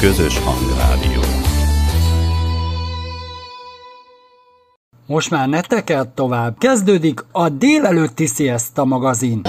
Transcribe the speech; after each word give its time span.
közös 0.00 0.38
hangrádió. 0.38 1.20
Most 5.06 5.30
már 5.30 5.48
ne 5.48 5.60
tekert 5.60 6.08
tovább, 6.08 6.58
kezdődik 6.58 7.24
a 7.32 7.48
délelőtti 7.48 8.26
Siesta 8.26 8.84
magazin. 8.84 9.40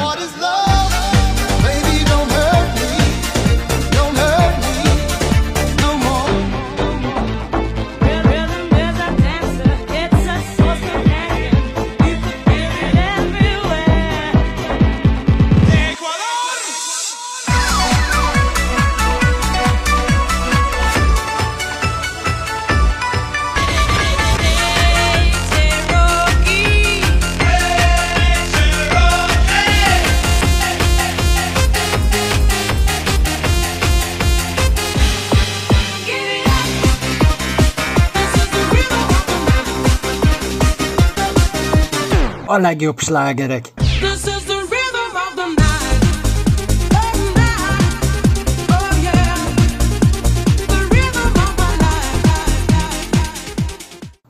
Legjobb 42.60 43.00
slágerek. 43.00 43.74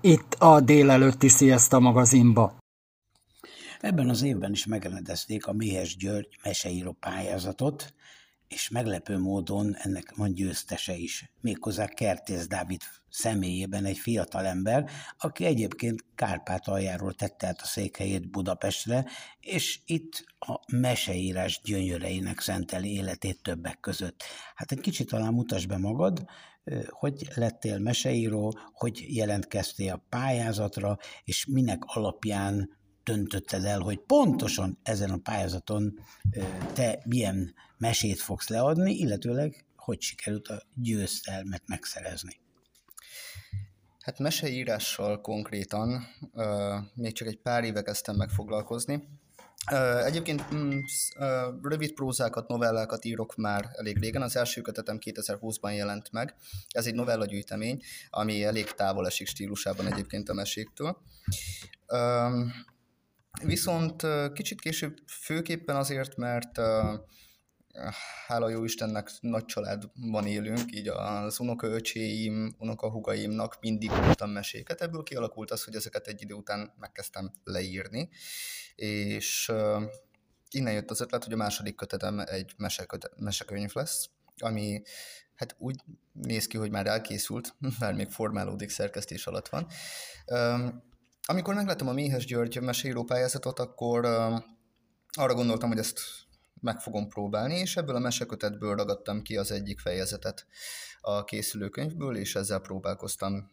Itt 0.02 0.34
a 0.34 0.60
délelőtti 0.60 1.28
Sziaszta 1.28 1.80
magazinba. 1.80 2.58
Ebben 3.80 4.10
az 4.10 4.22
évben 4.22 4.52
is 4.52 4.66
megrendezték 4.66 5.48
a 5.48 5.54
Méhes 5.54 5.98
György 5.98 6.40
meseíró 6.44 6.92
pályázatot, 7.00 7.94
és 8.48 8.70
meglepő 8.70 9.18
módon 9.18 9.76
ennek 9.76 10.16
van 10.16 10.34
győztese 10.34 10.96
is, 10.96 11.32
méghozzá 11.42 11.86
Kertész 11.88 12.48
Dávid 12.48 12.82
személyében 13.12 13.86
egy 13.86 13.98
fiatalember, 13.98 14.90
aki 15.18 15.46
egyébként 15.46 16.06
Kárpátaljáról 16.16 17.14
tette 17.14 17.48
át 17.48 17.62
a 17.62 17.66
székhelyét 17.66 18.32
Budapestre, 18.32 19.06
és 19.40 19.80
itt 19.86 20.26
a 20.40 20.60
meseírás 20.76 21.62
gyönyöreinek 21.64 22.40
szenteli 22.40 22.94
életét 22.94 23.42
többek 23.42 23.80
között. 23.80 24.24
Hát 24.56 24.72
egy 24.72 24.80
kicsit 24.80 25.10
talán 25.10 25.34
mutasd 25.34 25.68
be 25.68 25.78
magad, 25.78 26.26
hogy 26.90 27.28
lettél 27.36 27.80
meseíró, 27.80 28.60
hogy 28.74 29.06
jelentkeztél 29.08 29.94
a 29.94 30.06
pályázatra, 30.10 30.98
és 31.24 31.46
minek 31.46 31.84
alapján 31.86 32.78
döntötted 33.04 33.64
el, 33.64 33.80
hogy 33.80 34.00
pontosan 34.00 34.80
ezen 34.84 35.10
a 35.10 35.18
pályázaton 35.18 36.00
te 36.74 37.02
milyen 37.06 37.54
mesét 37.78 38.20
fogsz 38.20 38.48
leadni, 38.48 38.94
illetőleg 38.94 39.66
hogy 39.76 40.02
sikerült 40.02 40.48
a 40.48 40.62
győztelmet 40.76 41.64
megszerezni? 41.66 42.40
Hát 44.00 44.20
meseírással 44.20 45.22
konkrétan 45.22 46.08
uh, 46.32 46.46
még 46.94 47.14
csak 47.14 47.28
egy 47.28 47.42
pár 47.42 47.64
éve 47.64 47.82
kezdtem 47.82 48.16
meg 48.16 48.30
foglalkozni. 48.30 49.04
Uh, 49.72 50.06
egyébként 50.06 50.54
mm, 50.54 50.70
uh, 50.70 51.26
rövid 51.62 51.94
prózákat, 51.94 52.48
novellákat 52.48 53.06
írok 53.06 53.36
már 53.36 53.70
elég 53.72 53.98
régen. 53.98 54.22
Az 54.22 54.36
első 54.36 54.62
kötetem 54.62 54.98
2020-ban 55.06 55.76
jelent 55.76 56.12
meg. 56.12 56.36
Ez 56.70 56.86
egy 56.86 56.94
novellagyűjtemény, 56.94 57.82
ami 58.10 58.44
elég 58.44 58.72
távol 58.72 59.06
esik 59.06 59.28
stílusában 59.28 59.88
egyébként 59.88 60.30
a 60.30 60.34
meséktől. 60.34 60.98
Uh, 61.88 62.52
viszont 63.44 64.06
kicsit 64.34 64.62
később 64.62 64.98
főképpen 65.22 65.76
azért, 65.76 66.16
mert 66.16 66.58
uh, 66.58 66.66
hála 68.28 68.50
jó 68.50 68.64
Istennek 68.64 69.10
nagy 69.20 69.46
családban 69.46 70.28
élünk, 70.28 70.76
így 70.76 70.88
az 70.88 71.40
unokaöcséim, 71.40 72.56
unokahugaimnak 72.58 73.58
mindig 73.62 73.90
mondtam 73.90 74.30
meséket. 74.30 74.82
Ebből 74.82 75.04
kialakult 75.04 75.52
az, 75.52 75.64
hogy 75.64 75.76
ezeket 75.76 76.08
egy 76.08 76.22
idő 76.22 76.34
után 76.34 76.74
megkezdtem 76.80 77.32
leírni, 77.44 78.10
és 78.76 79.52
innen 80.50 80.74
jött 80.74 80.90
az 80.90 81.02
ötlet, 81.02 81.24
hogy 81.24 81.34
a 81.34 81.38
második 81.38 81.76
kötetem 81.76 82.20
egy 82.20 82.54
meseköte, 82.58 83.10
mesekönyv 83.18 83.72
lesz, 83.74 84.10
ami 84.38 84.82
hát 85.36 85.56
úgy 85.58 85.76
néz 86.12 86.48
ki, 86.48 86.58
hogy 86.58 86.72
már 86.72 86.88
elkészült, 86.88 87.56
már 87.80 87.94
még 87.94 88.10
formálódik, 88.10 88.70
szerkesztés 88.70 89.28
alatt 89.28 89.50
van. 89.50 89.68
Amikor 91.26 91.54
megláttam 91.54 91.88
a 91.88 91.94
Méhes 91.94 92.26
György 92.26 92.62
mesélő 92.62 93.04
pályázatot, 93.06 93.60
akkor 93.60 94.06
arra 95.12 95.34
gondoltam, 95.34 95.70
hogy 95.70 95.78
ezt 95.78 96.00
meg 96.62 96.80
fogom 96.80 97.08
próbálni, 97.08 97.56
és 97.56 97.78
ebből 97.78 97.96
a 97.96 98.00
mesekötetből 98.00 98.76
ragadtam 98.76 99.22
ki 99.22 99.38
az 99.38 99.52
egyik 99.52 99.80
fejezetet 99.80 100.46
a 101.02 101.24
készülőkönyvből, 101.24 102.18
és 102.18 102.36
ezzel 102.36 102.60
próbálkoztam, 102.60 103.52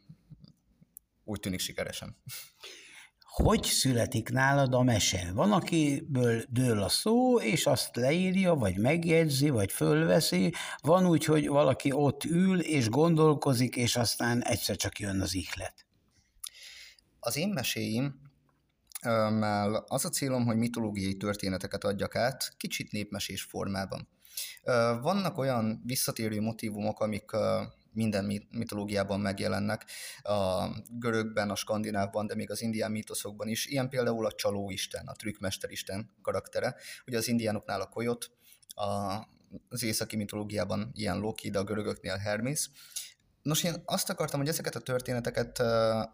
úgy 1.24 1.40
tűnik 1.40 1.60
sikeresen. 1.60 2.16
Hogy 3.20 3.64
születik 3.64 4.28
nálad 4.28 4.74
a 4.74 4.82
mese? 4.82 5.32
Van, 5.34 5.52
akiből 5.52 6.42
dől 6.48 6.82
a 6.82 6.88
szó, 6.88 7.40
és 7.40 7.66
azt 7.66 7.96
leírja, 7.96 8.54
vagy 8.54 8.78
megjegyzi, 8.78 9.48
vagy 9.48 9.72
fölveszi. 9.72 10.52
Van 10.80 11.06
úgy, 11.06 11.24
hogy 11.24 11.48
valaki 11.48 11.92
ott 11.92 12.24
ül, 12.24 12.60
és 12.60 12.88
gondolkozik, 12.88 13.76
és 13.76 13.96
aztán 13.96 14.44
egyszer 14.44 14.76
csak 14.76 14.98
jön 14.98 15.20
az 15.20 15.34
ihlet. 15.34 15.86
Az 17.20 17.36
én 17.36 17.48
meséim 17.48 18.25
mert 19.30 19.84
az 19.86 20.04
a 20.04 20.08
célom, 20.08 20.44
hogy 20.44 20.56
mitológiai 20.56 21.16
történeteket 21.16 21.84
adjak 21.84 22.16
át, 22.16 22.54
kicsit 22.56 22.92
népmesés 22.92 23.42
formában. 23.42 24.08
Vannak 25.00 25.38
olyan 25.38 25.82
visszatérő 25.84 26.40
motivumok, 26.40 27.00
amik 27.00 27.30
minden 27.92 28.46
mitológiában 28.50 29.20
megjelennek, 29.20 29.84
a 30.22 30.68
görögben, 30.90 31.50
a 31.50 31.54
skandinávban, 31.54 32.26
de 32.26 32.34
még 32.34 32.50
az 32.50 32.62
indián 32.62 32.90
mítoszokban 32.90 33.48
is. 33.48 33.66
Ilyen 33.66 33.88
például 33.88 34.26
a 34.26 34.32
csalóisten, 34.32 35.06
a 35.06 35.12
trükkmesteristen 35.12 36.10
karaktere. 36.22 36.76
Ugye 37.06 37.16
az 37.16 37.28
indiánoknál 37.28 37.80
a 37.80 37.88
kolyot, 37.88 38.30
a, 38.74 38.82
az 39.68 39.82
északi 39.82 40.16
mitológiában 40.16 40.90
ilyen 40.94 41.18
Loki, 41.18 41.50
de 41.50 41.58
a 41.58 41.64
görögöknél 41.64 42.16
Hermes. 42.16 42.70
Nos, 43.46 43.62
én 43.62 43.82
azt 43.84 44.10
akartam, 44.10 44.40
hogy 44.40 44.48
ezeket 44.48 44.74
a 44.74 44.80
történeteket 44.80 45.62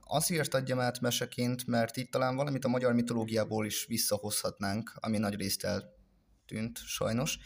azért 0.05 0.55
adjam 0.55 0.81
át 0.81 1.01
meseként, 1.01 1.67
mert 1.67 1.97
itt 1.97 2.11
talán 2.11 2.37
valamit 2.37 2.65
a 2.65 2.69
magyar 2.69 2.93
mitológiából 2.93 3.67
is 3.67 3.87
visszahozhatnánk, 3.87 4.93
ami 4.95 5.19
nagy 5.19 5.35
részt 5.35 5.65
eltűnt 5.65 6.79
sajnos, 6.87 7.39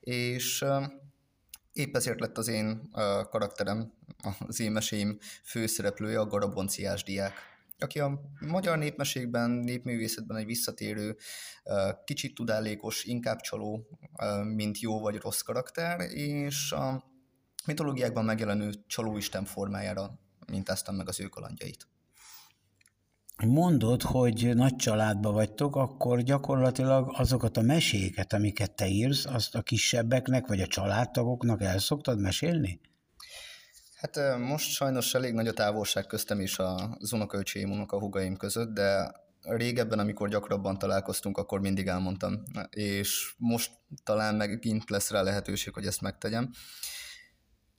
és 0.00 0.64
épp 1.72 1.96
ezért 1.96 2.20
lett 2.20 2.38
az 2.38 2.48
én 2.48 2.90
karakterem, 3.30 3.92
az 4.38 4.60
én 4.60 4.72
meséim 4.72 5.18
főszereplője, 5.44 6.20
a 6.20 6.26
Garabonciás 6.26 7.02
diák, 7.02 7.34
aki 7.78 8.00
a 8.00 8.20
magyar 8.40 8.78
népmesékben, 8.78 9.50
népművészetben 9.50 10.36
egy 10.36 10.46
visszatérő, 10.46 11.16
kicsit 12.04 12.34
tudálékos, 12.34 13.04
inkább 13.04 13.40
csaló, 13.40 13.98
mint 14.54 14.78
jó 14.78 15.00
vagy 15.00 15.16
rossz 15.16 15.40
karakter, 15.40 16.00
és 16.10 16.72
a 16.72 17.12
mitológiákban 17.66 18.24
megjelenő 18.24 18.72
csalóisten 18.86 19.44
formájára 19.44 20.18
mintáztam 20.46 20.94
meg 20.94 21.08
az 21.08 21.20
ő 21.20 21.26
kalandjait. 21.26 21.86
Mondod, 23.46 24.02
hogy 24.02 24.50
nagy 24.54 24.76
családba 24.76 25.32
vagytok, 25.32 25.76
akkor 25.76 26.22
gyakorlatilag 26.22 27.14
azokat 27.16 27.56
a 27.56 27.62
meséket, 27.62 28.32
amiket 28.32 28.72
te 28.72 28.86
írsz, 28.86 29.26
azt 29.26 29.54
a 29.54 29.62
kisebbeknek 29.62 30.46
vagy 30.46 30.60
a 30.60 30.66
családtagoknak 30.66 31.62
el 31.62 31.78
szoktad 31.78 32.20
mesélni? 32.20 32.80
Hát 33.94 34.38
most 34.38 34.70
sajnos 34.70 35.14
elég 35.14 35.32
nagy 35.32 35.48
a 35.48 35.52
távolság 35.52 36.06
köztem 36.06 36.40
is 36.40 36.58
az 36.58 37.12
unokaöcséim, 37.12 37.70
unokahugaim 37.70 38.36
között, 38.36 38.74
de 38.74 39.12
régebben, 39.40 39.98
amikor 39.98 40.28
gyakrabban 40.28 40.78
találkoztunk, 40.78 41.38
akkor 41.38 41.60
mindig 41.60 41.86
elmondtam, 41.86 42.42
és 42.70 43.34
most 43.38 43.70
talán 44.04 44.34
megint 44.34 44.90
lesz 44.90 45.10
rá 45.10 45.22
lehetőség, 45.22 45.74
hogy 45.74 45.86
ezt 45.86 46.00
megtegyem 46.00 46.50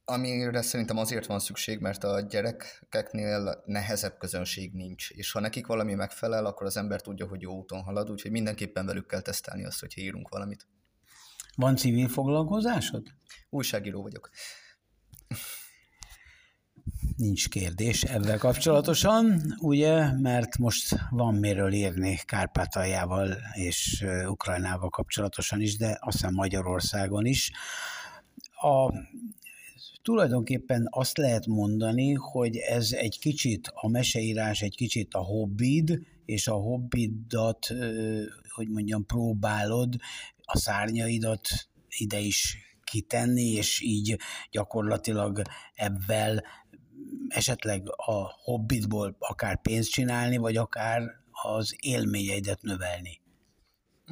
amire 0.05 0.61
szerintem 0.61 0.97
azért 0.97 1.25
van 1.25 1.39
szükség, 1.39 1.79
mert 1.79 2.03
a 2.03 2.19
gyerekeknél 2.19 3.63
nehezebb 3.65 4.17
közönség 4.17 4.73
nincs, 4.73 5.09
és 5.09 5.31
ha 5.31 5.39
nekik 5.39 5.67
valami 5.67 5.93
megfelel, 5.93 6.45
akkor 6.45 6.65
az 6.65 6.77
ember 6.77 7.01
tudja, 7.01 7.27
hogy 7.27 7.41
jó 7.41 7.53
úton 7.53 7.83
halad, 7.83 8.11
úgyhogy 8.11 8.31
mindenképpen 8.31 8.85
velük 8.85 9.07
kell 9.07 9.21
tesztelni 9.21 9.65
azt, 9.65 9.79
hogyha 9.79 10.01
írunk 10.01 10.29
valamit. 10.29 10.67
Van 11.55 11.75
civil 11.75 12.07
foglalkozásod? 12.07 13.07
Újságíró 13.49 14.01
vagyok. 14.01 14.29
Nincs 17.15 17.49
kérdés 17.49 18.03
ezzel 18.03 18.37
kapcsolatosan, 18.37 19.55
ugye, 19.59 20.11
mert 20.11 20.57
most 20.57 20.95
van 21.09 21.35
miről 21.35 21.73
írni 21.73 22.19
Kárpátaljával 22.25 23.37
és 23.53 24.05
Ukrajnával 24.27 24.89
kapcsolatosan 24.89 25.61
is, 25.61 25.77
de 25.77 25.97
azt 26.01 26.17
hiszem 26.17 26.33
Magyarországon 26.33 27.25
is. 27.25 27.51
A 28.61 28.93
tulajdonképpen 30.05 30.87
azt 30.89 31.17
lehet 31.17 31.45
mondani, 31.45 32.13
hogy 32.13 32.57
ez 32.57 32.91
egy 32.91 33.19
kicsit 33.19 33.71
a 33.73 33.89
meseírás, 33.89 34.61
egy 34.61 34.75
kicsit 34.75 35.13
a 35.13 35.19
hobbid, 35.19 35.99
és 36.25 36.47
a 36.47 36.53
hobbidat, 36.53 37.67
hogy 38.55 38.69
mondjam, 38.69 39.05
próbálod 39.05 39.95
a 40.43 40.57
szárnyaidat 40.57 41.47
ide 41.97 42.19
is 42.19 42.57
kitenni, 42.83 43.51
és 43.51 43.81
így 43.81 44.17
gyakorlatilag 44.51 45.41
ebben 45.73 46.43
esetleg 47.27 47.83
a 47.95 48.31
hobbitból 48.43 49.15
akár 49.19 49.61
pénzt 49.61 49.91
csinálni, 49.91 50.37
vagy 50.37 50.57
akár 50.57 51.01
az 51.31 51.75
élményeidet 51.79 52.61
növelni. 52.61 53.21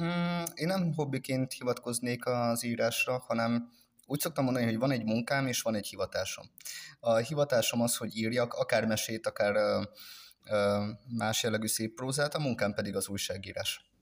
Mm, 0.02 0.42
én 0.54 0.66
nem 0.66 0.92
hobbiként 0.94 1.52
hivatkoznék 1.52 2.26
az 2.26 2.64
írásra, 2.64 3.24
hanem 3.26 3.68
úgy 4.06 4.20
szoktam 4.20 4.44
mondani, 4.44 4.64
hogy 4.64 4.78
van 4.78 4.90
egy 4.90 5.04
munkám 5.04 5.46
és 5.46 5.62
van 5.62 5.74
egy 5.74 5.86
hivatásom. 5.86 6.50
A 7.00 7.16
hivatásom 7.16 7.80
az, 7.80 7.96
hogy 7.96 8.16
írjak 8.16 8.54
akár 8.54 8.86
mesét, 8.86 9.26
akár 9.26 9.54
ö, 9.54 9.82
ö, 10.50 10.84
más 11.08 11.42
jellegű 11.42 11.66
szép 11.66 11.94
prózát, 11.94 12.34
a 12.34 12.38
munkám 12.38 12.74
pedig 12.74 12.96
az 12.96 13.08
újságírás. 13.08 13.92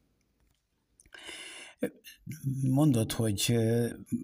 Mondod, 2.70 3.12
hogy 3.12 3.58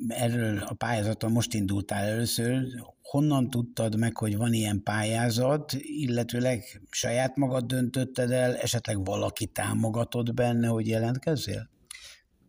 erről 0.09 0.59
a 0.59 0.75
pályázaton 0.75 1.33
most 1.33 1.55
indultál 1.55 2.05
először. 2.05 2.63
Honnan 3.03 3.51
tudtad 3.51 3.99
meg, 3.99 4.17
hogy 4.17 4.37
van 4.37 4.53
ilyen 4.53 4.83
pályázat, 4.83 5.73
illetőleg 5.79 6.83
saját 6.91 7.37
magad 7.37 7.65
döntötted 7.65 8.31
el, 8.31 8.57
esetleg 8.57 9.05
valaki 9.05 9.47
támogatott 9.47 10.35
benne, 10.35 10.67
hogy 10.67 10.87
jelentkezzél? 10.87 11.71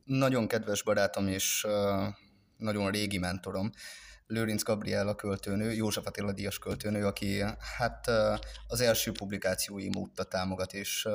Nagyon 0.04 0.48
kedves 0.48 0.84
barátom 0.84 1.28
és 1.28 1.66
nagyon 2.60 2.92
régi 2.92 3.18
mentorom, 3.18 3.72
Lőrinc 4.28 4.64
Gabriella 4.64 5.16
költőnő, 5.16 5.74
József 5.74 6.06
Attila 6.06 6.32
Díjas 6.32 6.60
költőnő, 6.60 7.06
aki 7.06 7.42
hát 7.78 8.08
az 8.68 8.82
első 8.82 9.12
publikációim 9.12 9.96
óta 9.98 10.24
támogat, 10.24 10.74
és 10.74 11.08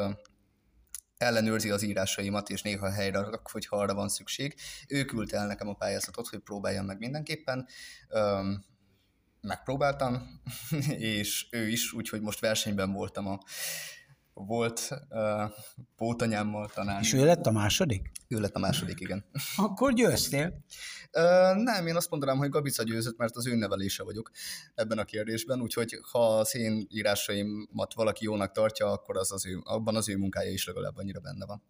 ellenőrzi 1.16 1.70
az 1.70 1.82
írásaimat, 1.82 2.48
és 2.48 2.62
néha 2.62 2.90
helyre 2.90 3.18
rak, 3.18 3.50
hogyha 3.50 3.76
arra 3.76 3.94
van 3.94 4.08
szükség. 4.08 4.54
Ő 4.88 5.04
küldte 5.04 5.36
el 5.36 5.46
nekem 5.46 5.68
a 5.68 5.74
pályázatot, 5.74 6.28
hogy 6.28 6.38
próbáljam 6.38 6.86
meg 6.86 6.98
mindenképpen. 6.98 7.66
Öm, 8.08 8.64
megpróbáltam, 9.40 10.40
és 10.98 11.46
ő 11.50 11.68
is, 11.68 11.92
úgyhogy 11.92 12.20
most 12.20 12.40
versenyben 12.40 12.92
voltam 12.92 13.26
a 13.26 13.38
volt 14.34 14.88
uh, 15.08 15.50
pótanyámmal 15.96 16.68
tanárnő. 16.68 17.00
És 17.00 17.12
ő 17.12 17.24
lett 17.24 17.46
a 17.46 17.50
második? 17.50 18.10
Ő 18.28 18.40
lett 18.40 18.54
a 18.54 18.58
második, 18.58 19.00
igen. 19.00 19.24
Akkor 19.56 19.92
győztél? 19.92 20.64
Uh, 21.12 21.62
nem, 21.62 21.86
én 21.86 21.96
azt 21.96 22.10
mondanám, 22.10 22.36
hogy 22.36 22.48
Gabica 22.48 22.82
győzött, 22.82 23.16
mert 23.16 23.36
az 23.36 23.46
ő 23.46 23.54
nevelése 23.54 24.02
vagyok 24.02 24.30
ebben 24.74 24.98
a 24.98 25.04
kérdésben, 25.04 25.60
úgyhogy 25.60 25.98
ha 26.10 26.38
az 26.38 26.54
én 26.56 26.86
írásaimat 26.90 27.94
valaki 27.94 28.24
jónak 28.24 28.52
tartja, 28.52 28.86
akkor 28.86 29.16
az 29.16 29.32
az 29.32 29.46
ő, 29.46 29.60
abban 29.62 29.96
az 29.96 30.08
ő 30.08 30.16
munkája 30.16 30.50
is 30.50 30.66
legalább 30.66 30.96
annyira 30.96 31.20
benne 31.20 31.46
van. 31.46 31.62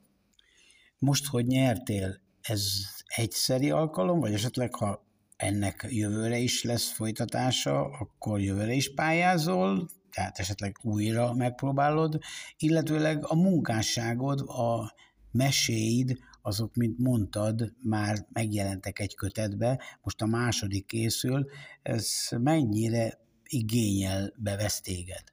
Most, 0.99 1.27
hogy 1.27 1.47
nyertél, 1.47 2.21
ez 2.41 2.67
egyszeri 3.07 3.71
alkalom, 3.71 4.21
vagy 4.21 4.33
esetleg 4.33 4.75
ha 4.75 5.07
ennek 5.37 5.87
jövőre 5.89 6.39
is 6.39 6.63
lesz 6.63 6.91
folytatása, 6.93 7.85
akkor 7.85 8.41
jövőre 8.41 8.73
is 8.73 8.95
pályázol, 8.95 9.89
tehát 10.15 10.39
esetleg 10.39 10.77
újra 10.83 11.33
megpróbálod, 11.33 12.19
illetőleg 12.57 13.27
a 13.27 13.35
munkásságod, 13.35 14.41
a 14.41 14.95
meséid, 15.31 16.19
azok, 16.43 16.75
mint 16.75 16.99
mondtad, 16.99 17.73
már 17.83 18.27
megjelentek 18.33 18.99
egy 18.99 19.15
kötetbe, 19.15 19.81
most 20.03 20.23
a 20.23 20.27
második 20.27 20.87
készül, 20.87 21.51
ez 21.83 22.29
mennyire 22.31 23.19
igényel 23.45 24.33
bevesz 24.37 24.81
téged? 24.81 25.25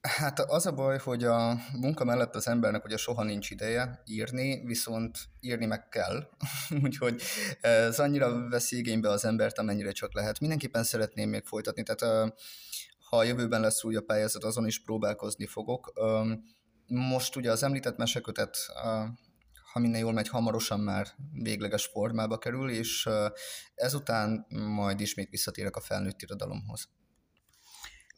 Hát 0.00 0.40
az 0.40 0.66
a 0.66 0.72
baj, 0.72 0.98
hogy 0.98 1.24
a 1.24 1.56
munka 1.80 2.04
mellett 2.04 2.34
az 2.34 2.48
embernek 2.48 2.84
ugye 2.84 2.96
soha 2.96 3.22
nincs 3.22 3.50
ideje 3.50 4.02
írni, 4.04 4.66
viszont 4.66 5.18
írni 5.40 5.66
meg 5.66 5.88
kell. 5.88 6.28
Úgyhogy 6.84 7.22
ez 7.60 7.98
annyira 7.98 8.48
veszi 8.48 8.76
igénybe 8.76 9.10
az 9.10 9.24
embert, 9.24 9.58
amennyire 9.58 9.92
csak 9.92 10.14
lehet. 10.14 10.40
Mindenképpen 10.40 10.84
szeretném 10.84 11.28
még 11.28 11.44
folytatni, 11.44 11.82
tehát 11.82 12.32
ha 13.08 13.16
a 13.16 13.22
jövőben 13.22 13.60
lesz 13.60 13.84
új 13.84 13.96
a 13.96 14.00
pályázat, 14.00 14.44
azon 14.44 14.66
is 14.66 14.82
próbálkozni 14.82 15.46
fogok. 15.46 15.92
Most 16.86 17.36
ugye 17.36 17.50
az 17.50 17.62
említett 17.62 17.96
mesekötet, 17.96 18.56
ha 19.72 19.78
minden 19.78 20.00
jól 20.00 20.12
megy, 20.12 20.28
hamarosan 20.28 20.80
már 20.80 21.06
végleges 21.32 21.86
formába 21.86 22.38
kerül, 22.38 22.70
és 22.70 23.08
ezután 23.74 24.46
majd 24.48 25.00
ismét 25.00 25.30
visszatérek 25.30 25.76
a 25.76 25.80
felnőtt 25.80 26.22
irodalomhoz. 26.22 26.88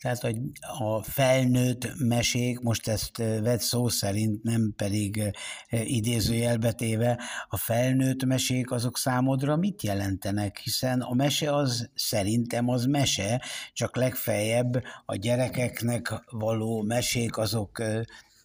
Tehát, 0.01 0.21
hogy 0.21 0.37
a 0.79 1.03
felnőtt 1.03 1.99
mesék, 1.99 2.61
most 2.61 2.89
ezt 2.89 3.17
vett 3.17 3.61
szó 3.61 3.89
szerint, 3.89 4.43
nem 4.43 4.73
pedig 4.77 5.31
idézőjelbetéve, 5.71 7.21
a 7.49 7.57
felnőtt 7.57 8.25
mesék 8.25 8.71
azok 8.71 8.99
számodra 8.99 9.57
mit 9.57 9.83
jelentenek? 9.83 10.59
Hiszen 10.59 11.01
a 11.01 11.15
mese 11.15 11.55
az 11.55 11.91
szerintem 11.95 12.69
az 12.69 12.85
mese, 12.85 13.43
csak 13.73 13.97
legfeljebb 13.97 14.83
a 15.05 15.17
gyerekeknek 15.17 16.23
való 16.31 16.83
mesék 16.83 17.37
azok 17.37 17.83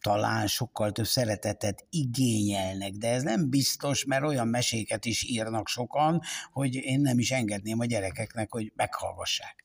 talán 0.02 0.48
sokkal 0.48 0.92
több 0.92 1.06
szeretetet 1.06 1.86
igényelnek, 1.90 2.92
de 2.92 3.10
ez 3.10 3.24
nem 3.24 3.50
biztos, 3.50 4.06
mert 4.06 4.24
olyan 4.24 4.48
meséket 4.48 5.06
is 5.06 5.24
írnak 5.24 5.68
sokan, 5.68 6.22
hogy 6.52 6.76
én 6.76 7.02
nem 7.02 7.20
is 7.20 7.32
engedném 7.32 7.80
a 7.80 7.86
gyerekeknek, 7.86 8.52
hogy 8.52 8.72
meghallgassák. 8.76 9.64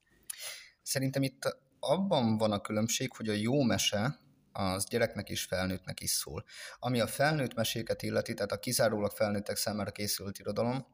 Szerintem 0.82 1.22
itt 1.22 1.58
abban 1.80 2.38
van 2.38 2.52
a 2.52 2.60
különbség, 2.60 3.12
hogy 3.16 3.28
a 3.28 3.32
jó 3.32 3.62
mese 3.62 4.18
az 4.52 4.88
gyereknek 4.88 5.28
is, 5.28 5.44
felnőttnek 5.44 6.00
is 6.00 6.10
szól. 6.10 6.44
Ami 6.78 7.00
a 7.00 7.06
felnőtt 7.06 7.54
meséket 7.54 8.02
illeti, 8.02 8.34
tehát 8.34 8.52
a 8.52 8.58
kizárólag 8.58 9.10
felnőttek 9.10 9.56
számára 9.56 9.90
készült 9.90 10.38
irodalom, 10.38 10.86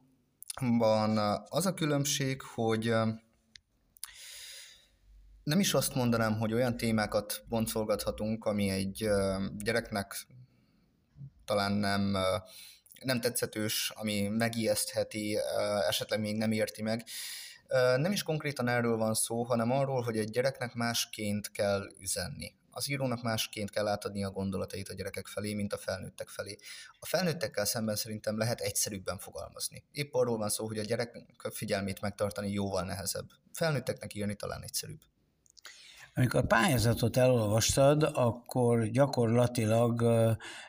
van 0.61 1.17
az 1.49 1.65
a 1.65 1.73
különbség, 1.73 2.41
hogy 2.41 2.93
nem 5.43 5.59
is 5.59 5.73
azt 5.73 5.95
mondanám, 5.95 6.37
hogy 6.37 6.53
olyan 6.53 6.77
témákat 6.77 7.43
boncolgathatunk, 7.47 8.45
ami 8.45 8.69
egy 8.69 9.07
gyereknek 9.57 10.27
talán 11.45 11.71
nem, 11.71 12.17
nem 13.01 13.21
tetszetős, 13.21 13.91
ami 13.95 14.27
megijesztheti, 14.27 15.37
esetleg 15.87 16.19
még 16.19 16.37
nem 16.37 16.51
érti 16.51 16.81
meg, 16.81 17.03
nem 17.97 18.11
is 18.11 18.23
konkrétan 18.23 18.67
erről 18.67 18.97
van 18.97 19.13
szó, 19.13 19.43
hanem 19.43 19.71
arról, 19.71 20.01
hogy 20.01 20.17
egy 20.17 20.29
gyereknek 20.29 20.73
másként 20.73 21.51
kell 21.51 21.87
üzenni. 21.99 22.55
Az 22.69 22.89
írónak 22.89 23.21
másként 23.21 23.69
kell 23.69 23.87
átadni 23.87 24.23
a 24.23 24.31
gondolatait 24.31 24.89
a 24.89 24.93
gyerekek 24.93 25.27
felé, 25.27 25.53
mint 25.53 25.73
a 25.73 25.77
felnőttek 25.77 26.27
felé. 26.27 26.57
A 26.99 27.05
felnőttekkel 27.05 27.65
szemben 27.65 27.95
szerintem 27.95 28.37
lehet 28.37 28.59
egyszerűbben 28.59 29.17
fogalmazni. 29.17 29.83
Épp 29.91 30.13
arról 30.13 30.37
van 30.37 30.49
szó, 30.49 30.67
hogy 30.67 30.77
a 30.77 30.83
gyerek 30.83 31.17
figyelmét 31.51 32.01
megtartani 32.01 32.51
jóval 32.51 32.83
nehezebb. 32.83 33.29
Felnőtteknek 33.53 34.13
írni 34.13 34.35
talán 34.35 34.63
egyszerűbb. 34.63 34.99
Amikor 36.15 36.39
a 36.39 36.45
pályázatot 36.45 37.17
elolvastad, 37.17 38.03
akkor 38.13 38.87
gyakorlatilag 38.87 40.01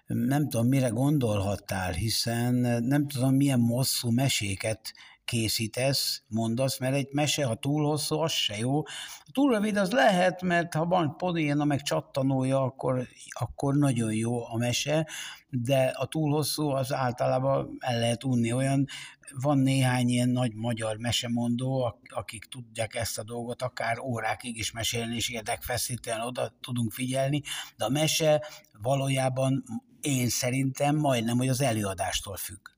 nem 0.06 0.48
tudom, 0.48 0.66
mire 0.66 0.88
gondolhattál, 0.88 1.92
hiszen 1.92 2.54
nem 2.84 3.08
tudom, 3.08 3.34
milyen 3.34 3.60
hosszú 3.60 4.10
meséket 4.10 4.92
készítesz, 5.28 6.22
mondasz, 6.28 6.78
mert 6.78 6.94
egy 6.94 7.08
mese, 7.12 7.44
ha 7.44 7.54
túl 7.54 7.84
hosszú, 7.84 8.18
az 8.18 8.32
se 8.32 8.56
jó. 8.56 8.82
Ha 9.18 9.32
túl 9.32 9.52
rövid, 9.52 9.76
az 9.76 9.90
lehet, 9.90 10.42
mert 10.42 10.74
ha 10.74 10.84
van 10.84 11.16
podéna, 11.16 11.64
meg 11.64 11.82
csattanója, 11.82 12.62
akkor, 12.62 13.06
akkor 13.28 13.74
nagyon 13.74 14.12
jó 14.14 14.46
a 14.46 14.56
mese, 14.56 15.06
de 15.48 15.92
a 15.96 16.06
túl 16.06 16.32
hosszú 16.32 16.68
az 16.68 16.92
általában 16.92 17.76
el 17.78 17.98
lehet 17.98 18.24
unni. 18.24 18.52
Olyan, 18.52 18.86
van 19.34 19.58
néhány 19.58 20.08
ilyen 20.08 20.28
nagy 20.28 20.54
magyar 20.54 20.96
mesemondó, 20.96 21.98
akik 22.14 22.44
tudják 22.44 22.94
ezt 22.94 23.18
a 23.18 23.24
dolgot 23.24 23.62
akár 23.62 23.98
órákig 23.98 24.56
is 24.56 24.72
mesélni, 24.72 25.14
és 25.14 25.30
érdekfeszítően 25.30 26.20
oda 26.20 26.56
tudunk 26.60 26.92
figyelni, 26.92 27.42
de 27.76 27.84
a 27.84 27.88
mese 27.88 28.46
valójában 28.82 29.64
én 30.00 30.28
szerintem 30.28 30.96
majdnem, 30.96 31.36
hogy 31.36 31.48
az 31.48 31.60
előadástól 31.60 32.36
függ. 32.36 32.77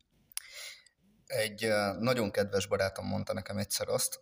Egy 1.31 1.69
nagyon 1.99 2.31
kedves 2.31 2.67
barátom 2.67 3.07
mondta 3.07 3.33
nekem 3.33 3.57
egyszer 3.57 3.89
azt, 3.89 4.21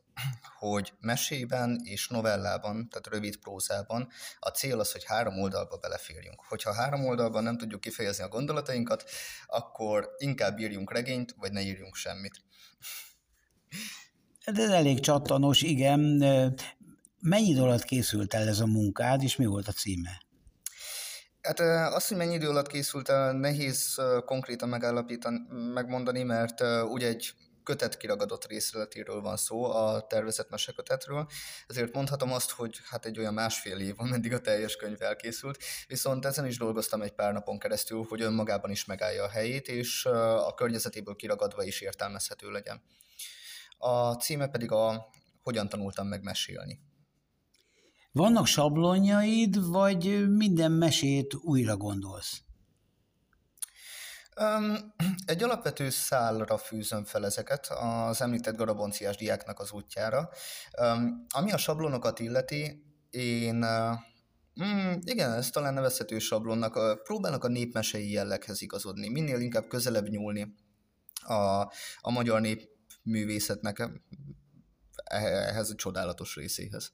hogy 0.59 0.93
mesében 1.01 1.81
és 1.85 2.09
novellában, 2.09 2.89
tehát 2.89 3.07
rövid 3.07 3.37
prózában 3.37 4.09
a 4.39 4.49
cél 4.49 4.81
az, 4.81 4.93
hogy 4.93 5.05
három 5.05 5.41
oldalba 5.41 5.77
beleférjünk. 5.77 6.41
Hogyha 6.49 6.75
három 6.75 7.07
oldalban 7.07 7.43
nem 7.43 7.57
tudjuk 7.57 7.81
kifejezni 7.81 8.25
a 8.25 8.29
gondolatainkat, 8.29 9.11
akkor 9.47 10.11
inkább 10.19 10.59
írjunk 10.59 10.93
regényt, 10.93 11.35
vagy 11.39 11.53
ne 11.53 11.61
írjunk 11.61 11.95
semmit. 11.95 12.43
De 14.53 14.63
ez 14.63 14.71
elég 14.71 15.01
csattanos, 15.01 15.63
igen. 15.63 16.01
Mennyi 17.21 17.59
alatt 17.59 17.85
készült 17.85 18.35
el 18.35 18.49
ez 18.49 18.61
a 18.61 18.67
munkád, 18.67 19.23
és 19.23 19.37
mi 19.37 19.47
volt 19.47 19.69
a 19.69 19.73
címe? 19.73 20.27
Hát 21.43 21.61
azt, 21.95 22.09
hogy 22.09 22.17
mennyi 22.17 22.35
idő 22.35 22.49
alatt 22.49 22.67
készült, 22.67 23.07
nehéz 23.33 24.01
konkrétan 24.25 24.69
megállapítani, 24.69 25.39
megmondani, 25.75 26.23
mert 26.23 26.61
ugye 26.91 27.07
egy 27.07 27.35
kötet 27.69 27.97
kiragadott 27.97 28.47
részletéről 28.47 29.21
van 29.21 29.37
szó, 29.37 29.65
a 29.65 30.07
tervezett 30.07 30.51
mesekötetről, 30.51 31.27
ezért 31.67 31.95
mondhatom 31.95 32.33
azt, 32.33 32.51
hogy 32.51 32.81
hát 32.91 33.05
egy 33.05 33.19
olyan 33.19 33.35
másfél 33.35 33.79
év, 33.79 33.95
ameddig 33.97 34.33
a 34.33 34.41
teljes 34.41 34.77
könyv 34.77 35.03
elkészült, 35.03 35.59
viszont 35.87 36.25
ezen 36.25 36.47
is 36.47 36.59
dolgoztam 36.59 37.03
egy 37.03 37.13
pár 37.13 37.33
napon 37.33 37.59
keresztül, 37.59 38.07
hogy 38.09 38.23
önmagában 38.23 38.71
is 38.71 38.85
megállja 38.85 39.25
a 39.25 39.29
helyét, 39.29 39.69
és 39.69 40.05
a 40.07 40.55
környezetéből 40.55 41.17
kiragadva 41.17 41.63
is 41.63 41.81
értelmezhető 41.81 42.51
legyen. 42.51 42.83
A 43.79 44.13
címe 44.13 44.49
pedig 44.49 44.73
a 44.73 45.09
Hogyan 45.43 45.69
tanultam 45.69 46.07
meg 46.07 46.23
mesélni. 46.23 46.81
Vannak 48.19 48.47
sablonjaid, 48.47 49.67
vagy 49.67 50.29
minden 50.29 50.73
mesét 50.73 51.35
újra 51.35 51.77
gondolsz? 51.77 52.41
Um, 54.41 54.95
egy 55.27 55.43
alapvető 55.43 55.91
szálra 55.91 56.59
fűzöm 56.59 57.05
fel 57.05 57.25
ezeket 57.25 57.67
az 57.67 58.21
említett 58.21 58.57
garabonciás 58.57 59.17
diáknak 59.17 59.61
az 59.61 59.73
útjára. 59.73 60.29
Ami 61.29 61.53
a 61.53 61.57
sablonokat 61.57 62.19
illeti, 62.19 62.85
én 63.11 63.65
mm, 64.65 64.93
igen, 65.01 65.33
ez 65.33 65.51
talán 65.51 65.75
nevezhető 65.75 66.19
sablonnak. 66.19 67.03
Próbálnak 67.03 67.45
a 67.45 67.49
népmesei 67.49 68.11
jelleghez 68.11 68.63
igazodni, 68.63 69.09
minél 69.09 69.41
inkább 69.41 69.69
közelebb 69.69 70.09
nyúlni 70.09 70.55
a, 71.23 71.61
a 72.01 72.11
magyar 72.11 72.41
népművészetnek 72.41 73.91
ehhez 75.05 75.71
a 75.71 75.75
csodálatos 75.75 76.35
részéhez. 76.37 76.93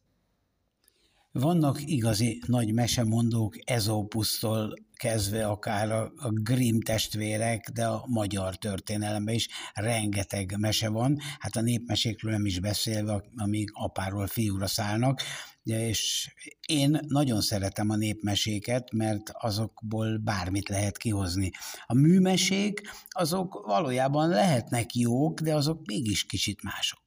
Vannak 1.41 1.81
igazi 1.85 2.43
nagy 2.47 2.73
mesemondók, 2.73 3.71
Ezopusztól 3.71 4.75
kezdve 4.93 5.47
akár 5.47 5.91
a 5.93 6.31
Grimm 6.31 6.79
testvérek, 6.79 7.69
de 7.69 7.87
a 7.87 8.05
magyar 8.07 8.57
történelemben 8.57 9.35
is 9.35 9.49
rengeteg 9.73 10.57
mese 10.59 10.89
van, 10.89 11.19
hát 11.39 11.57
a 11.57 11.61
népmesékről 11.61 12.33
nem 12.33 12.47
is 12.47 12.61
beszélve, 12.61 13.25
amíg 13.37 13.71
apáról 13.73 14.27
fiúra 14.27 14.67
szállnak, 14.67 15.23
és 15.63 16.33
én 16.69 17.01
nagyon 17.07 17.41
szeretem 17.41 17.91
a 17.91 17.97
népmeséket, 17.97 18.93
mert 18.93 19.31
azokból 19.33 20.19
bármit 20.19 20.69
lehet 20.69 20.97
kihozni. 20.97 21.51
A 21.87 21.95
műmesék, 21.95 22.81
azok 23.09 23.63
valójában 23.67 24.29
lehetnek 24.29 24.95
jók, 24.95 25.41
de 25.41 25.55
azok 25.55 25.87
mégis 25.87 26.25
kicsit 26.25 26.63
mások. 26.63 27.04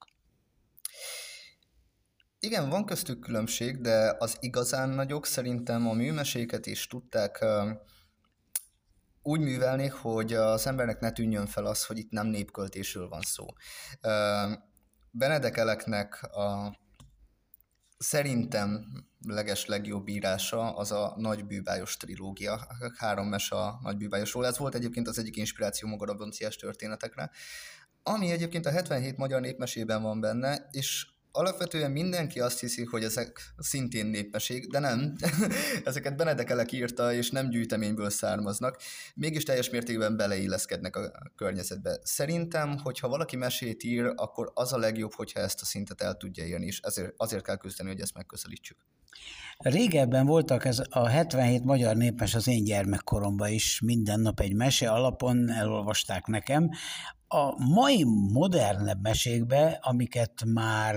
Igen, 2.39 2.69
van 2.69 2.85
köztük 2.85 3.19
különbség, 3.19 3.81
de 3.81 4.15
az 4.19 4.37
igazán 4.39 4.89
nagyok 4.89 5.25
szerintem 5.25 5.87
a 5.87 5.93
műmeséket 5.93 6.65
is 6.65 6.87
tudták 6.87 7.45
úgy 9.21 9.39
művelni, 9.39 9.87
hogy 9.87 10.33
az 10.33 10.67
embernek 10.67 10.99
ne 10.99 11.11
tűnjön 11.11 11.45
fel 11.45 11.65
az, 11.65 11.85
hogy 11.85 11.97
itt 11.97 12.11
nem 12.11 12.27
népköltésről 12.27 13.07
van 13.09 13.21
szó. 13.21 13.45
Benedekeleknek 15.11 16.23
a 16.23 16.77
szerintem 17.97 18.85
leges 19.27 19.65
legjobb 19.65 20.07
írása 20.07 20.75
az 20.75 20.91
a 20.91 21.13
Nagy 21.17 21.45
bűbájos 21.45 21.97
trilógia, 21.97 22.67
három 22.97 23.27
mes 23.27 23.51
a 23.51 23.79
Nagy. 23.83 24.43
Ez 24.45 24.57
volt 24.57 24.75
egyébként 24.75 25.07
az 25.07 25.19
egyik 25.19 25.35
inspiráció 25.35 25.87
maga 25.89 26.05
a 26.05 26.55
történetekre, 26.55 27.31
ami 28.03 28.31
egyébként 28.31 28.65
a 28.65 28.71
77 28.71 29.17
magyar 29.17 29.41
népmesében 29.41 30.01
van 30.01 30.19
benne, 30.19 30.67
és 30.71 31.07
alapvetően 31.37 31.91
mindenki 31.91 32.39
azt 32.39 32.59
hiszi, 32.59 32.83
hogy 32.83 33.03
ezek 33.03 33.53
szintén 33.57 34.05
népmeség, 34.05 34.69
de 34.69 34.79
nem. 34.79 35.15
Ezeket 35.83 36.15
Benedekelek 36.15 36.71
írta, 36.71 37.13
és 37.13 37.29
nem 37.29 37.49
gyűjteményből 37.49 38.09
származnak. 38.09 38.77
Mégis 39.15 39.43
teljes 39.43 39.69
mértékben 39.69 40.17
beleilleszkednek 40.17 40.95
a 40.95 41.11
környezetbe. 41.35 41.99
Szerintem, 42.03 42.77
hogyha 42.77 43.07
valaki 43.07 43.35
mesét 43.35 43.83
ír, 43.83 44.13
akkor 44.15 44.51
az 44.53 44.73
a 44.73 44.77
legjobb, 44.77 45.13
hogyha 45.13 45.39
ezt 45.39 45.61
a 45.61 45.65
szintet 45.65 46.01
el 46.01 46.17
tudja 46.17 46.45
érni, 46.45 46.65
és 46.65 46.79
ezért, 46.79 47.13
azért 47.17 47.43
kell 47.43 47.57
küzdeni, 47.57 47.89
hogy 47.89 48.01
ezt 48.01 48.13
megközelítsük. 48.13 48.77
Régebben 49.57 50.25
voltak 50.25 50.65
ez 50.65 50.81
a 50.89 51.07
77 51.07 51.63
magyar 51.63 51.95
népes 51.95 52.35
az 52.35 52.47
én 52.47 52.63
gyermekkoromban 52.63 53.49
is, 53.49 53.81
minden 53.81 54.19
nap 54.19 54.39
egy 54.39 54.53
mese 54.53 54.91
alapon 54.91 55.51
elolvasták 55.51 56.25
nekem. 56.25 56.69
A 57.27 57.63
mai 57.63 58.03
modernebb 58.31 59.01
mesékbe, 59.01 59.79
amiket 59.81 60.43
már 60.45 60.95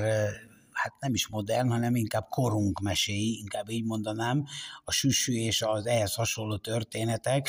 hát 0.83 0.95
nem 1.01 1.15
is 1.15 1.29
modern, 1.29 1.69
hanem 1.69 1.95
inkább 1.95 2.27
korunk 2.29 2.81
meséi, 2.81 3.39
inkább 3.39 3.71
így 3.71 3.85
mondanám, 3.85 4.45
a 4.85 4.93
süsű 4.93 5.33
és 5.33 5.63
az 5.63 5.87
ehhez 5.87 6.15
hasonló 6.15 6.57
történetek, 6.57 7.49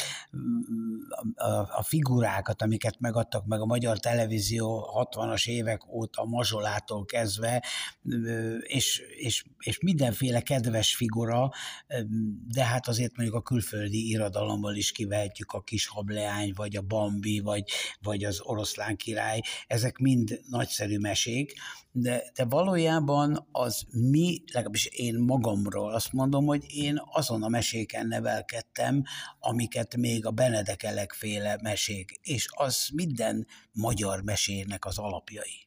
a, 1.35 1.49
a 1.51 1.83
figurákat, 1.83 2.61
amiket 2.61 2.99
megadtak 2.99 3.45
meg 3.45 3.61
a 3.61 3.65
magyar 3.65 3.99
televízió 3.99 4.89
60-as 5.11 5.47
évek 5.47 5.93
óta, 5.93 6.25
Mazsolától 6.25 7.05
kezdve, 7.05 7.63
és, 8.61 9.01
és, 9.17 9.45
és 9.59 9.79
mindenféle 9.79 10.41
kedves 10.41 10.95
figura, 10.95 11.51
de 12.47 12.63
hát 12.63 12.87
azért 12.87 13.15
mondjuk 13.15 13.37
a 13.37 13.41
külföldi 13.41 14.09
irodalomból 14.09 14.75
is 14.75 14.91
kivehetjük 14.91 15.51
a 15.51 15.61
kis 15.61 15.87
hableány, 15.87 16.53
vagy 16.55 16.75
a 16.75 16.81
Bambi, 16.81 17.39
vagy, 17.39 17.63
vagy 18.01 18.23
az 18.23 18.39
oroszlán 18.41 18.95
király, 18.95 19.41
ezek 19.67 19.97
mind 19.97 20.41
nagyszerű 20.49 20.97
mesék, 20.97 21.53
de, 21.91 22.31
de 22.33 22.45
valójában 22.45 23.47
az 23.51 23.83
mi, 23.91 24.43
legalábbis 24.53 24.85
én 24.85 25.15
magamról 25.15 25.93
azt 25.93 26.11
mondom, 26.11 26.45
hogy 26.45 26.65
én 26.73 27.01
azon 27.05 27.43
a 27.43 27.47
meséken 27.47 28.07
nevelkedtem, 28.07 29.03
amiket 29.39 29.95
még 29.95 30.25
a 30.25 30.31
Benedekelek 30.31 31.13
féle 31.13 31.57
mesék, 31.61 32.11
és 32.21 32.47
az 32.49 32.89
minden 32.93 33.47
magyar 33.71 34.23
mesének 34.23 34.85
az 34.85 34.97
alapjai. 34.97 35.65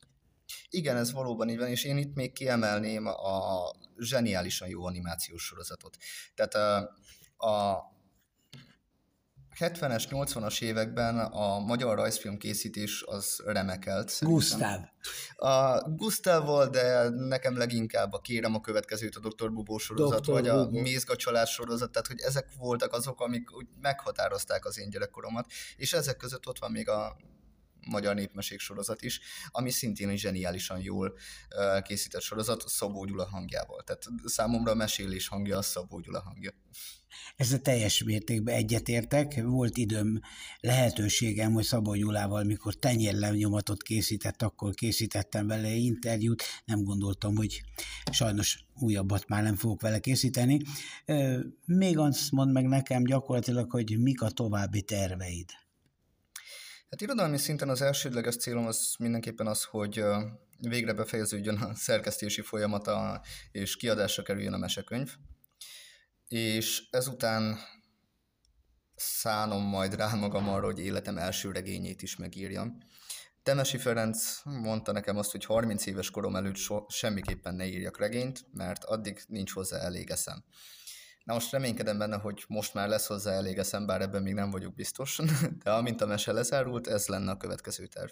Igen, 0.68 0.96
ez 0.96 1.12
valóban 1.12 1.48
így 1.48 1.58
van, 1.58 1.68
és 1.68 1.84
én 1.84 1.96
itt 1.96 2.14
még 2.14 2.32
kiemelném 2.32 3.06
a 3.06 3.70
zseniálisan 3.98 4.68
jó 4.68 4.84
animációs 4.84 5.42
sorozatot. 5.42 5.96
Tehát 6.34 6.54
a, 6.54 6.76
a 7.46 7.82
70-es, 9.58 10.04
80-as 10.10 10.62
években 10.62 11.18
a 11.18 11.58
magyar 11.58 11.96
rajzfilm 11.96 12.38
készítés 12.38 13.02
az 13.06 13.42
remekelt. 13.44 14.18
Gustav. 14.20 14.80
A 15.36 15.88
Gustav 15.90 16.44
volt, 16.44 16.70
de 16.70 17.08
nekem 17.08 17.56
leginkább 17.56 18.12
a 18.12 18.20
Kérem 18.20 18.54
a 18.54 18.60
következőt, 18.60 19.16
a 19.16 19.28
Dr. 19.28 19.52
Bubó 19.52 19.78
sorozat, 19.78 20.24
Dr. 20.24 20.32
vagy 20.32 20.48
a 20.48 20.70
Mézga 20.70 21.16
csalás 21.16 21.50
sorozat, 21.50 21.90
tehát 21.90 22.06
hogy 22.06 22.20
ezek 22.20 22.48
voltak 22.58 22.92
azok, 22.92 23.20
amik 23.20 23.56
úgy 23.56 23.66
meghatározták 23.80 24.64
az 24.64 24.78
én 24.78 24.90
gyerekkoromat, 24.90 25.46
és 25.76 25.92
ezek 25.92 26.16
között 26.16 26.46
ott 26.46 26.58
van 26.58 26.70
még 26.70 26.88
a 26.88 27.16
magyar 27.86 28.14
népmesék 28.14 28.60
sorozat 28.60 29.02
is, 29.02 29.20
ami 29.50 29.70
szintén 29.70 30.08
egy 30.08 30.18
zseniálisan 30.18 30.80
jól 30.80 31.18
készített 31.82 32.22
sorozat 32.22 32.68
Szabó 32.68 33.04
Gyula 33.04 33.28
hangjával. 33.28 33.82
Tehát 33.82 34.06
számomra 34.24 34.70
a 34.70 34.74
mesélés 34.74 35.28
hangja 35.28 35.58
a 35.58 35.62
Szabó 35.62 36.00
Gyula 36.00 36.20
hangja. 36.20 36.50
Ezzel 37.36 37.58
teljes 37.58 38.02
mértékben 38.02 38.54
egyetértek. 38.54 39.42
Volt 39.42 39.76
időm, 39.76 40.20
lehetőségem, 40.60 41.52
hogy 41.52 41.64
Szabó 41.64 41.94
Gyulával, 41.94 42.44
mikor 42.44 42.74
tenyérlenyomatot 42.74 43.82
készített, 43.82 44.42
akkor 44.42 44.74
készítettem 44.74 45.46
vele 45.46 45.68
interjút. 45.68 46.42
Nem 46.64 46.82
gondoltam, 46.82 47.36
hogy 47.36 47.62
sajnos 48.10 48.64
újabbat 48.74 49.28
már 49.28 49.42
nem 49.42 49.56
fogok 49.56 49.80
vele 49.80 49.98
készíteni. 49.98 50.60
Még 51.64 51.98
azt 51.98 52.30
mond 52.30 52.52
meg 52.52 52.64
nekem 52.64 53.04
gyakorlatilag, 53.04 53.70
hogy 53.70 53.98
mik 53.98 54.22
a 54.22 54.30
további 54.30 54.82
terveid. 54.82 55.50
Hát 56.94 57.02
irodalmi 57.02 57.38
szinten 57.38 57.68
az 57.68 57.82
elsődleges 57.82 58.36
célom 58.36 58.66
az 58.66 58.94
mindenképpen 58.98 59.46
az, 59.46 59.64
hogy 59.64 60.04
végre 60.58 60.92
befejeződjön 60.92 61.56
a 61.56 61.74
szerkesztési 61.74 62.40
folyamata, 62.40 63.22
és 63.52 63.76
kiadásra 63.76 64.22
kerüljön 64.22 64.52
a 64.52 64.58
mesekönyv. 64.58 65.16
És 66.28 66.82
ezután 66.90 67.58
szánom 68.94 69.62
majd 69.62 69.94
rá 69.94 70.14
magam 70.14 70.48
arra, 70.48 70.64
hogy 70.64 70.78
életem 70.78 71.18
első 71.18 71.50
regényét 71.50 72.02
is 72.02 72.16
megírjam. 72.16 72.78
Temesi 73.42 73.78
Ferenc 73.78 74.40
mondta 74.44 74.92
nekem 74.92 75.16
azt, 75.16 75.30
hogy 75.30 75.44
30 75.44 75.86
éves 75.86 76.10
korom 76.10 76.36
előtt 76.36 76.56
so, 76.56 76.84
semmiképpen 76.88 77.54
ne 77.54 77.66
írjak 77.66 77.98
regényt, 77.98 78.44
mert 78.52 78.84
addig 78.84 79.22
nincs 79.28 79.52
hozzá 79.52 79.78
elég 79.78 80.10
eszem. 80.10 80.44
Na 81.24 81.32
most 81.32 81.50
reménykedem 81.50 81.98
benne, 81.98 82.16
hogy 82.16 82.44
most 82.48 82.74
már 82.74 82.88
lesz 82.88 83.06
hozzá 83.06 83.32
elég 83.32 83.58
eszem, 83.58 83.86
bár 83.86 84.00
ebben 84.00 84.22
még 84.22 84.34
nem 84.34 84.50
vagyok 84.50 84.74
biztos, 84.74 85.20
de 85.62 85.70
amint 85.70 86.00
a 86.00 86.06
mese 86.06 86.32
lezárult, 86.32 86.86
ez 86.86 87.06
lenne 87.06 87.30
a 87.30 87.36
következő 87.36 87.86
terv. 87.86 88.10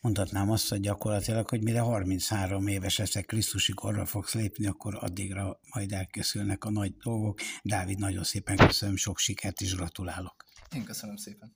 Mondhatnám 0.00 0.50
azt, 0.50 0.68
hogy 0.68 0.80
gyakorlatilag, 0.80 1.48
hogy 1.48 1.62
mire 1.62 1.80
33 1.80 2.66
éves 2.66 2.98
leszek, 2.98 3.26
Krisztusi 3.26 3.72
korra 3.72 4.06
fogsz 4.06 4.34
lépni, 4.34 4.66
akkor 4.66 4.94
addigra 5.00 5.60
majd 5.74 5.92
elkészülnek 5.92 6.64
a 6.64 6.70
nagy 6.70 6.96
dolgok. 6.96 7.40
Dávid, 7.62 7.98
nagyon 7.98 8.24
szépen 8.24 8.56
köszönöm, 8.56 8.96
sok 8.96 9.18
sikert 9.18 9.60
és 9.60 9.74
gratulálok. 9.74 10.44
Én 10.74 10.84
köszönöm 10.84 11.16
szépen. 11.16 11.54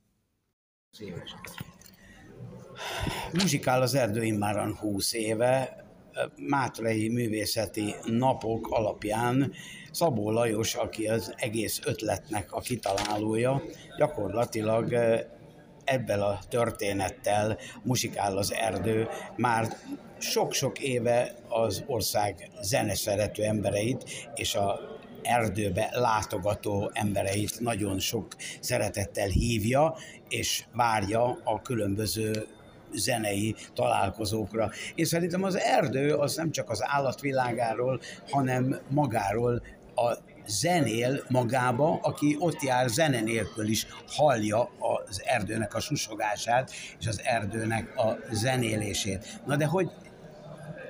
Széves. 0.90 1.34
Muzsikál 3.32 3.82
az 3.82 3.94
erdő 3.94 4.24
immáran 4.24 4.76
20 4.76 5.12
éve, 5.12 5.85
Mátrei 6.36 7.08
Művészeti 7.08 7.94
Napok 8.04 8.68
alapján 8.70 9.52
Szabó 9.90 10.30
Lajos, 10.30 10.74
aki 10.74 11.06
az 11.08 11.34
egész 11.36 11.80
ötletnek 11.84 12.52
a 12.52 12.60
kitalálója, 12.60 13.62
gyakorlatilag 13.98 14.94
ebben 15.84 16.20
a 16.20 16.38
történettel 16.48 17.58
muzsikál 17.82 18.36
az 18.36 18.52
erdő, 18.52 19.08
már 19.36 19.76
sok-sok 20.18 20.78
éve 20.80 21.34
az 21.48 21.84
ország 21.86 22.50
zeneszerető 22.62 23.42
embereit 23.42 24.30
és 24.34 24.54
a 24.54 24.80
erdőbe 25.22 25.88
látogató 25.92 26.90
embereit 26.92 27.60
nagyon 27.60 27.98
sok 27.98 28.26
szeretettel 28.60 29.28
hívja, 29.28 29.96
és 30.28 30.64
várja 30.72 31.38
a 31.44 31.62
különböző 31.62 32.46
zenei 32.96 33.54
találkozókra. 33.74 34.70
Én 34.94 35.04
szerintem 35.04 35.42
az 35.42 35.56
erdő 35.56 36.14
az 36.14 36.34
nem 36.36 36.50
csak 36.50 36.70
az 36.70 36.80
állatvilágáról, 36.84 38.00
hanem 38.30 38.78
magáról 38.88 39.62
a 39.94 40.16
zenél 40.46 41.24
magába, 41.28 41.98
aki 42.02 42.36
ott 42.38 42.62
jár 42.62 42.88
zene 42.88 43.20
nélkül 43.20 43.68
is 43.68 43.86
hallja 44.06 44.70
az 44.78 45.22
erdőnek 45.24 45.74
a 45.74 45.80
susogását, 45.80 46.70
és 47.00 47.06
az 47.06 47.20
erdőnek 47.24 47.96
a 47.96 48.18
zenélését. 48.30 49.40
Na 49.46 49.56
de 49.56 49.66
hogy 49.66 49.90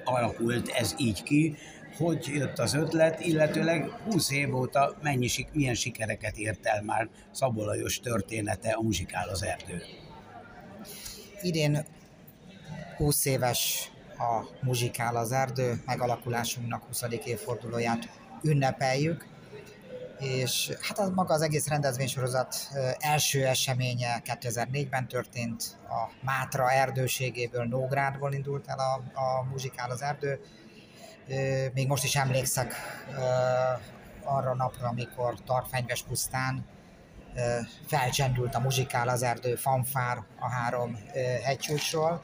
alakult 0.05 0.69
ez 0.69 0.95
így 0.99 1.23
ki, 1.23 1.57
hogy 1.97 2.27
jött 2.35 2.59
az 2.59 2.75
ötlet, 2.75 3.21
illetőleg 3.21 3.91
20 3.91 4.31
év 4.31 4.55
óta 4.55 4.97
mennyi, 5.03 5.29
milyen 5.53 5.75
sikereket 5.75 6.37
ért 6.37 6.67
el 6.67 6.83
már 6.83 7.09
Szabó 7.31 7.65
Lajos 7.65 8.01
története 8.01 8.71
a 8.71 8.83
Muzsikál 8.83 9.29
az 9.29 9.43
erdő. 9.43 9.83
Idén 11.43 11.85
20 12.97 13.25
éves 13.25 13.91
a 14.19 14.47
Muzsikál 14.61 15.17
az 15.17 15.33
erdő, 15.33 15.83
megalakulásunknak 15.87 16.85
20. 16.85 17.03
évfordulóját 17.25 18.09
ünnepeljük, 18.43 19.26
és 20.19 20.73
hát 20.81 20.99
az 20.99 21.11
maga 21.15 21.35
az 21.35 21.43
egész 21.43 21.69
rendezvénysorozat 21.69 22.57
első 22.99 23.47
eseménye 23.47 24.23
2004-ben 24.25 25.09
történt, 25.09 25.76
a 25.88 26.25
Mátra 26.25 26.71
erdőségéből, 26.71 27.65
Nógrádból 27.65 28.33
indult 28.33 28.69
el 28.69 28.79
a, 28.79 29.21
a 29.21 29.43
Muzsikál 29.50 29.91
az 29.91 30.03
erdő. 30.03 30.41
Még 31.75 31.87
most 31.87 32.05
is 32.05 32.17
emlékszek 32.17 32.75
arra 34.25 34.55
napra, 34.55 34.88
amikor 34.88 35.35
Tartfenyves 35.45 36.03
pusztán 36.03 36.65
felcsendült 37.87 38.55
a 38.55 38.61
Muzsikál 38.61 39.09
az 39.09 39.23
erdő 39.23 39.55
fanfár 39.55 40.23
a 40.38 40.50
három 40.50 40.99
hegycsúcsról, 41.43 42.23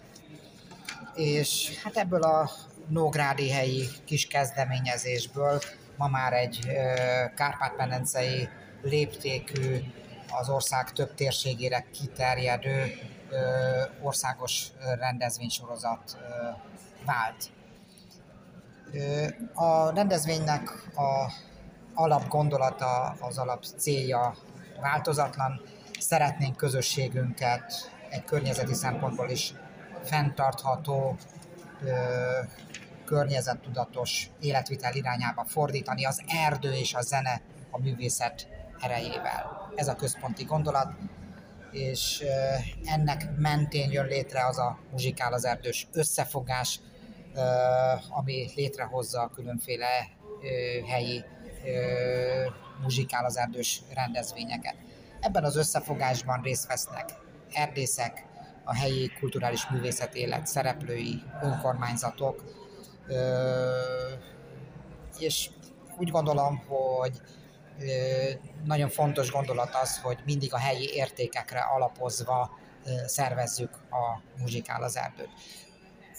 és 1.14 1.81
hát 1.83 1.97
ebből 1.97 2.23
a 2.23 2.50
Nógrádi 2.88 3.50
helyi 3.50 3.88
kis 4.04 4.26
kezdeményezésből 4.26 5.61
ma 5.97 6.09
már 6.09 6.33
egy 6.33 6.59
kárpát-medencei 7.35 8.49
léptékű, 8.83 9.78
az 10.40 10.49
ország 10.49 10.92
több 10.92 11.14
térségére 11.14 11.85
kiterjedő 11.92 12.92
országos 14.02 14.66
rendezvénysorozat 14.99 16.19
vált. 17.07 17.50
A 19.54 19.95
rendezvénynek 19.95 20.71
a 20.97 21.33
alapgondolata, 21.95 23.16
az 23.21 23.38
alap 23.38 23.64
célja 23.64 24.35
változatlan. 24.81 25.61
Szeretnénk 25.99 26.57
közösségünket 26.57 27.92
egy 28.09 28.25
környezeti 28.25 28.75
szempontból 28.75 29.31
is 29.31 29.54
fenntartható, 30.02 31.16
környezettudatos 33.04 34.30
életvitel 34.40 34.94
irányába 34.94 35.44
fordítani 35.44 36.04
az 36.04 36.23
erdő 36.47 36.73
és 36.73 36.94
a 36.94 37.00
zene 37.00 37.40
a 37.71 37.78
művészet 37.78 38.49
erejével. 38.80 39.71
Ez 39.75 39.88
a 39.88 39.94
központi 39.94 40.44
gondolat, 40.44 40.92
és 41.71 42.25
ennek 42.85 43.28
mentén 43.37 43.90
jön 43.90 44.06
létre 44.06 44.47
az 44.47 44.59
a 44.59 44.78
muzsikál 44.90 45.32
az 45.32 45.44
erdős 45.44 45.88
összefogás, 45.92 46.80
ami 48.11 48.50
létrehozza 48.54 49.21
a 49.21 49.28
különféle 49.28 50.09
helyi 50.87 51.25
muzsikál 52.83 53.24
az 53.24 53.37
erdős 53.37 53.83
rendezvényeket. 53.94 54.74
Ebben 55.20 55.44
az 55.44 55.57
összefogásban 55.57 56.42
részt 56.42 56.66
vesznek 56.66 57.11
erdészek, 57.53 58.27
a 58.64 58.75
helyi 58.75 59.12
kulturális 59.20 59.68
művészet 59.68 60.14
élet 60.14 60.46
szereplői, 60.46 61.22
önkormányzatok, 61.42 62.44
és 65.18 65.51
úgy 65.98 66.11
gondolom, 66.11 66.62
hogy 66.66 67.20
nagyon 68.64 68.88
fontos 68.88 69.31
gondolat 69.31 69.75
az, 69.83 69.98
hogy 69.98 70.18
mindig 70.25 70.55
a 70.55 70.59
helyi 70.59 70.90
értékekre 70.92 71.61
alapozva 71.61 72.59
szervezzük 73.07 73.70
a 73.90 74.20
muzsikál 74.38 74.83
az 74.83 74.96
erdőt. 74.96 75.31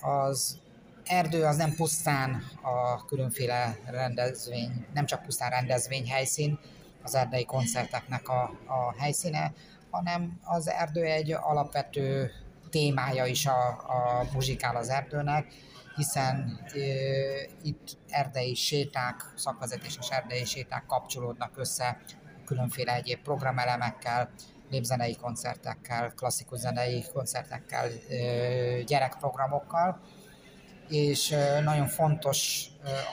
Az 0.02 0.58
erdő 1.06 1.44
az 1.44 1.56
nem 1.56 1.76
pusztán 1.76 2.44
a 2.62 3.06
különféle 3.06 3.78
rendezvény, 3.86 4.86
nem 4.94 5.06
csak 5.06 5.24
pusztán 5.24 5.50
rendezvény 5.50 6.10
helyszín, 6.10 6.60
az 7.04 7.16
erdei 7.16 7.46
koncerteknek 7.46 8.30
a, 8.30 8.42
a 8.68 8.94
helyszíne, 8.98 9.54
hanem 9.94 10.40
az 10.44 10.70
erdő 10.70 11.04
egy 11.04 11.32
alapvető 11.32 12.32
témája 12.70 13.26
is 13.26 13.46
a, 13.46 13.68
a 13.68 14.28
muzsikál 14.34 14.76
az 14.76 14.90
erdőnek, 14.90 15.54
hiszen 15.96 16.60
e, 16.66 16.78
itt 17.64 17.98
erdei 18.10 18.56
séták, 18.56 19.34
szakvezetéses 19.36 20.10
erdei 20.10 20.46
séták 20.46 20.86
kapcsolódnak 20.86 21.58
össze 21.58 22.02
különféle 22.46 22.96
egyéb 22.96 23.22
programelemekkel, 23.22 24.30
népzenei 24.70 25.16
koncertekkel, 25.16 26.14
klasszikus 26.16 26.60
zenei 26.60 27.04
koncertekkel, 27.14 27.90
e, 28.10 28.82
gyerekprogramokkal, 28.82 30.00
és 30.90 31.32
e, 31.32 31.60
nagyon 31.60 31.88
fontos 31.88 32.68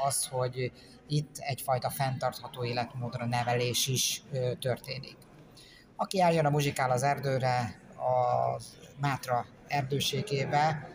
az, 0.07 0.27
hogy 0.27 0.73
itt 1.07 1.37
egyfajta 1.39 1.91
fenntartható 1.91 2.65
életmódra 2.65 3.27
nevelés 3.27 3.87
is 3.87 4.23
történik. 4.61 5.17
Aki 6.03 6.21
eljön 6.21 6.47
a 6.47 6.51
muzsikál 6.51 6.91
az 6.91 7.03
erdőre, 7.03 7.81
a 7.97 8.61
Mátra 9.01 9.47
erdőségébe, 9.69 10.89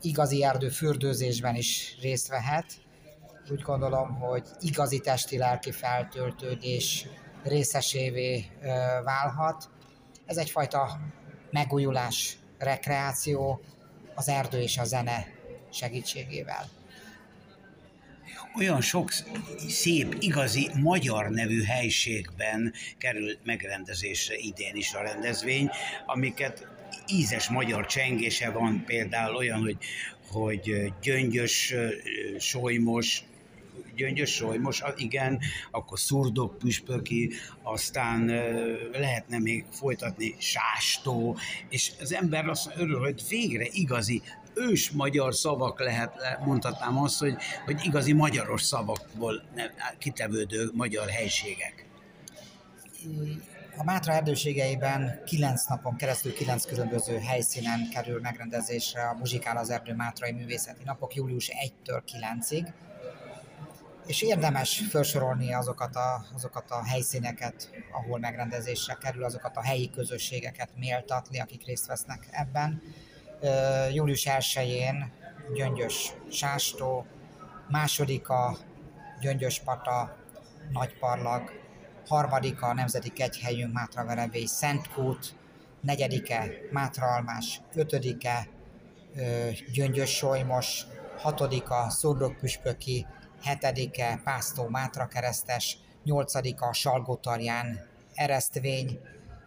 igazi 0.00 0.44
erdő 0.44 0.68
fürdőzésben 0.68 1.54
is 1.54 1.96
részt 2.00 2.28
vehet. 2.28 2.66
Úgy 3.50 3.60
gondolom, 3.60 4.14
hogy 4.14 4.48
igazi 4.60 5.00
testi-lelki 5.00 5.72
feltöltődés 5.72 7.06
részesévé 7.42 8.50
válhat. 9.04 9.70
Ez 10.26 10.36
egyfajta 10.36 10.98
megújulás, 11.50 12.38
rekreáció 12.58 13.60
az 14.14 14.28
erdő 14.28 14.60
és 14.60 14.78
a 14.78 14.84
zene 14.84 15.26
segítségével 15.70 16.68
olyan 18.56 18.80
sok 18.80 19.12
szép, 19.68 20.16
igazi 20.18 20.70
magyar 20.80 21.30
nevű 21.30 21.62
helységben 21.62 22.72
kerül 22.98 23.36
megrendezésre 23.44 24.36
idén 24.36 24.76
is 24.76 24.94
a 24.94 25.02
rendezvény, 25.02 25.70
amiket 26.06 26.66
ízes 27.06 27.48
magyar 27.48 27.86
csengése 27.86 28.50
van, 28.50 28.84
például 28.86 29.36
olyan, 29.36 29.60
hogy, 29.60 29.76
hogy 30.30 30.92
gyöngyös, 31.02 31.74
solymos, 32.38 33.22
gyöngyös 33.96 34.30
solymos, 34.30 34.82
igen, 34.96 35.40
akkor 35.70 35.98
szurdok 35.98 36.58
püspöki, 36.58 37.30
aztán 37.62 38.24
lehetne 38.92 39.38
még 39.38 39.64
folytatni 39.70 40.34
sástó, 40.38 41.38
és 41.68 41.92
az 42.00 42.14
ember 42.14 42.48
azt 42.48 42.72
örül, 42.76 42.98
hogy 42.98 43.22
végre 43.28 43.66
igazi 43.70 44.22
ős 44.54 44.90
magyar 44.90 45.34
szavak 45.34 45.80
lehet, 45.80 46.38
mondhatnám 46.44 46.98
azt, 46.98 47.18
hogy, 47.18 47.36
hogy 47.64 47.80
igazi 47.84 48.12
magyaros 48.12 48.62
szavakból 48.62 49.42
kitevődő 49.98 50.70
magyar 50.72 51.08
helységek. 51.08 51.86
A 53.76 53.84
Mátra 53.84 54.12
erdőségeiben 54.12 55.22
kilenc 55.24 55.66
napon 55.66 55.96
keresztül 55.96 56.32
kilenc 56.32 56.66
különböző 56.66 57.18
helyszínen 57.18 57.88
kerül 57.88 58.20
megrendezésre 58.20 59.08
a 59.08 59.14
Muzsikál 59.14 59.56
az 59.56 59.70
Erdő 59.70 59.94
Mátrai 59.94 60.32
Művészeti 60.32 60.84
Napok 60.84 61.14
július 61.14 61.50
1-től 61.66 62.02
9-ig. 62.12 62.72
És 64.06 64.22
érdemes 64.22 64.82
felsorolni 64.88 65.54
azokat 65.54 65.96
a, 65.96 66.26
azokat 66.34 66.70
a 66.70 66.84
helyszíneket, 66.84 67.70
ahol 67.92 68.18
megrendezésre 68.18 68.94
kerül, 68.94 69.24
azokat 69.24 69.56
a 69.56 69.62
helyi 69.62 69.90
közösségeket 69.90 70.70
méltatni, 70.76 71.40
akik 71.40 71.64
részt 71.66 71.86
vesznek 71.86 72.28
ebben. 72.30 72.82
Július 73.92 74.26
1-én 74.28 75.12
Gyöngyös 75.54 76.12
Sástó, 76.30 77.06
másodika 77.68 78.56
Gyöngyös 79.20 79.60
Pata, 79.60 80.16
Nagyparlag, 80.72 81.52
harmadika 82.06 82.66
a 82.66 82.74
Nemzeti 82.74 83.10
Kegyhelyünk 83.10 83.72
Mátraverebély 83.72 84.46
Szentkút, 84.46 85.34
negyedike 85.80 86.50
Mátraalmás, 86.70 87.60
ötödike 87.74 88.48
Gyöngyös 89.72 90.10
Solymos, 90.10 90.86
hatodika 91.18 91.90
Szurdokpüspöki, 91.90 93.06
hetedike 93.44 94.20
Pásztó 94.24 94.68
Mátra 94.68 95.06
keresztes, 95.06 95.78
nyolcadika 96.04 96.72
Salgótarján 96.72 97.86
Eresztvény, 98.14 99.00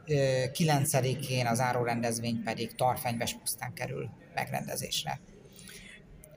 9-én 0.08 1.46
az 1.46 1.60
árórendezvény 1.60 2.44
pedig 2.44 2.76
Tarfenyves 2.76 3.34
pusztán 3.34 3.74
kerül 3.74 4.10
megrendezésre. 4.34 5.20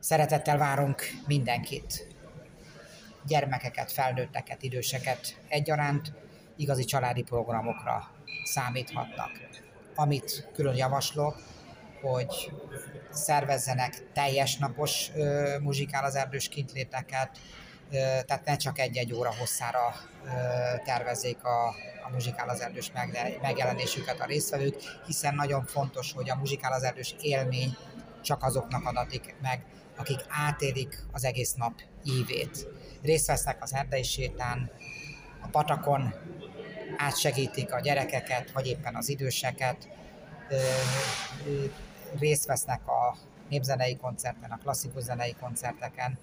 Szeretettel 0.00 0.58
várunk 0.58 1.02
mindenkit, 1.26 2.06
gyermekeket, 3.26 3.92
felnőtteket, 3.92 4.62
időseket 4.62 5.40
egyaránt, 5.48 6.12
igazi 6.56 6.84
családi 6.84 7.22
programokra 7.22 8.10
számíthatnak. 8.44 9.30
Amit 9.94 10.48
külön 10.54 10.76
javaslok, 10.76 11.42
hogy 12.00 12.52
szervezzenek 13.10 14.12
teljes 14.12 14.56
napos 14.56 15.10
ö, 15.14 15.56
muzsikál 15.60 16.04
az 16.04 16.14
erdős 16.14 16.48
kintléteket, 16.48 17.38
tehát 18.26 18.44
ne 18.44 18.56
csak 18.56 18.78
egy-egy 18.78 19.12
óra 19.12 19.34
hosszára 19.34 19.94
tervezzék 20.84 21.44
a, 21.44 21.68
a 22.06 22.10
muzsikál 22.12 22.48
az 22.48 22.60
erdős 22.60 22.92
megjelenésüket 23.40 24.20
a 24.20 24.24
résztvevők, 24.24 24.74
hiszen 25.06 25.34
nagyon 25.34 25.64
fontos, 25.64 26.12
hogy 26.12 26.30
a 26.30 26.36
muzsikál 26.36 26.72
az 26.72 26.82
erdős 26.82 27.14
élmény 27.20 27.76
csak 28.22 28.42
azoknak 28.42 28.86
adatik 28.86 29.34
meg, 29.42 29.64
akik 29.96 30.24
átélik 30.28 30.98
az 31.12 31.24
egész 31.24 31.54
nap 31.54 31.72
ívét. 32.04 32.66
Részt 33.02 33.26
vesznek 33.26 33.62
az 33.62 33.74
erdei 33.74 34.02
sétán, 34.02 34.70
a 35.42 35.48
patakon, 35.48 36.14
átsegítik 36.96 37.72
a 37.72 37.80
gyerekeket, 37.80 38.50
vagy 38.50 38.66
éppen 38.66 38.94
az 38.94 39.08
időseket, 39.08 39.88
részt 42.18 42.46
vesznek 42.46 42.88
a 42.88 43.16
népzenei 43.48 43.96
koncerten, 43.96 44.50
a 44.50 44.58
klasszikus 44.62 45.02
zenei 45.02 45.34
koncerteken, 45.40 46.18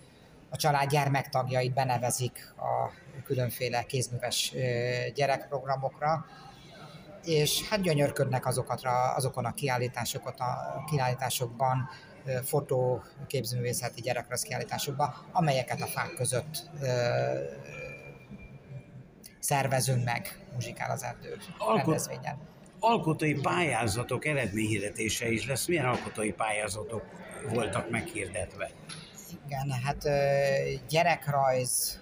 a 0.50 0.56
család 0.56 0.90
gyermektagjait 0.90 1.74
benevezik 1.74 2.54
a 2.58 2.92
különféle 3.24 3.84
kézműves 3.84 4.54
gyerekprogramokra, 5.14 6.26
és 7.24 7.70
hát 7.70 7.82
gyönyörködnek 7.82 8.46
azokat, 8.46 8.82
azokon 9.16 9.46
a 9.46 9.54
kiállításokat, 9.54 10.40
a 10.40 10.84
kiállításokban, 10.92 11.90
fotó, 12.44 13.04
képzőművészeti 13.28 14.02
gyerekrajz 14.02 14.42
kiállításokban, 14.42 15.14
amelyeket 15.32 15.82
a 15.82 15.86
fák 15.86 16.14
között 16.14 16.70
szervezünk 19.40 20.04
meg 20.04 20.46
Muzsikál 20.54 20.92
az 20.92 21.04
erdő 21.04 21.38
Alkot, 21.58 21.86
rendezvényen. 21.86 22.38
Alkotói 22.80 23.34
pályázatok 23.34 24.26
eredményhirdetése 24.26 25.30
is 25.30 25.48
lesz. 25.48 25.68
Milyen 25.68 25.86
alkotói 25.86 26.32
pályázatok 26.32 27.04
voltak 27.50 27.90
meghirdetve? 27.90 28.72
Igen, 29.46 29.72
hát 29.72 30.04
gyerekrajz, 30.90 32.00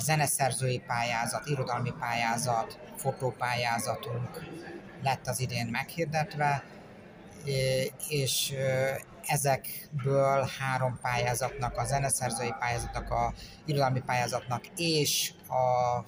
zeneszerzői 0.00 0.82
pályázat, 0.86 1.46
irodalmi 1.46 1.92
pályázat, 1.98 2.78
fotópályázatunk 2.96 4.44
lett 5.02 5.26
az 5.26 5.40
idén 5.40 5.66
meghirdetve, 5.66 6.64
és 8.08 8.54
ezekből 9.26 10.48
három 10.58 10.98
pályázatnak, 11.02 11.76
a 11.76 11.84
zeneszerzői 11.84 12.54
pályázatnak, 12.58 13.10
a 13.10 13.32
irodalmi 13.64 14.00
pályázatnak 14.00 14.64
és 14.76 15.32
a 15.48 16.04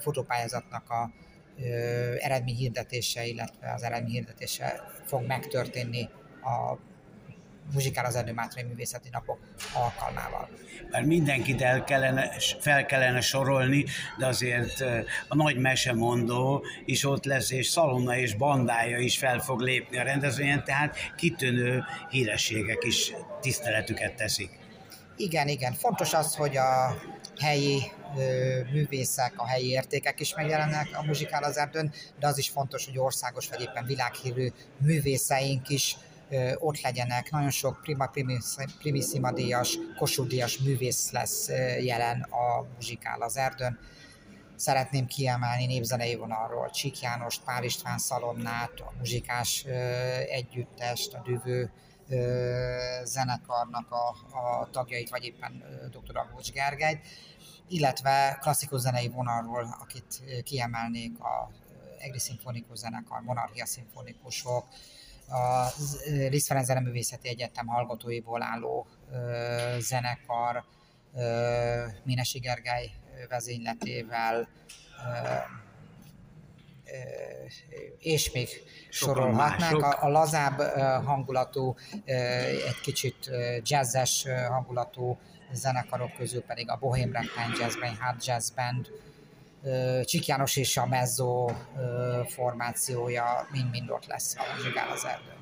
fotópályázatnak 0.00 0.90
a 0.90 1.10
eredményhirdetése, 2.18 3.26
illetve 3.26 3.72
az 3.72 3.82
eredményhirdetése 3.82 4.80
fog 5.06 5.26
megtörténni 5.26 6.08
a 6.42 6.76
Muzsikál 7.72 8.04
az 8.04 8.16
Erdő 8.16 8.32
Mátrai 8.32 8.62
Művészeti 8.62 9.08
Napok 9.12 9.38
alkalmával. 9.74 10.48
Mert 10.90 11.06
mindenkit 11.06 11.62
el 11.62 11.84
kellene, 11.84 12.30
fel 12.60 12.86
kellene 12.86 13.20
sorolni, 13.20 13.84
de 14.18 14.26
azért 14.26 14.80
a 15.28 15.34
nagy 15.34 15.56
mesemondó 15.56 16.64
is 16.84 17.04
ott 17.04 17.24
lesz, 17.24 17.50
és 17.50 17.66
Szalonna 17.66 18.16
és 18.16 18.34
bandája 18.34 18.98
is 18.98 19.18
fel 19.18 19.38
fog 19.38 19.60
lépni 19.60 19.98
a 19.98 20.02
rendezvényen, 20.02 20.64
tehát 20.64 20.96
kitűnő 21.16 21.84
hírességek 22.10 22.84
is 22.84 23.12
tiszteletüket 23.40 24.14
teszik. 24.14 24.58
Igen, 25.16 25.48
igen. 25.48 25.72
Fontos 25.72 26.12
az, 26.12 26.34
hogy 26.34 26.56
a 26.56 26.96
helyi 27.40 27.82
művészek, 28.72 29.32
a 29.36 29.46
helyi 29.46 29.68
értékek 29.68 30.20
is 30.20 30.34
megjelennek 30.34 30.88
a 30.92 31.02
Muzsikál 31.02 31.42
az 31.42 31.56
Erdőn, 31.56 31.92
de 32.18 32.26
az 32.26 32.38
is 32.38 32.48
fontos, 32.48 32.84
hogy 32.84 32.98
országos 32.98 33.48
vagy 33.48 33.60
éppen 33.60 33.84
világhírű 33.84 34.48
művészeink 34.78 35.68
is 35.68 35.96
ott 36.58 36.80
legyenek. 36.80 37.30
Nagyon 37.30 37.50
sok 37.50 37.80
prima 37.82 38.10
primissima 38.78 39.32
díjas, 39.32 39.78
Kossuth 39.98 40.62
művész 40.64 41.10
lesz 41.10 41.48
jelen 41.80 42.20
a 42.20 42.66
Muzsikál 42.74 43.22
az 43.22 43.36
Erdőn. 43.36 43.78
Szeretném 44.56 45.06
kiemelni 45.06 45.66
népzenei 45.66 46.14
vonalról 46.14 46.70
Csík 46.70 47.00
János, 47.00 47.38
Pál 47.38 47.64
István 47.64 47.98
Szalonnát, 47.98 48.80
a 48.80 48.92
muzsikás 48.98 49.64
együttest, 50.28 51.14
a 51.14 51.22
Düvő 51.24 51.70
zenekarnak 53.04 53.90
a, 53.90 54.08
a 54.38 54.68
tagjait, 54.70 55.10
vagy 55.10 55.24
éppen 55.24 55.64
dr. 55.90 56.16
Aglócs 56.16 56.52
Gergelyt, 56.52 57.06
illetve 57.68 58.38
klasszikus 58.40 58.80
zenei 58.80 59.08
vonalról, 59.08 59.76
akit 59.80 60.22
kiemelnék 60.44 61.20
a 61.20 61.50
Egri 61.98 62.18
Szimfonikus 62.18 62.78
Zenekar, 62.78 63.20
Monarchia 63.20 63.66
Szimfonikusok, 63.66 64.66
a 65.30 65.72
Liszt 66.28 66.46
Ferenc 66.46 66.66
Zeneművészeti 66.66 67.28
Egyetem 67.28 67.66
hallgatóiból 67.66 68.42
álló 68.42 68.86
zenekar 69.78 70.64
Minesi 72.04 72.38
Gergely 72.38 72.90
vezényletével 73.28 74.48
és 77.98 78.32
még 78.32 78.48
sorolhatnánk. 78.90 79.82
A, 79.82 80.02
a 80.02 80.08
lazább 80.08 80.60
hangulatú, 81.04 81.74
egy 82.04 82.80
kicsit 82.82 83.30
jazzes 83.62 84.26
hangulatú 84.48 85.18
zenekarok 85.52 86.12
közül 86.16 86.42
pedig 86.42 86.70
a 86.70 86.76
Bohém 86.76 87.12
Ragtime 87.12 87.56
Jazz 87.58 87.76
Band, 87.80 87.96
Hard 87.96 88.24
Jazz 88.24 88.50
Band, 88.50 88.90
Csik 90.04 90.26
János 90.26 90.56
és 90.56 90.76
a 90.76 90.86
Mezzo 90.86 91.50
formációja 92.26 93.48
mind-mind 93.52 93.90
ott 93.90 94.06
lesz 94.06 94.36
a 94.36 94.42
Zsigál 94.62 94.90
az 94.90 95.04
erdő. 95.04 95.38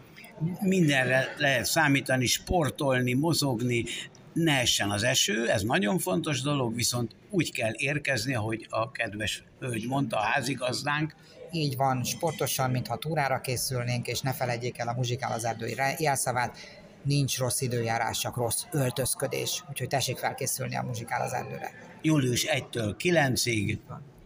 Mindenre 0.60 1.34
lehet 1.36 1.64
számítani, 1.64 2.26
sportolni, 2.26 3.12
mozogni, 3.12 3.84
ne 4.32 4.60
essen 4.60 4.90
az 4.90 5.02
eső, 5.02 5.50
ez 5.50 5.62
nagyon 5.62 5.98
fontos 5.98 6.40
dolog, 6.40 6.74
viszont 6.74 7.12
úgy 7.30 7.52
kell 7.52 7.72
érkezni, 7.76 8.34
ahogy 8.34 8.66
a 8.70 8.90
kedves 8.90 9.44
hölgy 9.60 9.86
mondta, 9.86 10.16
a 10.16 10.20
házigazdánk. 10.20 11.14
Így 11.52 11.76
van, 11.76 12.04
sportosan, 12.04 12.70
mintha 12.70 12.96
túrára 12.96 13.40
készülnénk, 13.40 14.06
és 14.06 14.20
ne 14.20 14.32
felejtjék 14.32 14.78
el 14.78 14.88
a 14.88 14.92
muzsikál 14.92 15.32
az 15.32 15.44
erdői 15.44 15.76
jelszavát, 15.98 16.56
nincs 17.02 17.38
rossz 17.38 17.60
időjárás, 17.60 18.18
csak 18.18 18.36
rossz 18.36 18.64
öltözködés, 18.70 19.64
úgyhogy 19.68 19.88
tessék 19.88 20.16
felkészülni 20.16 20.76
a 20.76 20.82
muzsikál 20.82 21.22
az 21.22 21.32
erdőre. 21.32 21.70
Július 22.02 22.46
1-től 22.48 22.94
9-ig 22.98 23.78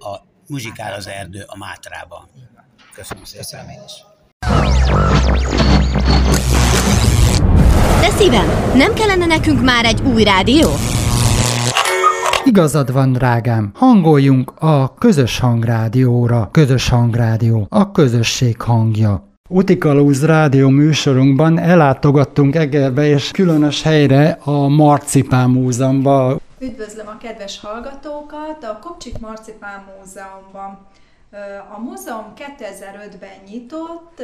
a 0.04 0.24
muzsikál 0.48 0.94
az 0.94 1.08
erdő 1.08 1.44
a 1.46 1.56
Mátrában. 1.58 2.28
Köszönöm 2.94 3.24
szépen. 3.24 3.68
Én 3.68 3.80
is. 3.86 3.92
De 8.00 8.10
szívem, 8.16 8.46
nem 8.76 8.94
kellene 8.94 9.26
nekünk 9.26 9.62
már 9.62 9.84
egy 9.84 10.00
új 10.00 10.24
rádió? 10.24 10.68
Igazad 12.44 12.92
van, 12.92 13.12
drágám, 13.12 13.70
hangoljunk 13.74 14.52
a 14.58 14.94
közös 14.94 15.38
hangrádióra. 15.38 16.48
Közös 16.50 16.88
hangrádió, 16.88 17.66
a 17.70 17.90
közösség 17.90 18.60
hangja. 18.60 19.30
Utikalúz 19.48 20.24
rádió 20.24 20.68
műsorunkban 20.68 21.58
ellátogattunk 21.58 22.54
Egerbe 22.54 23.06
és 23.06 23.30
különös 23.30 23.82
helyre 23.82 24.38
a 24.44 24.68
Marcipán 24.68 25.50
Múzeumban. 25.50 26.40
Üdvözlöm 26.62 27.06
a 27.06 27.18
kedves 27.18 27.60
hallgatókat 27.60 28.64
a 28.64 28.78
Kopcsik 28.80 29.18
Marcipán 29.18 29.84
Múzeumban. 29.98 30.86
A 31.76 31.80
múzeum 31.80 32.32
2005-ben 32.36 33.30
nyitott, 33.48 34.22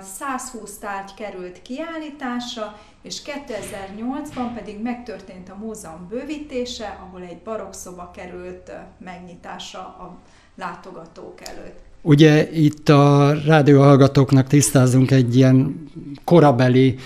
120 0.00 0.78
tárgy 0.78 1.14
került 1.14 1.62
kiállításra, 1.62 2.78
és 3.02 3.22
2008-ban 3.24 4.54
pedig 4.54 4.82
megtörtént 4.82 5.48
a 5.48 5.56
múzeum 5.60 6.06
bővítése, 6.08 6.98
ahol 7.06 7.22
egy 7.22 7.38
barokszoba 7.44 8.10
került 8.14 8.72
megnyitásra 8.98 9.80
a 9.80 10.18
látogatók 10.56 11.40
előtt. 11.48 11.78
Ugye 12.02 12.50
itt 12.52 12.88
a 12.88 13.34
rádióhallgatóknak 13.46 14.46
tisztázunk 14.46 15.10
egy 15.10 15.36
ilyen 15.36 15.88
korabeli 16.24 16.98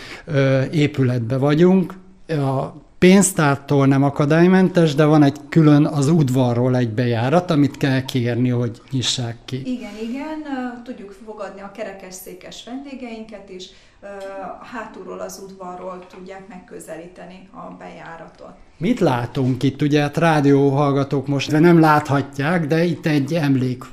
épületbe 0.71 1.37
vagyunk, 1.37 1.95
a 2.29 2.87
pénztártól 2.99 3.87
nem 3.87 4.03
akadálymentes, 4.03 4.95
de 4.95 5.05
van 5.05 5.23
egy 5.23 5.41
külön 5.49 5.87
az 5.87 6.09
udvarról 6.09 6.77
egy 6.77 6.91
bejárat, 6.91 7.51
amit 7.51 7.77
kell 7.77 8.05
kérni, 8.05 8.49
hogy 8.49 8.81
nyissák 8.91 9.37
ki. 9.45 9.57
Igen, 9.57 9.93
igen, 10.03 10.43
tudjuk 10.85 11.15
fogadni 11.27 11.61
a 11.61 11.71
kerekesszékes 11.71 12.65
vendégeinket 12.65 13.51
is, 13.51 13.71
hátulról 14.73 15.21
az 15.21 15.43
udvarról 15.45 16.07
tudják 16.11 16.49
megközelíteni 16.49 17.49
a 17.53 17.75
bejáratot. 17.79 18.53
Mit 18.77 19.01
látunk 19.01 19.63
itt? 19.63 19.83
Ugye 19.83 20.01
hát 20.01 20.17
rádióhallgatók 20.17 21.27
most 21.27 21.51
nem 21.51 21.81
láthatják, 21.81 22.67
de 22.67 22.85
itt 22.85 23.07
egy 23.07 23.35
emlék 23.35 23.85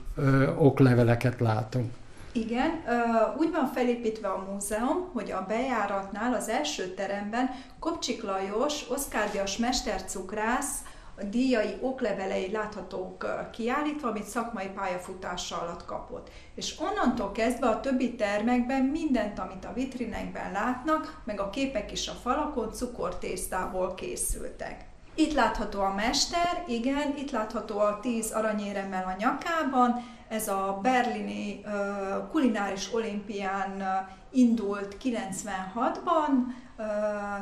okleveleket 0.57 1.39
látunk. 1.39 1.91
Igen, 2.35 2.83
úgy 3.37 3.51
van 3.51 3.67
felépítve 3.67 4.27
a 4.27 4.45
múzeum, 4.51 5.09
hogy 5.13 5.31
a 5.31 5.45
bejáratnál 5.47 6.33
az 6.33 6.49
első 6.49 6.93
teremben 6.93 7.49
Kopcsik 7.79 8.23
Lajos, 8.23 8.89
Oszkár 8.89 9.31
Díjas 9.31 9.57
mestercukrász, 9.57 10.79
díjai 11.29 11.77
oklevelei 11.81 12.51
láthatók 12.51 13.25
kiállítva, 13.51 14.07
amit 14.07 14.23
szakmai 14.23 14.67
pályafutása 14.67 15.61
alatt 15.61 15.85
kapott. 15.85 16.29
És 16.55 16.79
onnantól 16.79 17.31
kezdve 17.31 17.67
a 17.67 17.79
többi 17.79 18.15
termekben 18.15 18.83
mindent, 18.83 19.39
amit 19.39 19.65
a 19.65 19.73
vitrinekben 19.73 20.51
látnak, 20.51 21.21
meg 21.25 21.39
a 21.39 21.49
képek 21.49 21.91
is 21.91 22.07
a 22.07 22.13
falakon 22.13 22.71
cukortésztából 22.71 23.93
készültek. 23.93 24.85
Itt 25.15 25.33
látható 25.33 25.79
a 25.81 25.93
mester, 25.95 26.63
igen, 26.67 27.13
itt 27.17 27.31
látható 27.31 27.79
a 27.79 27.99
tíz 28.01 28.31
aranyéremmel 28.31 29.03
a 29.03 29.15
nyakában, 29.19 30.03
ez 30.27 30.47
a 30.47 30.79
berlini 30.81 31.61
uh, 31.65 31.71
kulináris 32.31 32.93
olimpián 32.93 33.71
uh, 33.77 33.85
indult 34.31 34.97
96-ban, 35.03 36.29
uh, 36.77 36.85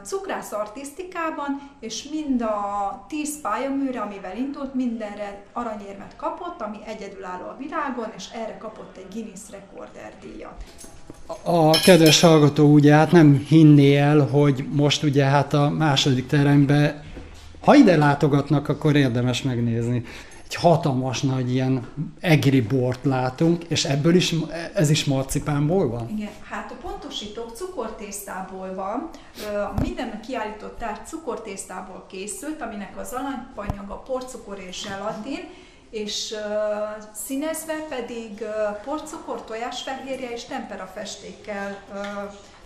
cukrász 0.04 0.52
artisztikában, 0.52 1.72
és 1.80 2.04
mind 2.12 2.42
a 2.42 3.06
10 3.08 3.42
pályaműre, 3.42 4.02
amivel 4.02 4.38
indult, 4.38 4.74
mindenre 4.74 5.44
aranyérmet 5.54 6.16
kapott, 6.16 6.62
ami 6.62 6.78
egyedülálló 6.86 7.46
a 7.46 7.56
világon, 7.60 8.12
és 8.18 8.26
erre 8.34 8.58
kapott 8.58 8.98
egy 8.98 9.08
Guinness 9.14 9.50
Recorder 9.52 10.14
díjat. 10.22 10.64
A 11.44 11.70
kedves 11.70 12.22
hallgató 12.22 12.74
ugye 12.74 12.94
hát 12.94 13.12
nem 13.12 13.46
hinné 13.48 13.98
el, 13.98 14.20
hogy 14.20 14.66
most 14.72 15.04
ugye 15.04 15.26
hát 15.26 15.54
a 15.54 15.70
második 15.70 16.28
terembe, 16.28 17.03
ha 17.64 17.76
ide 17.76 17.98
látogatnak, 17.98 18.70
akkor 18.70 18.96
érdemes 18.96 19.42
megnézni 19.42 20.04
egy 20.46 20.56
hatalmas 20.56 21.22
nagy 21.22 21.52
ilyen 21.52 21.88
egri 22.20 22.62
bort 22.62 23.06
látunk, 23.06 23.64
és 23.64 23.86
ebből 23.86 24.16
is, 24.16 24.36
ez 24.74 24.90
is 24.90 25.06
marcipánból 25.06 25.90
van? 25.90 26.10
Igen, 26.10 26.32
hát 26.50 26.72
a 26.72 26.88
pontosítók 26.88 27.56
cukortésztából 27.56 28.74
van. 28.76 29.10
Minden 29.82 30.20
kiállított 30.28 30.78
tárgy 30.78 31.06
cukortésztából 31.06 32.06
készült, 32.10 32.62
aminek 32.62 32.98
az 32.98 33.14
a 33.88 33.94
porcukor 33.94 34.64
és 34.68 34.82
zselatin, 34.88 35.40
és 35.90 36.32
uh, 36.32 37.04
színezve 37.14 37.74
pedig 37.90 38.30
uh, 38.42 38.84
porcukor, 38.84 39.44
tojásfehérje 39.44 40.32
és 40.32 40.44
temperafestékkel 40.44 41.78
uh, 41.94 42.00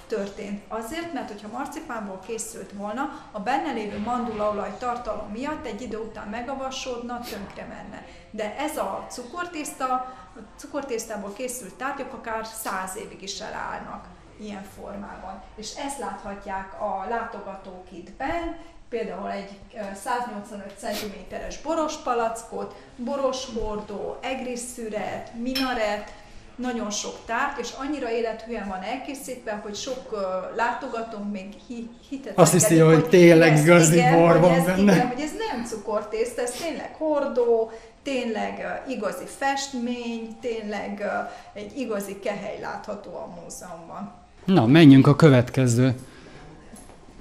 történt. 0.08 0.63
Azért, 0.67 1.13
mert 1.13 1.32
hogyha 1.32 1.48
marcipánból 1.48 2.20
készült 2.28 2.72
volna, 2.72 3.30
a 3.32 3.39
benne 3.39 3.72
lévő 3.72 4.00
mandulaolaj 4.00 4.78
tartalom 4.80 5.30
miatt 5.32 5.65
egy 5.65 5.82
idő 5.82 5.98
után 5.98 6.28
megavasodna, 6.28 7.20
tönkre 7.20 7.65
menne. 7.65 8.06
De 8.32 8.56
ez 8.58 8.78
a 8.78 9.06
cukortészta, 9.10 9.86
a 9.86 10.39
cukortésztából 10.56 11.34
készült 11.34 11.74
tárgyak 11.74 12.13
akár 12.13 12.46
száz 12.46 12.96
évig 12.96 13.22
is 13.22 13.39
elállnak 13.39 14.06
ilyen 14.39 14.63
formában. 14.76 15.41
És 15.56 15.76
ezt 15.76 16.00
láthatják 16.00 16.82
a 16.82 17.06
látogatók 17.10 17.91
itt 17.91 18.12
benn, 18.12 18.56
például 18.89 19.32
egy 19.32 19.60
185 19.96 20.74
cm-es 20.78 21.62
boros 21.62 21.96
palackot, 21.96 22.76
boros 22.96 23.46
hordó, 23.54 24.17
egrisszüret, 24.22 25.34
minaret, 25.34 26.13
nagyon 26.58 26.89
sok 26.89 27.15
tárgy, 27.26 27.60
és 27.60 27.70
annyira 27.78 28.12
élethűen 28.12 28.67
van 28.67 28.82
elkészítve, 28.82 29.60
hogy 29.63 29.76
sok 29.76 30.12
uh, 30.12 30.20
látogatónk 30.56 31.32
még 31.32 31.48
hi, 31.67 31.89
hitet 32.10 32.38
Azt 32.38 32.52
hiszi, 32.52 32.78
hogy, 32.78 32.93
hogy 32.93 33.10
tényleg 33.10 33.58
igazi 33.58 34.02
bor 34.12 34.39
van 34.39 34.52
ez, 34.52 34.65
benne. 34.65 34.93
Igen, 34.93 35.08
hogy 35.08 35.22
ez 35.22 35.32
nem 35.52 35.65
cukortészt, 35.65 36.38
ez 36.38 36.52
tényleg 36.52 36.96
hordó, 36.98 37.72
tényleg 38.04 38.82
uh, 38.86 38.91
igazi 38.91 39.26
festmény, 39.38 40.38
tényleg 40.41 41.00
uh, 41.00 41.62
egy 41.62 41.78
igazi 41.78 42.20
kehely 42.20 42.60
látható 42.62 43.10
a 43.10 43.41
múzeumban. 43.41 44.13
Na, 44.46 44.65
menjünk 44.65 45.08
a 45.08 45.15
következő 45.15 45.96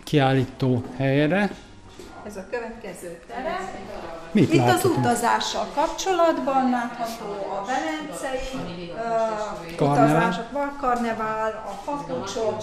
kiállító 0.04 0.84
helyre. 0.96 1.50
Ez 2.26 2.36
a 2.36 2.44
következő 2.50 3.20
terem. 3.26 3.68
Mit 4.30 4.52
Itt 4.52 4.58
láthatunk? 4.58 4.94
az 4.96 5.00
utazással 5.00 5.66
kapcsolatban 5.74 6.70
látható 6.70 7.24
a 7.50 7.64
velencei 7.64 8.92
uh, 9.78 9.90
utazások, 9.90 10.44
a 10.52 10.76
karnevál, 10.80 11.64
a 11.66 11.90
papucsok, 11.90 12.62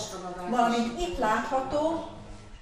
valamint 0.49 1.01
itt 1.01 1.17
látható 1.17 2.07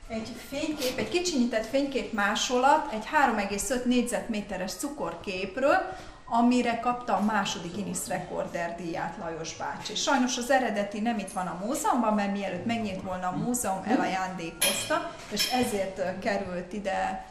egy 0.07 0.29
fénykép, 0.49 0.97
egy 0.97 1.09
kicsinyített 1.09 1.65
fénykép 1.65 2.13
másolat 2.13 2.93
egy 2.93 3.05
3,5 3.37 3.83
négyzetméteres 3.83 4.71
cukorképről, 4.71 5.77
amire 6.33 6.79
kapta 6.79 7.15
a 7.15 7.21
második 7.21 7.73
Guinness 7.73 8.07
Recorder 8.07 8.75
díját 8.75 9.17
Lajos 9.19 9.55
bácsi. 9.55 9.95
Sajnos 9.95 10.37
az 10.37 10.51
eredeti 10.51 10.99
nem 10.99 11.19
itt 11.19 11.31
van 11.31 11.47
a 11.47 11.65
múzeumban, 11.65 12.13
mert 12.13 12.31
mielőtt 12.31 12.65
megnyílt 12.65 13.01
volna 13.01 13.27
a 13.27 13.37
múzeum, 13.37 13.81
elajándékozta, 13.83 15.11
és 15.31 15.51
ezért 15.51 16.19
került 16.19 16.73
ide 16.73 17.25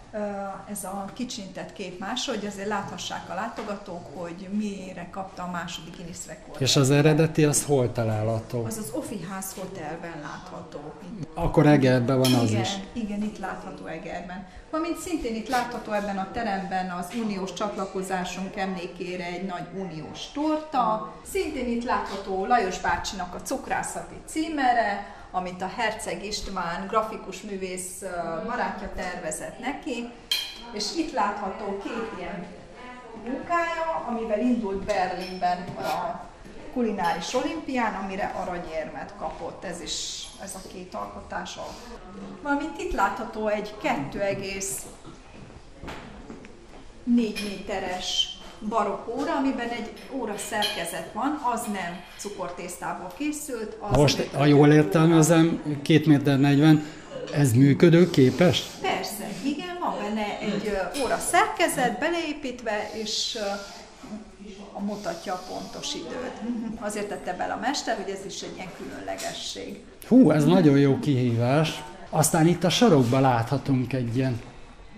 ez 0.71 0.85
a 0.85 1.05
kicsintett 1.15 1.73
kép 1.73 1.99
máshogy, 1.99 2.37
hogy 2.39 2.47
azért 2.47 2.69
láthassák 2.69 3.25
a 3.29 3.35
látogatók, 3.35 4.07
hogy 4.15 4.49
mire 4.51 5.09
kapta 5.11 5.43
a 5.43 5.51
második 5.51 5.97
Guinness 5.97 6.27
rekord. 6.27 6.61
És 6.61 6.77
az 6.77 6.91
eredeti 6.91 7.45
az 7.45 7.65
hol 7.65 7.93
található? 7.93 8.65
Az 8.65 8.77
az 8.77 8.91
Offi 8.93 9.21
House 9.31 9.61
Hotelben 9.61 10.21
látható. 10.23 10.93
Akkor 11.35 11.67
Egerben 11.67 12.19
van 12.19 12.35
az 12.35 12.51
igen, 12.51 12.61
is. 12.61 12.69
Igen, 12.93 13.23
itt 13.23 13.39
látható 13.39 13.87
Egerben. 13.87 14.47
Valamint 14.71 14.99
szintén 14.99 15.35
itt 15.35 15.49
látható 15.49 15.93
ebben 15.93 16.19
a 16.19 16.29
teremben 16.33 16.91
az 16.91 17.07
uniós 17.25 17.53
csatlakozásunk 17.53 18.57
emlékére 18.57 19.25
egy 19.25 19.47
nagy 19.47 19.67
uniós 19.75 20.33
torta. 20.33 21.13
Szintén 21.31 21.69
itt 21.69 21.85
látható 21.85 22.47
Lajos 22.47 22.81
bácsinak 22.81 23.35
a 23.35 23.43
cukrászati 23.43 24.17
címere, 24.27 25.19
amit 25.31 25.63
a 25.63 25.71
Herceg 25.77 26.25
István 26.25 26.87
grafikus 26.87 27.41
művész 27.41 28.03
barátja 28.47 28.93
tervezett 28.97 29.59
neki, 29.59 30.13
és 30.73 30.85
itt 30.97 31.13
látható 31.13 31.79
két 31.83 32.19
ilyen 32.19 32.47
munkája, 33.25 34.05
amivel 34.09 34.41
indult 34.41 34.85
Berlinben 34.85 35.59
a 35.77 36.29
kulináris 36.73 37.35
olimpián, 37.35 37.95
amire 37.95 38.33
aranyérmet 38.37 39.15
kapott. 39.19 39.65
Ez 39.65 39.81
is, 39.81 40.27
ez 40.43 40.55
a 40.55 40.69
két 40.73 40.95
alkotása. 40.95 41.67
Valamint 42.43 42.81
itt 42.81 42.93
látható 42.93 43.49
egy 43.49 43.75
2,4 43.83 44.63
méteres 47.05 48.39
barokk 48.69 49.09
óra, 49.19 49.37
amiben 49.37 49.69
egy 49.69 49.93
óra 50.13 50.35
szerkezet 50.37 51.11
van, 51.13 51.41
az 51.55 51.61
nem 51.73 52.01
cukortésztából 52.19 53.13
készült. 53.19 53.77
Az 53.81 53.97
Most, 53.97 54.29
ha 54.33 54.45
jól 54.45 54.73
értelmezem, 54.73 55.63
2 55.83 56.03
méter 56.07 56.39
40, 56.41 56.85
ez 57.35 57.53
működőképes? 57.53 58.63
Persze, 58.81 59.29
igen, 59.45 59.77
van 59.81 59.95
benne 60.03 60.39
egy 60.39 60.73
óra 61.05 61.19
szerkezet 61.19 61.99
beleépítve, 61.99 62.91
és 62.93 63.39
mutatja 64.81 65.33
a 65.33 65.43
pontos 65.49 65.95
időt. 65.95 66.41
Azért 66.87 67.09
tette 67.09 67.33
bele 67.33 67.53
a 67.53 67.59
mester, 67.61 67.97
hogy 67.97 68.13
ez 68.13 68.25
is 68.27 68.43
egy 68.43 68.53
ilyen 68.57 68.69
különlegesség. 68.77 69.81
Hú, 70.09 70.31
ez 70.31 70.45
nagyon 70.45 70.79
jó 70.79 70.99
kihívás. 70.99 71.83
Aztán 72.11 72.47
itt 72.47 72.65
a 72.65 72.71
sarokban 72.71 73.21
láthatunk 73.21 73.93
egy 73.93 74.17
ilyen 74.17 74.41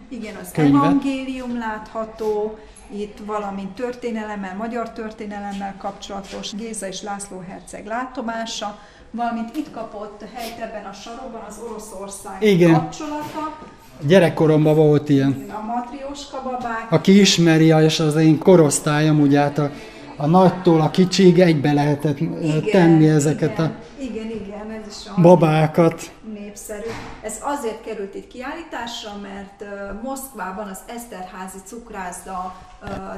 Igen, 0.09 0.35
az 0.35 0.51
könyvet. 0.53 0.83
evangélium 0.83 1.59
látható, 1.59 2.59
itt 2.92 3.18
valamint 3.26 3.74
történelemmel, 3.74 4.57
magyar 4.57 4.92
történelemmel 4.92 5.74
kapcsolatos 5.78 6.55
Géza 6.55 6.87
és 6.87 7.02
László 7.02 7.38
herceg 7.48 7.87
látomása, 7.87 8.78
valamint 9.11 9.57
itt 9.57 9.70
kapott 9.70 10.24
helyt 10.35 10.59
ebben 10.61 10.85
a 10.85 10.92
sarokban 10.92 11.42
az 11.48 11.59
Oroszország 11.68 12.42
Igen. 12.42 12.72
kapcsolata, 12.72 13.59
Gyerekkoromban 14.07 14.74
volt 14.74 15.09
ilyen. 15.09 15.44
a 15.48 15.64
matrióska 15.64 16.42
babák, 16.42 16.87
Aki 16.90 17.20
ismeri, 17.20 17.66
és 17.85 18.00
az 18.00 18.16
én 18.16 18.38
korosztályom, 18.38 19.20
ugye 19.20 19.40
hát 19.40 19.59
a, 19.59 19.70
a 20.16 20.27
nagytól 20.27 20.81
a 20.81 20.90
kicsig 20.90 21.40
egybe 21.40 21.72
lehetett 21.72 22.20
igen, 22.20 22.64
tenni 22.70 23.09
ezeket 23.09 23.53
igen, 23.53 23.66
a 23.66 24.01
igen, 24.03 24.31
igen, 24.31 24.70
ez 24.70 24.87
is 24.88 25.22
babákat. 25.22 26.11
népszerű. 26.33 26.88
Ez 27.22 27.38
azért 27.42 27.85
került 27.85 28.14
itt 28.14 28.29
kiállításra, 28.29 29.11
mert 29.22 29.64
Moszkvában 30.03 30.68
az 30.68 30.79
Eszterházi 30.87 31.59
cukrászda 31.64 32.55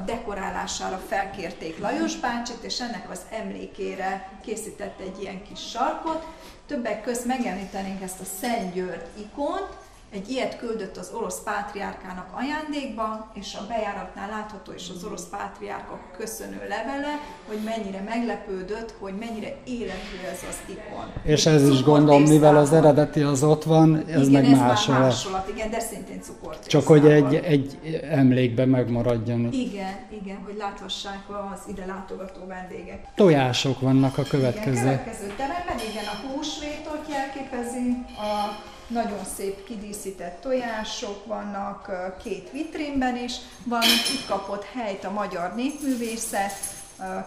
dekorálására 0.07 1.01
felkérték 1.09 1.81
Lajos 1.81 2.17
bácsit, 2.17 2.63
és 2.63 2.81
ennek 2.81 3.09
az 3.11 3.21
emlékére 3.31 4.31
készített 4.45 5.01
egy 5.01 5.21
ilyen 5.21 5.43
kis 5.43 5.61
sarkot. 5.71 6.27
Többek 6.67 7.03
közt 7.03 7.25
megemlítenénk 7.25 8.03
ezt 8.03 8.21
a 8.21 8.25
Szent 8.41 8.73
György 8.75 9.07
ikont, 9.17 9.69
egy 10.15 10.29
ilyet 10.31 10.59
küldött 10.59 10.97
az 10.97 11.11
orosz 11.15 11.43
pátriárkának 11.43 12.27
ajándékba, 12.33 13.31
és 13.35 13.55
a 13.55 13.67
bejáratnál 13.69 14.29
látható 14.29 14.73
is 14.73 14.91
az 14.95 15.05
orosz 15.05 15.29
pátriárka 15.31 16.01
köszönő 16.19 16.59
levele, 16.69 17.13
hogy 17.47 17.59
mennyire 17.65 18.01
meglepődött, 18.01 18.95
hogy 18.99 19.15
mennyire 19.19 19.57
életű 19.65 20.17
ez 20.33 20.41
az 20.49 20.59
ikon. 20.67 21.07
És 21.23 21.47
ez 21.47 21.69
is 21.69 21.83
gondolom, 21.83 22.23
mivel 22.23 22.57
az 22.57 22.73
eredeti 22.73 23.21
az 23.21 23.43
ott 23.43 23.65
van, 23.65 24.05
ez 24.09 24.29
igen, 24.29 24.43
meg 24.43 24.53
ez 24.53 24.59
másolat. 24.59 25.01
Másolat, 25.01 25.49
igen, 25.49 25.71
de 25.71 25.81
szintén 25.81 26.21
cukortésztával. 26.23 26.69
Csak 26.69 26.87
hogy 26.87 27.07
egy, 27.11 27.35
egy 27.35 28.01
emlékbe 28.11 28.67
megmaradjon. 28.67 29.53
Igen, 29.53 29.97
igen, 30.23 30.39
hogy 30.45 30.57
láthassák 30.59 31.25
az 31.53 31.61
ide 31.69 31.87
látogató 31.87 32.47
vendégek. 32.47 33.07
Tojások 33.15 33.81
vannak 33.81 34.19
a 34.19 34.21
Igen, 34.21 34.31
következő. 34.31 34.81
következő 34.81 35.33
teremben, 35.37 35.77
igen, 35.91 36.05
a 36.05 36.17
húsvétot 36.27 37.05
jelképezi, 37.09 38.05
a 38.17 38.73
nagyon 38.87 39.25
szép 39.37 39.65
kidíszített 39.65 40.41
tojások 40.41 41.27
vannak 41.27 41.91
két 42.23 42.51
vitrínben 42.53 43.17
is, 43.17 43.33
valamint 43.65 44.09
itt 44.15 44.27
kapott 44.29 44.65
helyt 44.65 45.05
a 45.05 45.11
magyar 45.11 45.55
népművészet, 45.55 46.53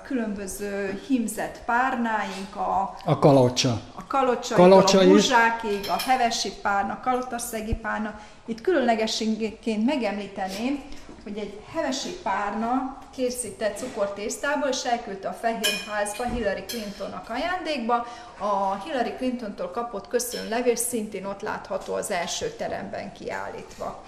különböző 0.03 1.01
himzett 1.07 1.59
párnáink, 1.65 2.55
a, 2.55 2.95
A 3.05 3.19
kalocsa. 3.19 3.81
a 3.95 4.07
kalocsa, 4.07 4.55
Kalocsa 4.55 4.97
a 4.99 5.03
is. 5.03 5.09
húzsákig, 5.09 5.87
a 5.89 6.01
hevesi 6.01 6.51
párna, 6.61 6.99
kalotaszegi 7.03 7.75
párna. 7.75 8.19
Itt 8.45 8.61
különlegességként 8.61 9.85
megemlíteném, 9.85 10.83
hogy 11.23 11.37
egy 11.37 11.59
hevesi 11.73 12.09
párna 12.23 12.97
készített 13.17 13.77
cukortésztából, 13.77 14.69
és 14.69 14.83
elküldte 14.83 15.27
a 15.27 15.33
Fehérházba 15.33 16.23
Hillary 16.23 16.63
Clintonnak 16.67 17.29
ajándékba. 17.29 18.05
A 18.39 18.81
Hillary 18.83 19.13
Clintontól 19.17 19.71
kapott 19.71 20.07
köszön 20.07 20.47
levél 20.49 20.75
szintén 20.75 21.25
ott 21.25 21.41
látható 21.41 21.93
az 21.93 22.11
első 22.11 22.49
teremben 22.49 23.13
kiállítva. 23.13 24.03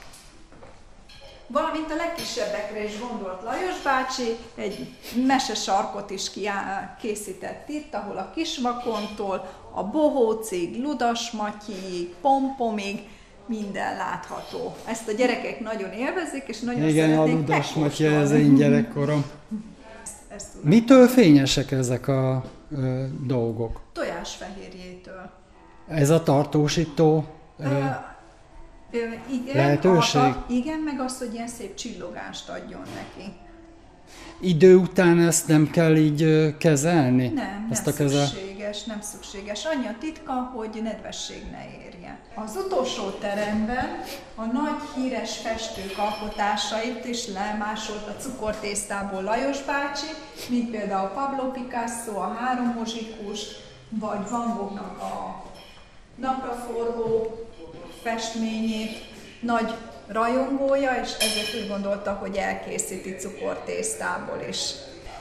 Valamint 1.47 1.91
a 1.91 1.95
legkisebbekre 1.95 2.83
is 2.83 2.99
gondolt 2.99 3.43
Lajos 3.43 3.81
bácsi, 3.83 4.37
egy 4.55 4.95
mesesarkot 5.25 6.09
is 6.09 6.31
készített 7.01 7.69
itt, 7.69 7.93
ahol 7.93 8.17
a 8.17 8.31
Kisvakontól 8.35 9.49
a 9.71 9.83
Bohócig, 9.83 10.81
Ludas 10.81 11.31
Matyiig, 11.31 12.15
Pompomig, 12.21 13.07
minden 13.49 13.95
látható. 13.97 14.75
Ezt 14.85 15.07
a 15.07 15.11
gyerekek 15.11 15.59
nagyon 15.59 15.91
élvezik, 15.91 16.43
és 16.47 16.59
nagyon 16.59 16.87
Igen, 16.87 17.09
szeretnék 17.09 17.35
Ludas 17.35 17.73
Matya, 17.73 18.11
ez 18.11 18.31
én 18.31 18.55
gyerekkorom. 18.55 19.25
Ezt, 20.03 20.15
ezt. 20.27 20.47
Mitől 20.63 21.07
fényesek 21.07 21.71
ezek 21.71 22.07
a 22.07 22.43
ö, 22.71 23.03
dolgok? 23.25 23.81
Tojásfehérjétől. 23.93 25.29
Ez 25.87 26.09
a 26.09 26.23
tartósító 26.23 27.25
ö, 27.59 27.63
Ö, 27.63 27.67
ö, 28.91 28.97
igen, 29.31 29.55
Lehetőség? 29.55 30.21
A, 30.21 30.45
igen, 30.49 30.79
meg 30.79 30.99
az, 30.99 31.17
hogy 31.17 31.33
ilyen 31.33 31.47
szép 31.47 31.75
csillogást 31.75 32.49
adjon 32.49 32.81
neki. 32.95 33.31
Idő 34.39 34.75
után 34.75 35.19
ezt 35.19 35.47
nem 35.47 35.69
kell 35.69 35.95
így 35.95 36.55
kezelni? 36.57 37.27
Nem, 37.27 37.67
ezt 37.71 37.85
nem 37.85 37.93
a 37.93 37.97
kezel... 37.97 38.25
szükséges, 38.25 38.83
nem 38.83 39.01
szükséges. 39.01 39.65
Annyi 39.65 39.87
a 39.87 39.95
titka, 39.99 40.33
hogy 40.33 40.81
nedvesség 40.83 41.43
ne 41.51 41.85
érje. 41.85 42.19
Az 42.35 42.55
utolsó 42.65 43.09
teremben 43.09 44.03
a 44.35 44.45
nagy 44.45 44.79
híres 44.95 45.37
festők 45.37 45.97
alkotásait 45.97 47.05
is 47.05 47.27
lemásolt 47.27 48.07
a 48.07 48.21
cukortésztából 48.21 49.21
Lajos 49.23 49.63
bácsi, 49.63 50.07
mint 50.49 50.69
például 50.71 51.07
Pablo 51.07 51.51
Picasso, 51.51 52.19
a 52.19 52.33
három 52.39 52.73
mozsikus, 52.77 53.41
vagy 53.89 54.29
Van 54.29 54.55
Goghnak 54.57 55.01
a 55.01 55.43
napraforgó 56.15 57.39
festményét, 58.03 59.07
nagy 59.39 59.73
rajongója, 60.11 60.91
és 61.03 61.11
ezért 61.19 61.63
úgy 61.63 61.67
gondolta, 61.67 62.11
hogy 62.11 62.35
elkészíti 62.35 63.15
cukortésztából 63.15 64.43
is. 64.49 64.71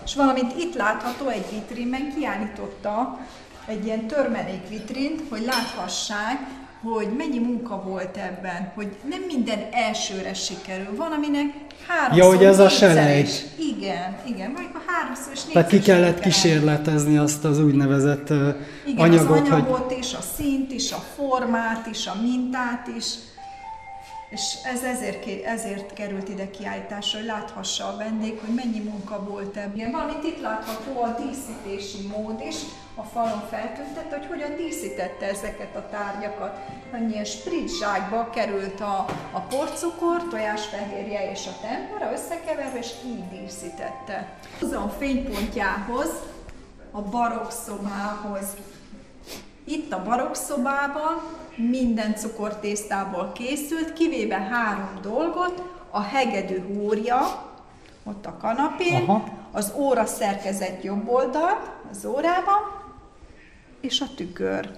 És 0.04 0.14
valamint 0.14 0.52
itt 0.58 0.74
látható 0.74 1.28
egy 1.28 1.44
vitrínben 1.50 2.14
kiállította 2.16 3.18
egy 3.66 3.84
ilyen 3.84 4.06
törmelék 4.06 4.68
vitrint, 4.68 5.22
hogy 5.28 5.44
láthassák, 5.44 6.38
hogy 6.82 7.08
mennyi 7.16 7.38
munka 7.38 7.82
volt 7.82 8.16
ebben, 8.16 8.72
hogy 8.74 8.88
nem 9.10 9.20
minden 9.26 9.58
elsőre 9.72 10.34
sikerül, 10.34 10.96
van, 10.96 11.12
aminek 11.12 11.46
háromszor, 11.88 12.16
Ja, 12.16 12.26
hogy 12.26 12.44
ez 12.44 12.58
a 12.58 12.68
selejt. 12.68 13.46
Igen, 13.58 14.16
igen, 14.26 14.52
vagy 14.52 14.68
a 14.74 14.78
háromszor 14.86 15.32
és 15.32 15.40
Tehát 15.52 15.68
ki 15.68 15.80
kellett 15.80 16.20
kísérletezni 16.20 17.18
azt 17.18 17.44
az 17.44 17.60
úgynevezett 17.60 18.28
Igen, 18.86 19.04
anyagot, 19.04 19.30
az 19.30 19.40
hogy 19.40 19.50
anyagot 19.50 19.94
is, 19.98 20.14
a 20.14 20.20
színt 20.36 20.72
is, 20.72 20.92
a 20.92 21.02
formát 21.16 21.86
is, 21.86 22.06
a 22.06 22.14
mintát 22.22 22.88
is. 22.96 23.14
És 24.28 24.54
ez 24.64 24.82
ezért, 24.82 25.44
ezért 25.44 25.92
került 25.92 26.28
ide 26.28 26.50
kiállításra, 26.50 27.18
hogy 27.18 27.26
láthassa 27.26 27.86
a 27.86 27.96
vendég, 27.96 28.40
hogy 28.40 28.54
mennyi 28.54 28.78
munka 28.78 29.24
volt 29.24 29.56
ebben. 29.56 29.90
Valamint 29.90 30.24
itt 30.24 30.40
látható 30.40 31.02
a 31.02 31.16
díszítési 31.20 32.06
mód 32.06 32.40
is, 32.48 32.56
a 32.94 33.02
falon 33.02 33.42
feltüntette, 33.50 34.16
hogy 34.16 34.26
hogyan 34.26 34.56
díszítette 34.56 35.26
ezeket 35.26 35.76
a 35.76 35.88
tárgyakat. 35.90 36.58
Annyi 36.92 37.24
spritzsákba 37.24 38.30
került 38.30 38.80
a, 38.80 39.04
a 39.32 39.40
porcukor, 39.40 40.28
tojásfehérje 40.30 41.30
és 41.30 41.46
a 41.46 41.66
tempera 41.66 42.12
összekeverve, 42.12 42.78
és 42.78 42.90
így 43.06 43.28
díszítette. 43.28 44.38
Múzeum 44.60 44.90
fénypontjához, 44.98 46.10
a 46.90 47.02
barokk 47.02 47.50
szobához 47.50 48.46
itt 49.68 49.92
a 49.92 50.02
barokszobában 50.02 51.22
minden 51.58 52.14
cukortésztából 52.14 53.32
készült, 53.34 53.92
kivéve 53.92 54.36
három 54.36 54.98
dolgot, 55.02 55.62
a 55.90 56.00
hegedű 56.00 56.60
húrja, 56.60 57.46
ott 58.04 58.26
a 58.26 58.36
kanapén, 58.40 59.02
Aha. 59.06 59.24
az 59.52 59.72
óra 59.76 60.06
szerkezet 60.06 60.84
jobb 60.84 61.08
oldalt, 61.08 61.70
az 61.90 62.04
órában, 62.04 62.58
és 63.80 64.00
a 64.00 64.06
tükör. 64.16 64.68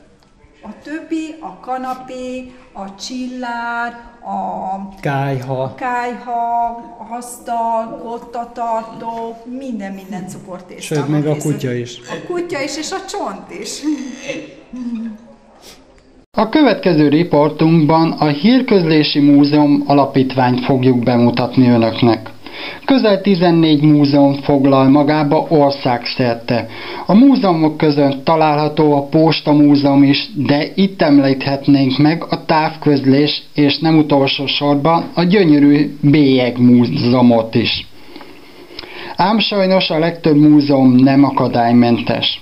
A 0.62 0.78
többi, 0.82 1.36
a 1.40 1.60
kanapé, 1.60 2.52
a 2.72 2.94
csillár, 2.94 3.92
a 4.24 5.00
kájha. 5.00 5.74
kájha, 5.74 6.66
a 6.98 7.14
asztal, 7.16 7.98
kottatartó, 8.02 9.36
minden, 9.44 9.92
minden 9.92 10.28
cukortésztában 10.28 11.06
Sőt, 11.06 11.24
még 11.24 11.26
a 11.26 11.36
kutya 11.36 11.72
is. 11.72 11.98
A 11.98 12.26
kutya 12.26 12.60
is, 12.60 12.76
és 12.76 12.90
a 12.92 13.04
csont 13.04 13.50
is. 13.50 13.80
A 16.36 16.48
következő 16.48 17.08
riportunkban 17.08 18.10
a 18.10 18.26
Hírközlési 18.26 19.20
Múzeum 19.20 19.82
alapítványt 19.86 20.64
fogjuk 20.64 21.02
bemutatni 21.02 21.68
önöknek. 21.68 22.30
Közel 22.84 23.20
14 23.20 23.82
múzeum 23.82 24.34
foglal 24.34 24.88
magába 24.88 25.46
országszerte. 25.48 26.66
A 27.06 27.14
múzeumok 27.14 27.76
között 27.76 28.24
található 28.24 28.94
a 28.96 29.02
Posta 29.02 29.52
Múzeum 29.52 30.02
is, 30.02 30.30
de 30.34 30.66
itt 30.74 31.02
említhetnénk 31.02 31.98
meg 31.98 32.24
a 32.28 32.44
távközlés 32.44 33.42
és 33.54 33.78
nem 33.78 33.98
utolsó 33.98 34.46
sorban 34.46 35.10
a 35.14 35.22
gyönyörű 35.22 35.96
Bélyeg 36.00 36.58
Múzeumot 36.58 37.54
is. 37.54 37.86
Ám 39.16 39.38
sajnos 39.38 39.90
a 39.90 39.98
legtöbb 39.98 40.36
múzeum 40.36 40.94
nem 40.94 41.24
akadálymentes. 41.24 42.40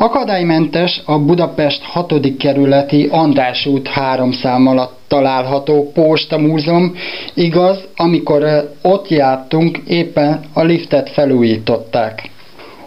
Akadálymentes 0.00 1.02
a 1.04 1.18
Budapest 1.18 1.82
6. 1.82 2.36
kerületi 2.38 3.08
András 3.10 3.66
út 3.66 3.88
3 3.88 4.32
szám 4.32 4.66
alatt 4.66 4.98
található 5.08 5.90
Posta 5.94 6.38
Múzeum, 6.38 6.94
igaz, 7.34 7.88
amikor 7.96 8.42
eh, 8.42 8.62
ott 8.82 9.08
jártunk, 9.08 9.78
éppen 9.86 10.40
a 10.52 10.62
liftet 10.62 11.10
felújították. 11.10 12.30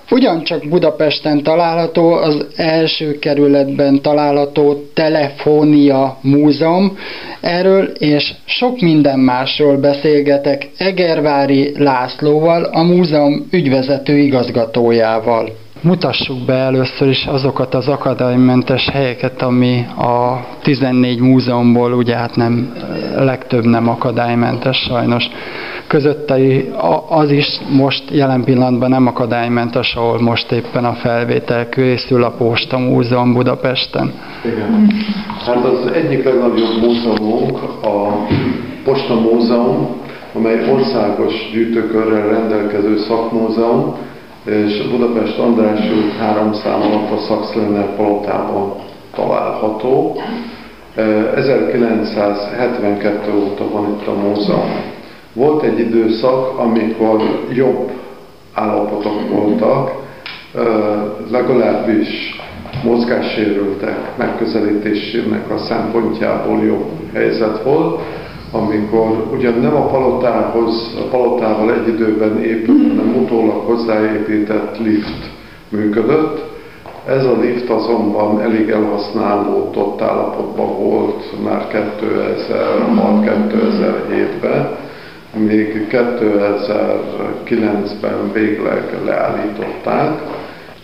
Ugyancsak 0.10 0.70
Budapesten 0.70 1.44
található 1.44 2.14
az 2.14 2.46
első 2.56 3.20
kerületben 3.20 4.02
található 4.02 4.84
Telefónia 4.94 6.18
Múzeum. 6.22 6.98
Erről 7.42 7.86
és 7.86 8.34
sok 8.46 8.80
minden 8.80 9.20
másról 9.20 9.78
beszélgetek 9.78 10.70
Egervári 10.78 11.72
Lászlóval, 11.78 12.64
a 12.64 12.82
múzeum 12.84 13.48
ügyvezető 13.52 14.18
igazgatójával. 14.18 15.50
Mutassuk 15.84 16.38
be 16.46 16.54
először 16.54 17.08
is 17.08 17.26
azokat 17.26 17.74
az 17.74 17.88
akadálymentes 17.88 18.90
helyeket, 18.90 19.42
ami 19.42 19.86
a 19.98 20.46
14 20.62 21.20
múzeumból 21.20 21.94
ugye 21.94 22.16
hát 22.16 22.36
nem, 22.36 22.74
legtöbb 23.16 23.64
nem 23.64 23.90
akadálymentes 23.90 24.78
sajnos. 24.78 25.30
Közötte 25.88 26.36
az 27.10 27.32
is 27.32 27.60
most 27.70 28.04
jelen 28.12 28.44
pillanatban 28.44 28.90
nem 28.90 29.08
akadálymentes, 29.08 29.96
ahol 29.96 30.22
most 30.22 30.52
éppen 30.52 30.86
a 30.86 30.94
felvétel 30.94 31.70
készül 31.70 32.24
a 32.24 32.32
Posta 32.32 32.78
Múzeum 32.78 33.34
Budapesten. 33.34 34.14
Igen. 34.46 34.88
Hát 35.46 35.66
az 35.66 35.92
egyik 35.92 36.24
legnagyobb 36.24 36.82
múzeumunk 36.82 37.62
a 37.84 38.28
Posta 38.84 39.20
Múzeum, 39.20 39.88
amely 40.34 40.72
országos 40.72 41.34
gyűjtőkörrel 41.54 42.28
rendelkező 42.28 42.98
szakmúzeum, 42.98 43.96
és 44.46 44.88
Budapest 44.90 45.38
András 45.38 45.80
út 45.80 46.14
három 46.20 46.54
szám 46.54 46.82
alatt 46.82 47.12
a 47.12 47.18
Szakszlener 47.18 47.96
palotában 47.96 48.74
található. 49.16 50.22
1972 51.36 53.34
óta 53.34 53.70
van 53.70 53.90
itt 53.90 54.08
a 54.08 54.14
múzeum. 54.14 54.84
Volt 55.34 55.64
egy 55.64 55.80
időszak, 55.80 56.58
amikor 56.58 57.22
jobb 57.54 57.92
állapotok 58.54 59.30
voltak, 59.30 59.92
legalábbis 61.32 62.40
mozgássérültek 62.84 64.18
megközelítésének 64.18 65.50
a 65.50 65.58
szempontjából 65.58 66.64
jobb 66.64 66.90
helyzet 67.14 67.64
volt, 67.64 68.02
amikor 68.52 69.28
ugyan 69.34 69.54
nem 69.54 69.76
a 69.76 69.86
palotához, 69.86 70.98
a 70.98 71.02
palotával 71.10 71.74
egy 71.74 71.88
időben 71.88 72.44
épült, 72.44 72.98
hanem 72.98 73.16
utólag 73.24 73.66
hozzáépített 73.66 74.78
lift 74.78 75.30
működött. 75.70 76.50
Ez 77.08 77.26
a 77.26 77.38
lift 77.42 77.70
azonban 77.70 78.42
elég 78.42 78.70
elhasználódott 78.70 80.02
állapotban 80.02 80.84
volt 80.84 81.24
már 81.44 81.68
2006-2007-ben, 82.02 84.78
még 85.38 85.88
2009-ben 85.92 88.32
végleg 88.34 88.84
leállították. 89.06 90.22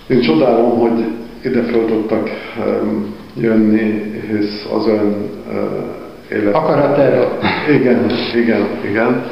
Én 0.07 0.22
csodálom, 0.22 0.80
hogy 0.80 1.05
ide 1.43 1.63
föl 1.63 1.86
tudtak 1.86 2.30
jönni, 3.34 4.11
hisz 4.32 4.68
az 4.78 4.88
ön 4.88 5.30
élet. 6.32 6.55
Akarat 6.55 6.97
erre. 6.97 7.28
Igen, 7.69 8.05
igen, 8.36 8.67
igen. 8.89 9.25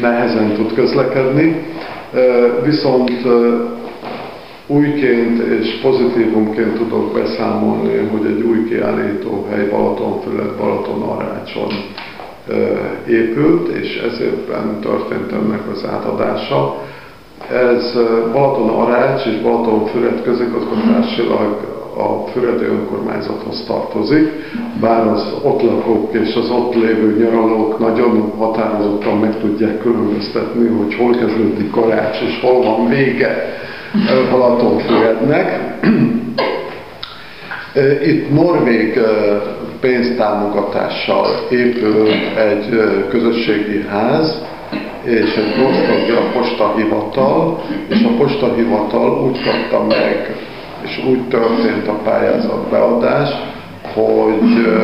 Nehezen 0.00 0.52
tud 0.52 0.74
közlekedni. 0.74 1.66
Viszont 2.64 3.12
újként 4.66 5.38
és 5.38 5.78
pozitívumként 5.82 6.74
tudok 6.74 7.12
beszámolni, 7.12 7.96
hogy 7.96 8.26
egy 8.26 8.42
új 8.42 8.68
kiállítóhely 8.68 9.68
Balatonfület, 9.68 10.56
Balaton-Arácson 10.56 11.68
épült, 13.08 13.68
és 13.68 14.02
ezért 14.12 14.46
történt 14.80 15.32
ennek 15.32 15.60
az 15.72 15.84
átadása. 15.90 16.74
Ez 17.50 17.98
Balaton-Arács 18.32 19.26
és 19.26 19.40
Balaton-Fület 19.42 20.22
közigazgatásilag 20.22 21.79
a 21.96 22.26
Füredi 22.32 22.64
önkormányzathoz 22.64 23.64
tartozik, 23.66 24.28
bár 24.80 25.06
az 25.06 25.34
ott 25.42 25.62
lakók 25.62 26.14
és 26.14 26.34
az 26.34 26.50
ott 26.50 26.74
lévő 26.74 27.16
nyaralók 27.18 27.78
nagyon 27.78 28.32
határozottan 28.38 29.18
meg 29.18 29.38
tudják 29.40 29.78
különböztetni, 29.78 30.68
hogy 30.68 30.94
hol 30.94 31.10
kezdődik 31.16 31.70
Karács 31.70 32.20
és 32.20 32.40
hol 32.40 32.62
van 32.62 32.88
vége 32.88 33.58
Balatonfürednek. 34.30 35.78
Itt 38.04 38.30
norvég 38.34 39.00
pénztámogatással 39.80 41.26
épül 41.50 42.08
egy 42.36 42.80
közösségi 43.08 43.84
ház, 43.88 44.44
és 45.02 45.34
egy 45.34 45.62
nosztalgia 45.62 46.30
postahivatal, 46.32 47.62
és 47.88 48.02
a 48.04 48.16
postahivatal 48.18 49.24
úgy 49.26 49.38
kapta 49.44 49.86
meg 49.86 50.36
és 50.84 51.04
úgy 51.08 51.28
történt 51.28 51.88
a 51.88 51.98
pályázat 52.04 52.70
beadás, 52.70 53.28
hogy 53.94 54.64
ö, 54.66 54.82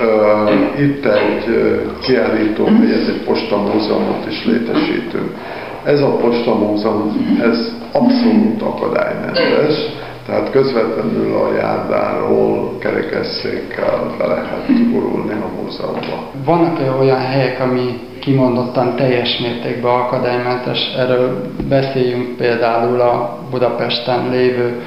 ö, 0.00 0.50
itt 0.82 1.04
egy 1.04 1.44
kiállító, 2.02 2.66
ez 2.66 3.08
egy 3.08 3.22
postamúzeumot 3.24 4.26
is 4.28 4.44
létesítünk. 4.44 5.34
Ez 5.84 6.00
a 6.00 6.16
postamúzeum, 6.16 7.38
ez 7.42 7.76
abszolút 7.92 8.62
akadálymentes, 8.62 9.74
tehát 10.26 10.50
közvetlenül 10.50 11.34
a 11.36 11.54
járdáról 11.54 12.78
kerekesszékkel 12.78 14.14
be 14.18 14.26
lehet 14.26 14.90
gurulni 14.90 15.32
a 15.32 15.62
múzeumba. 15.62 16.30
Vannak-e 16.44 16.90
olyan 17.00 17.20
helyek, 17.20 17.60
ami 17.60 18.00
kimondottan 18.20 18.96
teljes 18.96 19.38
mértékben 19.38 19.92
akadálymentes? 19.92 20.94
Erről 20.96 21.40
beszéljünk 21.68 22.36
például 22.36 23.00
a 23.00 23.38
Budapesten 23.50 24.30
lévő 24.30 24.82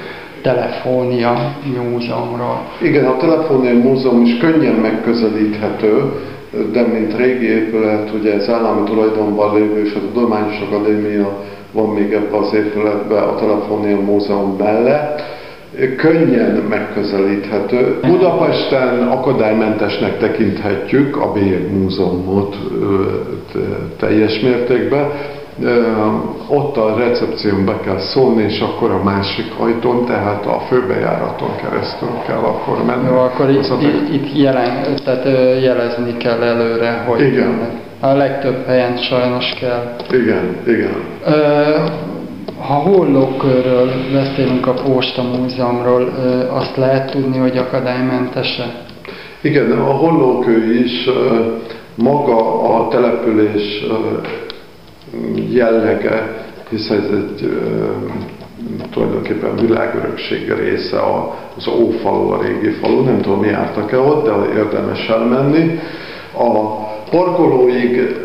Telefónia 0.45 1.55
Múzeumról. 1.91 2.61
Igen, 2.81 3.05
a 3.05 3.17
Telefónia 3.17 3.73
Múzeum 3.73 4.21
is 4.21 4.37
könnyen 4.37 4.73
megközelíthető, 4.73 6.11
de 6.71 6.81
mint 6.81 7.17
régi 7.17 7.45
épület, 7.45 8.11
ugye 8.19 8.33
ez 8.33 8.49
állami 8.49 8.83
tulajdonban 8.83 9.55
lévő, 9.55 9.85
és 9.85 9.93
a 9.93 9.99
Tudományos 9.99 10.59
Akadémia 10.59 11.43
van 11.71 11.89
még 11.89 12.13
ebben 12.13 12.39
az 12.39 12.53
épületben 12.53 13.23
a 13.23 13.35
Telefónia 13.35 13.99
Múzeum 13.99 14.55
mellett, 14.57 15.21
könnyen 15.97 16.63
megközelíthető. 16.69 17.99
Budapesten 18.01 19.07
akadálymentesnek 19.07 20.17
tekinthetjük 20.17 21.17
a 21.17 21.31
B 21.31 21.37
Múzeumot 21.71 22.55
teljes 23.99 24.39
mértékben, 24.39 25.11
ott 26.47 26.77
a 26.77 26.95
recepción 26.97 27.65
be 27.65 27.79
kell 27.83 27.99
szólni, 27.99 28.43
és 28.43 28.59
akkor 28.59 28.91
a 28.91 29.03
másik 29.03 29.45
ajtón, 29.59 30.05
tehát 30.05 30.45
a 30.45 30.59
főbejáraton 30.67 31.55
keresztül 31.55 32.09
kell 32.27 32.37
akkor 32.37 32.85
menni. 32.85 33.07
Jó, 33.07 33.17
akkor 33.17 33.49
itt, 33.49 33.81
itt, 33.81 34.13
itt 34.13 34.37
jelen, 34.41 34.95
tehát 35.03 35.23
jelezni 35.61 36.17
kell 36.17 36.41
előre, 36.41 37.03
hogy 37.07 37.21
igen. 37.21 37.69
a 37.99 38.13
legtöbb 38.13 38.65
helyen 38.65 38.97
sajnos 38.97 39.53
kell. 39.59 39.95
Igen, 40.11 40.57
igen. 40.67 40.95
Ha 42.59 42.73
hollókörről 42.73 43.91
beszélünk 44.13 44.67
a 44.67 44.73
Posta 44.73 45.23
Múzeumról, 45.23 46.13
azt 46.49 46.75
lehet 46.77 47.11
tudni, 47.11 47.37
hogy 47.37 47.57
akadálymentese? 47.57 48.83
Igen, 49.41 49.71
a 49.71 49.91
hollókő 49.91 50.73
is 50.73 51.09
maga 51.95 52.63
a 52.75 52.87
település 52.87 53.85
jellege, 55.49 56.45
hiszen 56.69 56.97
ez 56.97 57.09
egy 57.09 57.49
tulajdonképpen 58.91 59.55
világörökség 59.55 60.53
része 60.53 60.97
az 61.57 61.67
Ófalu, 61.67 62.29
a 62.29 62.41
régi 62.41 62.69
falu, 62.69 63.03
nem 63.03 63.21
tudom, 63.21 63.39
mi 63.39 63.47
jártak-e 63.47 63.99
ott, 63.99 64.25
de 64.25 64.57
érdemes 64.57 65.07
elmenni. 65.07 65.79
A 66.37 66.83
parkolóig 67.09 68.15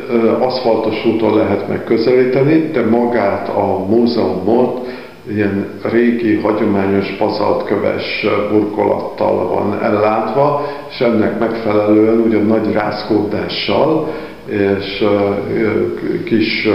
aszfaltos 0.41 1.07
úton 1.07 1.37
lehet 1.37 1.69
megközelíteni, 1.69 2.71
de 2.73 2.85
magát 2.85 3.49
a 3.49 3.85
múzeumot 3.89 4.87
ilyen 5.29 5.67
régi, 5.83 6.35
hagyományos 6.35 7.17
bazaltköves 7.19 8.27
burkolattal 8.51 9.49
van 9.49 9.79
ellátva, 9.83 10.67
és 10.91 11.01
ennek 11.01 11.39
megfelelően 11.39 12.19
ugyan 12.19 12.47
nagy 12.47 12.73
rázkódással 12.73 14.09
és 14.51 15.05
kis 16.25 16.69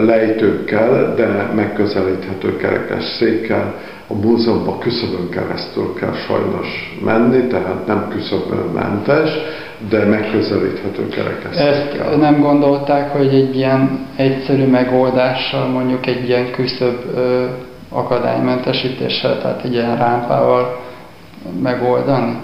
lejtőkkel, 0.00 1.14
de 1.14 1.50
megközelíthető 1.54 2.56
kerekes 2.56 3.04
székkel. 3.04 3.74
A 4.06 4.14
múzeumban 4.14 4.78
küszöbön 4.78 5.28
keresztül 5.30 5.94
kell 5.94 6.12
sajnos 6.12 6.98
menni, 7.04 7.46
tehát 7.46 7.86
nem 7.86 8.08
küszöbönmentes, 8.08 9.30
de 9.88 10.04
megközelíthető 10.04 11.08
kerekes 11.08 11.56
Ezt 11.56 12.16
nem 12.18 12.40
gondolták, 12.40 13.10
hogy 13.10 13.34
egy 13.34 13.56
ilyen 13.56 14.06
egyszerű 14.16 14.66
megoldással, 14.66 15.66
mondjuk 15.68 16.06
egy 16.06 16.28
ilyen 16.28 16.50
küszöbb 16.50 17.18
akadálymentesítéssel, 17.88 19.38
tehát 19.40 19.64
egy 19.64 19.72
ilyen 19.72 19.96
rámpával 19.96 20.80
megoldani? 21.62 22.36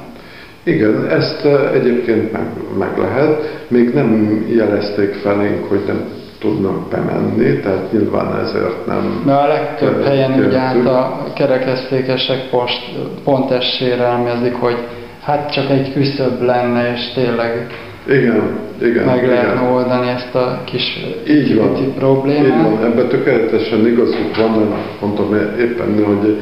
Igen, 0.69 1.07
ezt 1.11 1.47
egyébként 1.75 2.33
meg, 2.33 2.47
meg 2.79 2.99
lehet. 2.99 3.65
Még 3.69 3.95
nem 3.95 4.45
jelezték 4.49 5.13
felénk, 5.15 5.65
hogy 5.69 5.81
nem 5.87 6.05
tudnak 6.41 6.89
bemenni, 6.91 7.61
tehát 7.61 7.93
nyilván 7.93 8.41
ezért 8.41 8.87
nem... 8.87 9.23
Mert 9.27 9.41
a 9.41 9.47
legtöbb 9.47 10.05
helyen 10.05 10.45
úgy 10.47 10.55
át 10.55 10.87
a 10.87 11.27
kerekesztékesek 11.35 12.49
post, 12.51 12.83
pont 13.25 13.63
sérelmezik, 13.63 14.55
hogy 14.55 14.77
hát 15.23 15.53
csak 15.53 15.71
egy 15.71 15.93
küszöbb 15.93 16.43
lenne, 16.43 16.93
és 16.93 17.13
tényleg 17.15 17.67
igen, 18.07 18.43
igen, 18.83 19.05
meg 19.05 19.17
igen. 19.17 19.29
lehetne 19.29 19.71
oldani 19.71 20.09
ezt 20.09 20.35
a 20.35 20.61
kis 20.65 20.99
így 21.29 21.57
van, 21.57 21.95
problémát. 21.99 22.47
Így 22.47 22.63
van, 22.63 22.85
ebben 22.85 23.09
tökéletesen 23.09 23.87
igazuk 23.87 24.37
van, 24.37 24.75
mondtam 25.01 25.35
éppen, 25.59 26.05
hogy 26.05 26.39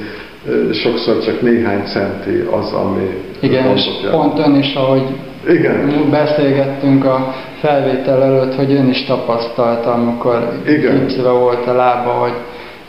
sokszor 0.72 1.24
csak 1.24 1.40
néhány 1.40 1.82
centi 1.84 2.44
az, 2.51 2.72
ami... 2.72 3.22
Igen, 3.40 3.76
és 3.76 3.84
pont 4.11 4.38
ön 4.38 4.55
is, 4.55 4.74
ahogy 4.74 5.03
igen. 5.49 6.09
beszélgettünk 6.11 7.05
a 7.05 7.34
felvétel 7.61 8.22
előtt, 8.22 8.55
hogy 8.55 8.72
ön 8.72 8.88
is 8.88 9.05
tapasztalta, 9.05 9.92
amikor 9.92 10.61
gipszve 10.64 11.30
volt 11.30 11.66
a 11.66 11.72
lába, 11.72 12.11
hogy 12.11 12.34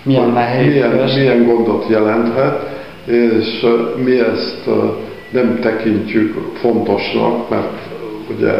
milyen 0.04 0.30
nehéz. 0.30 0.74
Milyen, 0.74 1.10
milyen 1.16 1.46
gondot 1.46 1.86
jelenthet, 1.90 2.70
és 3.06 3.66
mi 4.04 4.20
ezt 4.20 4.70
nem 5.32 5.60
tekintjük 5.62 6.36
fontosnak, 6.54 7.50
mert 7.50 7.80
ugye 8.38 8.54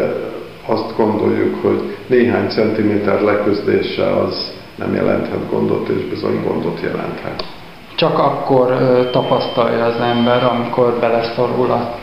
azt 0.66 0.96
gondoljuk, 0.96 1.54
hogy 1.62 1.80
néhány 2.06 2.48
centiméter 2.48 3.20
leküzdése 3.20 4.06
az 4.16 4.52
nem 4.76 4.94
jelenthet 4.94 5.50
gondot, 5.50 5.88
és 5.88 6.08
bizony 6.08 6.40
gondot 6.46 6.80
jelenthet 6.82 7.44
csak 7.98 8.18
akkor 8.18 8.66
tapasztalja 9.10 9.84
az 9.84 10.00
ember, 10.00 10.44
amikor 10.44 10.96
beleszorul 11.00 11.70
a 11.70 11.94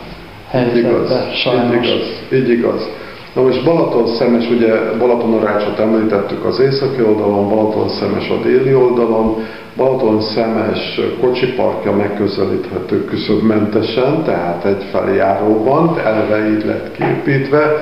helyzetbe 0.48 0.88
igaz, 0.88 1.12
sajnos. 1.34 1.76
Így 1.76 1.84
igaz, 1.84 2.40
így 2.40 2.48
igaz. 2.48 2.88
Na 3.34 3.42
most 3.42 3.64
Balaton 3.64 4.06
szemes, 4.06 4.50
ugye 4.50 4.92
Balatonorácsot 4.98 5.78
említettük 5.78 6.44
az 6.44 6.60
északi 6.60 7.02
oldalon, 7.02 7.48
Balaton 7.48 7.88
szemes 7.88 8.30
a 8.30 8.42
déli 8.42 8.74
oldalon, 8.74 9.36
Balaton 9.76 10.20
szemes 10.20 11.00
kocsiparkja 11.20 11.92
megközelíthető 11.92 13.04
küszöbmentesen, 13.04 14.22
tehát 14.24 14.64
egy 14.64 14.84
feljáróban, 14.90 15.98
elve 16.04 16.48
így 16.48 16.64
lett 16.64 16.96
képítve. 16.96 17.72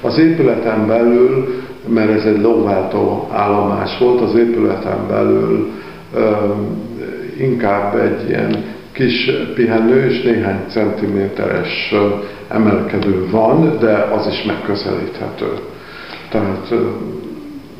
Az 0.00 0.18
épületen 0.18 0.86
belül, 0.86 1.62
mert 1.88 2.10
ez 2.10 2.24
egy 2.24 2.40
lóváltó 2.40 3.28
állomás 3.32 3.98
volt, 3.98 4.20
az 4.20 4.34
épületen 4.34 4.98
belül 5.08 5.70
inkább 7.42 7.94
egy 7.96 8.28
ilyen 8.28 8.64
kis 8.92 9.30
pihenő 9.54 10.06
és 10.06 10.22
néhány 10.22 10.60
centiméteres 10.68 11.94
emelkedő 12.48 13.28
van, 13.30 13.78
de 13.78 13.92
az 13.92 14.26
is 14.26 14.42
megközelíthető. 14.42 15.58
Tehát 16.30 16.74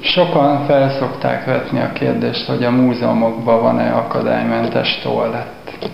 Sokan 0.00 0.66
felszokták 0.66 1.44
vetni 1.44 1.80
a 1.80 1.92
kérdést, 1.92 2.46
hogy 2.46 2.64
a 2.64 2.70
múzeumokban 2.70 3.60
van-e 3.60 3.92
akadálymentes 3.92 4.98
toalett. 5.02 5.90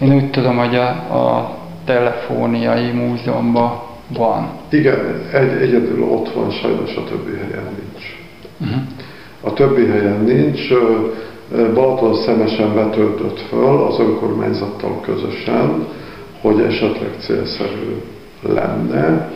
Én 0.00 0.14
úgy 0.14 0.30
tudom, 0.30 0.56
hogy 0.56 0.74
a, 0.74 0.88
a 0.88 1.56
telefóniai 1.84 2.90
múzeumban 2.90 3.80
van. 4.16 4.48
Igen, 4.68 4.98
egy, 5.32 5.52
egyedül 5.62 6.02
ott 6.02 6.32
van, 6.32 6.50
sajnos 6.50 6.96
a 6.96 7.04
többi 7.04 7.36
helyen 7.36 7.66
nincs. 7.78 8.04
Uh-huh. 8.60 8.82
A 9.40 9.52
többi 9.52 9.86
helyen 9.86 10.20
nincs. 10.24 10.72
Balaton 11.50 12.14
szemesen 12.14 12.74
vetődött 12.74 13.40
föl 13.40 13.82
az 13.82 13.98
önkormányzattal 13.98 15.00
közösen, 15.00 15.86
hogy 16.40 16.60
esetleg 16.60 17.10
célszerű 17.18 18.02
lenne, 18.42 19.32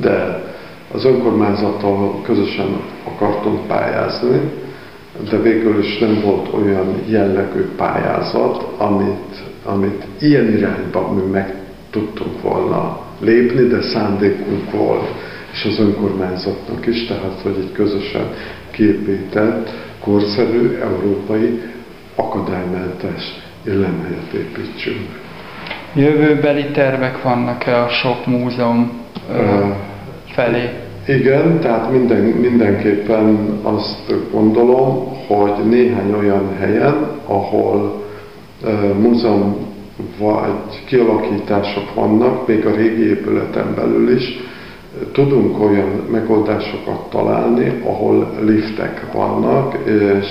de 0.00 0.44
az 0.92 1.04
önkormányzattal 1.04 2.22
közösen 2.22 2.80
akartunk 3.04 3.66
pályázni, 3.66 4.40
de 5.30 5.38
végül 5.38 5.78
is 5.78 5.98
nem 5.98 6.20
volt 6.24 6.52
olyan 6.52 7.02
jellegű 7.08 7.64
pályázat, 7.76 8.66
amit, 8.76 9.42
amit 9.64 10.04
ilyen 10.20 10.56
irányba 10.56 11.12
mi 11.12 11.30
meg 11.30 11.54
tudtunk 11.90 12.42
volna 12.42 13.00
lépni, 13.20 13.66
de 13.66 13.82
szándékunk 13.82 14.70
volt, 14.70 15.08
és 15.52 15.64
az 15.64 15.78
önkormányzatnak 15.78 16.86
is, 16.86 17.06
tehát 17.06 17.40
hogy 17.42 17.56
egy 17.58 17.72
közösen 17.72 18.26
képített, 18.70 19.85
korszerű, 20.06 20.78
európai, 20.82 21.60
akadálymentes 22.14 23.22
illemhelyet 23.66 24.32
építsünk. 24.32 25.08
Jövőbeli 25.94 26.64
tervek 26.64 27.22
vannak-e 27.22 27.82
a 27.82 27.88
sok 27.88 28.26
múzeum 28.26 28.90
uh, 29.28 29.74
felé? 30.26 30.70
Igen, 31.06 31.60
tehát 31.60 31.90
minden, 31.90 32.22
mindenképpen 32.22 33.58
azt 33.62 34.14
gondolom, 34.32 35.16
hogy 35.26 35.68
néhány 35.68 36.12
olyan 36.12 36.56
helyen, 36.58 37.10
ahol 37.26 38.02
uh, 38.62 38.94
múzeum 38.98 39.56
vagy 40.18 40.84
kialakítások 40.86 41.94
vannak, 41.94 42.46
még 42.46 42.66
a 42.66 42.74
régi 42.74 43.08
épületen 43.08 43.74
belül 43.74 44.16
is, 44.16 44.38
tudunk 45.12 45.60
olyan 45.60 46.06
megoldásokat 46.10 47.10
találni, 47.10 47.82
ahol 47.84 48.30
liftek 48.40 49.12
vannak, 49.12 49.74
és 49.84 50.26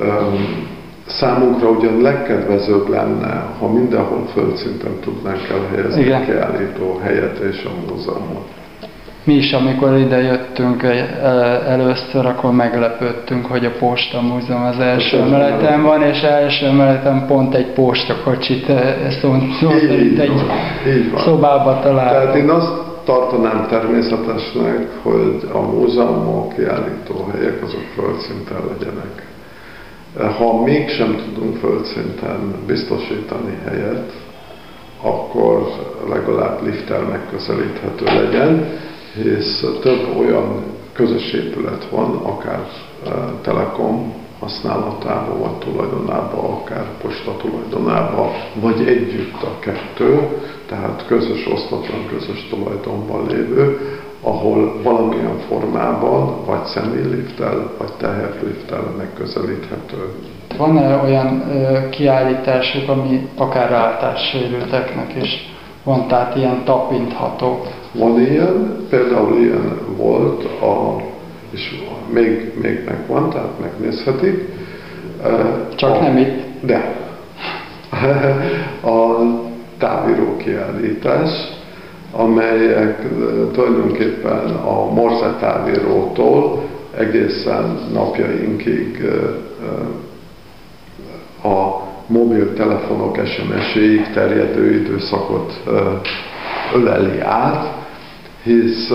um, 0.00 0.78
számunkra 1.06 1.68
ugyan 1.68 2.00
legkedvezőbb 2.00 2.88
lenne, 2.88 3.46
ha 3.58 3.68
mindenhol 3.68 4.26
földszinten 4.32 4.92
tudnánk 5.00 5.48
elhelyezni 5.50 6.00
Igen. 6.02 6.20
a 6.20 6.24
kiállító 6.24 7.00
helyet 7.02 7.38
és 7.38 7.64
a 7.64 7.92
múzeumot. 7.92 8.48
Mi 9.24 9.34
is, 9.34 9.52
amikor 9.52 9.96
ide 9.96 10.22
jöttünk 10.22 10.82
először, 11.66 12.26
akkor 12.26 12.52
meglepődtünk, 12.52 13.46
hogy 13.46 13.64
a 13.64 13.70
Posta 13.78 14.20
Múzeum 14.20 14.62
az 14.62 14.78
első 14.78 15.18
emeleten 15.18 15.82
van, 15.82 16.02
és 16.02 16.20
első 16.20 16.66
emeleten 16.66 17.26
pont 17.26 17.54
egy 17.54 17.66
postakocsit 17.66 18.66
szónt, 19.20 19.42
itt 20.00 20.18
egy 20.18 20.30
így 20.96 21.10
van. 21.10 21.22
szobába 21.22 21.80
találtunk. 21.82 22.22
Tehát 22.22 22.34
én 22.34 22.48
azt 22.48 22.89
tartanám 23.10 23.66
természetesnek, 23.68 24.88
hogy 25.02 25.48
a 25.52 25.60
múzeumok, 25.60 26.54
kiállítóhelyek 26.54 27.62
azok 27.62 27.84
földszinten 27.94 28.60
legyenek. 28.68 29.26
Ha 30.36 30.62
mégsem 30.62 31.16
tudunk 31.24 31.56
földszinten 31.56 32.54
biztosítani 32.66 33.58
helyet, 33.64 34.12
akkor 35.02 35.66
legalább 36.08 36.64
lifttel 36.64 37.00
megközelíthető 37.02 38.04
legyen, 38.04 38.66
hisz 39.22 39.64
több 39.82 40.16
olyan 40.18 40.62
közös 40.92 41.32
épület 41.32 41.88
van, 41.90 42.16
akár 42.16 42.66
e, 43.06 43.10
Telekom 43.42 44.14
használatában, 44.40 45.38
vagy 45.40 45.58
tulajdonában, 45.58 46.44
akár 46.44 46.84
posta 47.02 47.36
tulajdonában, 47.36 48.28
vagy 48.54 48.86
együtt 48.86 49.42
a 49.42 49.58
kettő, 49.58 50.28
tehát 50.68 51.04
közös, 51.06 51.46
osztatlan 51.52 52.06
közös 52.08 52.48
tulajdonban 52.50 53.26
lévő, 53.26 53.78
ahol 54.22 54.82
valamilyen 54.82 55.38
formában, 55.48 56.44
vagy 56.46 56.64
személyliftel, 56.64 57.72
vagy 57.78 57.92
teherliftel 57.92 58.94
megközelíthető. 58.96 60.14
Van-e 60.56 60.96
olyan 60.96 61.44
ö, 61.50 61.88
kiállításuk, 61.88 62.88
ami 62.88 63.28
akár 63.36 63.70
látássérülteknek 63.70 65.14
is 65.22 65.48
van, 65.84 66.08
tehát 66.08 66.36
ilyen 66.36 66.64
tapintható? 66.64 67.60
Van 67.92 68.20
ilyen, 68.20 68.86
például 68.90 69.38
ilyen 69.38 69.78
volt, 69.96 70.44
a, 70.44 70.96
és 71.50 71.74
még, 72.12 72.52
még 72.62 72.84
megvan, 72.84 73.30
tehát 73.30 73.60
megnézhetik. 73.60 74.48
Csak 75.74 75.90
a, 75.90 76.00
nem 76.00 76.16
itt? 76.16 76.42
De. 76.60 76.98
A 78.82 79.18
távíró 79.78 80.36
kiállítás, 80.36 81.30
amelyek 82.12 83.02
tulajdonképpen 83.52 84.50
a 84.54 84.92
Morse 84.92 85.36
távírótól 85.40 86.62
egészen 86.96 87.78
napjainkig 87.92 89.04
a 91.42 91.88
mobiltelefonok 92.06 93.18
SMS-ig 93.26 94.10
terjedő 94.12 94.74
időszakot 94.74 95.62
öleli 96.74 97.20
át, 97.20 97.72
hisz 98.42 98.92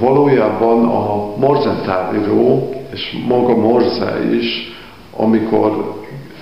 valójában 0.00 0.84
a 0.84 1.36
Morse 1.36 1.74
távíró 1.84 2.70
és 2.92 3.16
maga 3.28 3.56
Morse 3.56 4.34
is, 4.34 4.72
amikor 5.16 5.94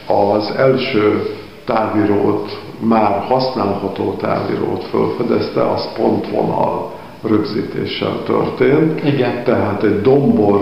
az 0.06 0.54
első 0.56 1.22
távírót 1.64 2.60
már 2.80 3.24
használható 3.28 4.12
távírót 4.12 4.84
felfedezte, 4.84 5.70
az 5.70 5.88
pontvonal 5.96 6.92
rögzítéssel 7.22 8.22
történt. 8.24 9.04
Igen. 9.04 9.44
Tehát 9.44 9.82
egy 9.82 10.00
dombor 10.00 10.60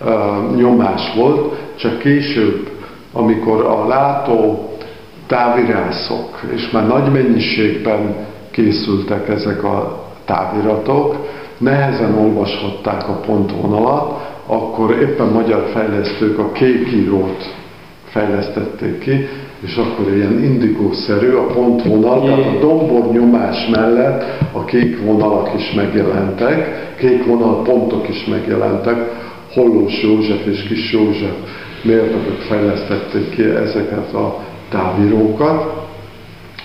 uh, 0.00 0.56
nyomás 0.56 1.14
volt, 1.16 1.54
csak 1.74 1.98
később, 1.98 2.70
amikor 3.12 3.64
a 3.64 3.86
látó 3.86 4.70
távirászok, 5.26 6.40
és 6.54 6.70
már 6.70 6.86
nagy 6.86 7.12
mennyiségben 7.12 8.14
készültek 8.50 9.28
ezek 9.28 9.64
a 9.64 10.04
táviratok, 10.24 11.16
nehezen 11.58 12.18
olvashatták 12.18 13.08
a 13.08 13.20
pontvonalat, 13.26 14.34
akkor 14.46 14.90
éppen 14.90 15.26
magyar 15.26 15.68
fejlesztők 15.72 16.38
a 16.38 16.52
kék 16.52 16.92
írót 16.92 17.54
fejlesztették 18.04 18.98
ki, 18.98 19.28
és 19.60 19.76
akkor 19.76 20.12
ilyen 20.12 20.44
indigószerű 20.44 21.32
a 21.32 21.46
pontvonal, 21.46 22.24
tehát 22.24 22.56
a 22.56 22.58
dombor 22.58 23.12
nyomás 23.12 23.68
mellett 23.68 24.24
a 24.52 24.64
kék 24.64 25.04
vonalak 25.04 25.50
is 25.56 25.72
megjelentek, 25.72 26.94
kék 26.96 27.26
vonal 27.26 27.62
pontok 27.62 28.08
is 28.08 28.24
megjelentek, 28.24 29.24
Hollós 29.52 30.02
József 30.02 30.46
és 30.46 30.62
Kis 30.62 30.92
József 30.92 31.34
mérnökök 31.82 32.40
fejlesztették 32.48 33.30
ki 33.30 33.42
ezeket 33.42 34.12
a 34.12 34.38
távírókat, 34.68 35.85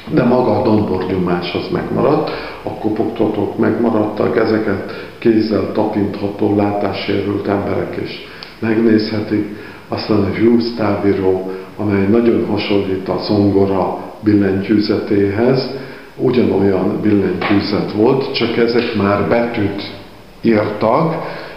de 0.10 0.24
maga 0.24 0.60
a 0.60 0.64
dombornyomás 0.64 1.54
az 1.54 1.68
megmaradt, 1.72 2.30
a 2.64 2.70
kopogtatók 2.70 3.58
megmaradtak, 3.58 4.38
ezeket 4.38 4.92
kézzel 5.20 5.72
tapintható, 5.74 6.56
látássérült 6.56 7.48
emberek 7.48 7.98
is 8.04 8.28
megnézhetik, 8.60 9.56
aztán 9.88 10.18
a 10.18 10.38
Hughes 10.40 10.74
távíró, 10.78 11.52
amely 11.78 12.08
nagyon 12.08 12.46
hasonlít 12.46 13.10
a 13.10 13.18
zongora 13.18 13.98
billentyűzetéhez, 14.24 15.70
ugyanolyan 16.18 17.00
billentyűzet 17.02 17.92
volt, 17.92 18.34
csak 18.34 18.58
ezek 18.58 18.96
már 18.96 19.28
betűt 19.28 19.82
írtak, 20.42 21.16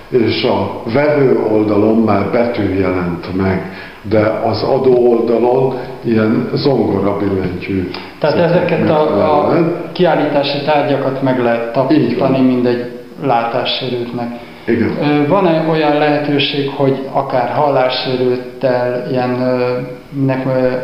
és 0.08 0.44
a 0.44 0.82
vevő 0.92 1.38
oldalon 1.52 1.98
már 1.98 2.30
betű 2.30 2.78
jelent 2.78 3.36
meg 3.36 3.72
de 4.08 4.40
az 4.44 4.62
adó 4.62 5.10
oldalon 5.10 5.78
ilyen 6.04 6.50
zongora 6.54 7.16
billentyű. 7.16 7.90
Tehát 8.18 8.36
ezeket 8.36 8.90
a, 8.90 9.48
a 9.48 9.52
kiállítási 9.92 10.64
tárgyakat 10.64 11.22
meg 11.22 11.42
lehet 11.42 11.72
tapintani 11.72 12.40
mindegy 12.40 12.90
látássérültnek. 13.22 14.28
Igen. 14.66 15.26
Van-e 15.28 15.64
olyan 15.70 15.98
lehetőség, 15.98 16.70
hogy 16.76 17.08
akár 17.12 17.48
hallássérülttel, 17.50 19.06
ilyen 19.10 19.36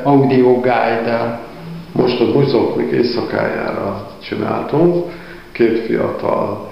audio 0.02 0.52
guide 0.54 1.40
Most 1.92 2.20
a 2.20 2.32
buzóklik 2.32 2.90
éjszakájára 2.90 4.06
csináltunk, 4.22 5.04
két 5.52 5.78
fiatal 5.78 6.68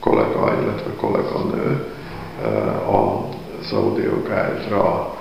kollega, 0.00 0.52
illetve 0.62 0.90
kolléganő 1.00 1.86
az 2.86 3.40
audio 3.70 4.10
guide-ra 4.22 5.14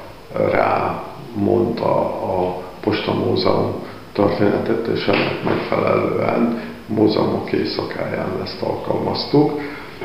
rá 0.52 1.04
mondta 1.34 1.96
a 2.06 2.62
Posta 2.82 3.14
Múzeum 3.14 3.74
történetet, 4.14 4.88
és 4.88 5.08
ennek 5.08 5.44
megfelelően 5.46 6.60
múzeumok 6.86 7.52
éjszakáján 7.52 8.32
ezt 8.44 8.62
alkalmaztuk. 8.62 9.52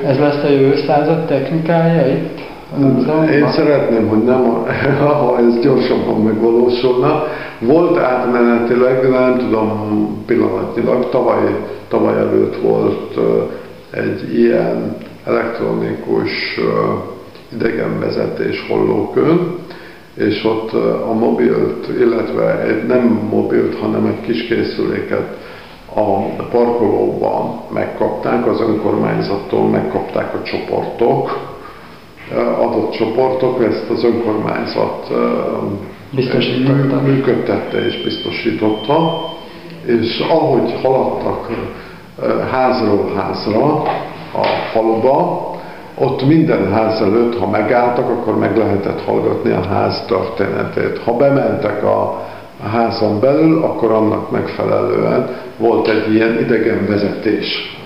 Ez 0.04 0.18
lesz 0.18 0.42
a 0.42 0.48
jövő 0.48 0.76
század 0.76 1.24
technikája 1.26 2.06
itt? 2.08 2.38
Én 3.30 3.48
szeretném, 3.48 4.08
hogy 4.08 4.24
nem, 4.24 4.66
ha 5.20 5.38
ez 5.38 5.60
gyorsabban 5.60 6.22
megvalósulna. 6.22 7.22
Volt 7.60 7.98
átmenetileg, 7.98 9.00
de 9.00 9.08
nem 9.08 9.38
tudom 9.38 10.08
pillanatnyilag, 10.26 11.08
tavaly, 11.08 11.64
tavaly 11.88 12.18
előtt 12.18 12.56
volt 12.62 13.18
egy 13.90 14.38
ilyen 14.38 14.96
elektronikus 15.24 16.60
idegenvezetés 17.56 18.66
hollókön, 18.68 19.58
és 20.14 20.44
ott 20.44 20.72
a 21.08 21.12
mobilt, 21.12 21.88
illetve 22.00 22.60
egy 22.60 22.86
nem 22.86 23.28
mobilt, 23.30 23.78
hanem 23.78 24.06
egy 24.06 24.20
kis 24.20 24.46
készüléket 24.46 25.36
a 25.94 26.20
parkolóban 26.50 27.60
megkapták, 27.72 28.46
az 28.46 28.60
önkormányzattól 28.60 29.68
megkapták 29.68 30.34
a 30.34 30.42
csoportok, 30.42 31.54
adott 32.58 32.90
csoportok, 32.90 33.64
ezt 33.64 33.90
az 33.90 34.04
önkormányzat 34.04 35.12
működtette 37.02 37.86
és 37.86 38.02
biztosította, 38.02 39.24
és 39.86 40.18
ahogy 40.18 40.74
haladtak 40.82 41.50
házról 42.50 43.12
házra 43.16 43.82
a 44.32 44.46
faluba, 44.72 45.55
ott 45.98 46.26
minden 46.26 46.72
ház 46.72 47.00
előtt, 47.00 47.38
ha 47.38 47.50
megálltak, 47.50 48.08
akkor 48.08 48.38
meg 48.38 48.56
lehetett 48.56 49.02
hallgatni 49.02 49.50
a 49.50 49.62
ház 49.62 50.04
történetét. 50.06 50.98
Ha 50.98 51.16
bementek 51.16 51.84
a 51.84 52.26
házon 52.72 53.20
belül, 53.20 53.62
akkor 53.62 53.90
annak 53.90 54.30
megfelelően 54.30 55.28
volt 55.58 55.88
egy 55.88 56.14
ilyen 56.14 56.38
idegenvezetés. 56.40 57.76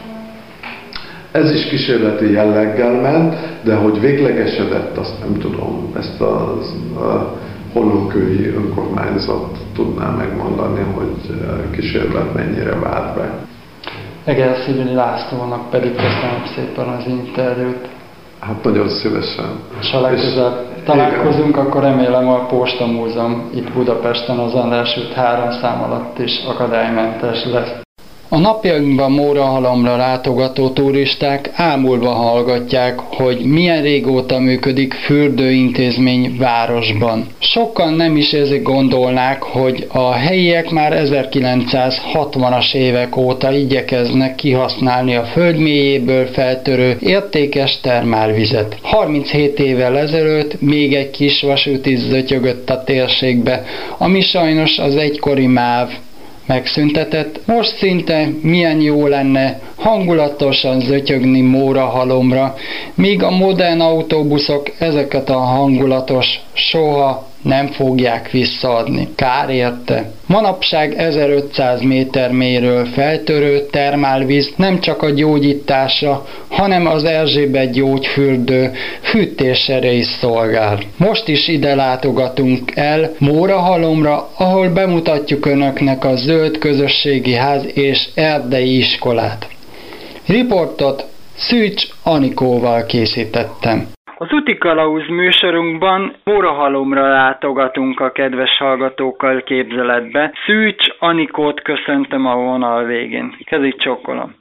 Ez 1.32 1.50
is 1.50 1.66
kísérleti 1.66 2.30
jelleggel 2.30 3.00
ment, 3.00 3.34
de 3.62 3.74
hogy 3.74 4.00
véglegesedett, 4.00 4.96
azt 4.96 5.14
nem 5.20 5.38
tudom, 5.38 5.92
ezt 5.98 6.20
az 6.20 6.74
a 6.96 7.38
hollókői 7.72 8.46
önkormányzat 8.46 9.58
tudná 9.74 10.08
megmondani, 10.10 10.80
hogy 10.94 11.40
kísérlet 11.70 12.34
mennyire 12.34 12.74
vált 12.74 13.16
be. 13.16 13.30
Egerszívini 14.24 14.94
Lászlónak 14.94 15.70
pedig 15.70 15.94
köszönöm 15.94 16.42
szépen 16.54 16.88
az 16.88 17.06
interjút. 17.06 17.88
Hát 18.40 18.64
nagyon 18.64 18.88
szívesen. 18.88 19.60
És 19.80 19.90
ha 19.90 20.00
legközelebb 20.00 20.84
találkozunk, 20.84 21.48
Igen. 21.48 21.66
akkor 21.66 21.82
remélem 21.82 22.28
a 22.28 22.46
Posta 22.46 22.86
Múzeum 22.86 23.50
itt 23.54 23.72
Budapesten 23.72 24.38
az 24.38 24.54
András 24.54 24.96
út 24.96 25.12
három 25.12 25.50
szám 25.50 25.82
alatt 25.82 26.18
is 26.18 26.44
akadálymentes 26.44 27.44
lesz. 27.44 27.80
A 28.32 28.38
napjainkban 28.38 29.12
Mórahalomra 29.12 29.96
látogató 29.96 30.68
turisták 30.68 31.50
ámulva 31.54 32.10
hallgatják, 32.10 32.98
hogy 32.98 33.40
milyen 33.40 33.82
régóta 33.82 34.38
működik 34.38 34.94
fürdőintézmény 34.94 36.36
városban. 36.38 37.26
Sokan 37.38 37.94
nem 37.94 38.16
is 38.16 38.32
ezek 38.32 38.62
gondolnák, 38.62 39.42
hogy 39.42 39.86
a 39.88 40.12
helyiek 40.12 40.70
már 40.70 41.02
1960-as 41.04 42.74
évek 42.74 43.16
óta 43.16 43.52
igyekeznek 43.52 44.34
kihasználni 44.34 45.14
a 45.14 45.24
föld 45.24 45.58
mélyéből 45.58 46.26
feltörő 46.26 46.96
értékes 47.00 47.80
termálvizet. 47.80 48.76
37 48.82 49.58
évvel 49.58 49.98
ezelőtt 49.98 50.60
még 50.60 50.94
egy 50.94 51.10
kis 51.10 51.42
vasút 51.42 51.86
is 51.86 51.98
zötyögött 51.98 52.70
a 52.70 52.84
térségbe, 52.84 53.64
ami 53.98 54.20
sajnos 54.20 54.78
az 54.78 54.96
egykori 54.96 55.46
MÁV 55.46 55.90
megszüntetett, 56.50 57.40
most 57.46 57.76
szinte 57.76 58.28
milyen 58.42 58.80
jó 58.80 59.06
lenne 59.06 59.60
hangulatosan 59.76 60.80
zötyögni 60.80 61.40
Mórahalomra, 61.40 62.54
míg 62.94 63.22
a 63.22 63.30
modern 63.30 63.80
autóbuszok 63.80 64.70
ezeket 64.78 65.30
a 65.30 65.38
hangulatos 65.38 66.40
soha 66.52 67.29
nem 67.42 67.66
fogják 67.66 68.30
visszaadni. 68.30 69.08
Kár 69.14 69.50
érte. 69.50 70.10
Manapság 70.26 70.94
1500 70.94 71.80
méter 71.80 72.32
mélyről 72.32 72.84
feltörő 72.84 73.66
termálvíz 73.70 74.52
nem 74.56 74.80
csak 74.80 75.02
a 75.02 75.10
gyógyításra, 75.10 76.26
hanem 76.48 76.86
az 76.86 77.04
Erzsébet 77.04 77.72
gyógyfürdő 77.72 78.72
fűtésére 79.00 79.92
is 79.92 80.06
szolgál. 80.06 80.78
Most 80.96 81.28
is 81.28 81.48
ide 81.48 81.74
látogatunk 81.74 82.76
el 82.76 83.14
Mórahalomra, 83.18 84.30
ahol 84.36 84.68
bemutatjuk 84.68 85.46
önöknek 85.46 86.04
a 86.04 86.16
zöld 86.16 86.58
közösségi 86.58 87.34
ház 87.34 87.66
és 87.74 88.08
erdei 88.14 88.76
iskolát. 88.76 89.48
Riportot 90.26 91.06
Szűcs 91.36 91.88
Anikóval 92.02 92.84
készítettem. 92.84 93.88
Az 94.22 94.32
úti 94.32 94.58
kalauz 94.58 95.08
műsorunkban 95.08 96.14
Órahalomra 96.30 97.08
látogatunk 97.08 98.00
a 98.00 98.12
kedves 98.12 98.56
hallgatókkal 98.58 99.42
képzeletbe. 99.42 100.32
Szűcs 100.46 100.86
Anikót 100.98 101.62
köszöntöm 101.62 102.26
a 102.26 102.34
vonal 102.34 102.84
végén. 102.84 103.34
Kezit 103.44 103.80
csókolom. 103.80 104.34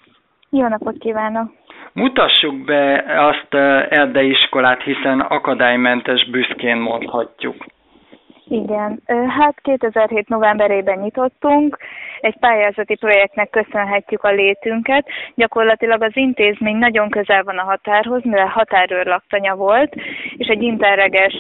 Jó 0.50 0.68
napot 0.68 0.98
kívánok! 0.98 1.52
Mutassuk 1.94 2.66
be 2.66 3.04
azt 3.18 3.54
erdei 3.90 4.30
iskolát, 4.30 4.82
hiszen 4.82 5.20
akadálymentes 5.20 6.30
büszkén 6.30 6.78
mondhatjuk. 6.78 7.56
Igen, 8.50 9.02
hát 9.28 9.62
2007 9.62 10.28
novemberében 10.28 11.00
nyitottunk, 11.00 11.78
egy 12.22 12.38
pályázati 12.40 12.96
projektnek 12.96 13.50
köszönhetjük 13.50 14.24
a 14.24 14.32
létünket. 14.32 15.08
Gyakorlatilag 15.36 16.02
az 16.02 16.12
intézmény 16.14 16.76
nagyon 16.76 17.10
közel 17.10 17.44
van 17.44 17.58
a 17.58 17.64
határhoz, 17.64 18.24
mivel 18.24 18.46
határőr 18.46 19.06
laktanya 19.06 19.56
volt, 19.56 19.96
és 20.38 20.48
egy 20.48 20.62
interreges 20.62 21.34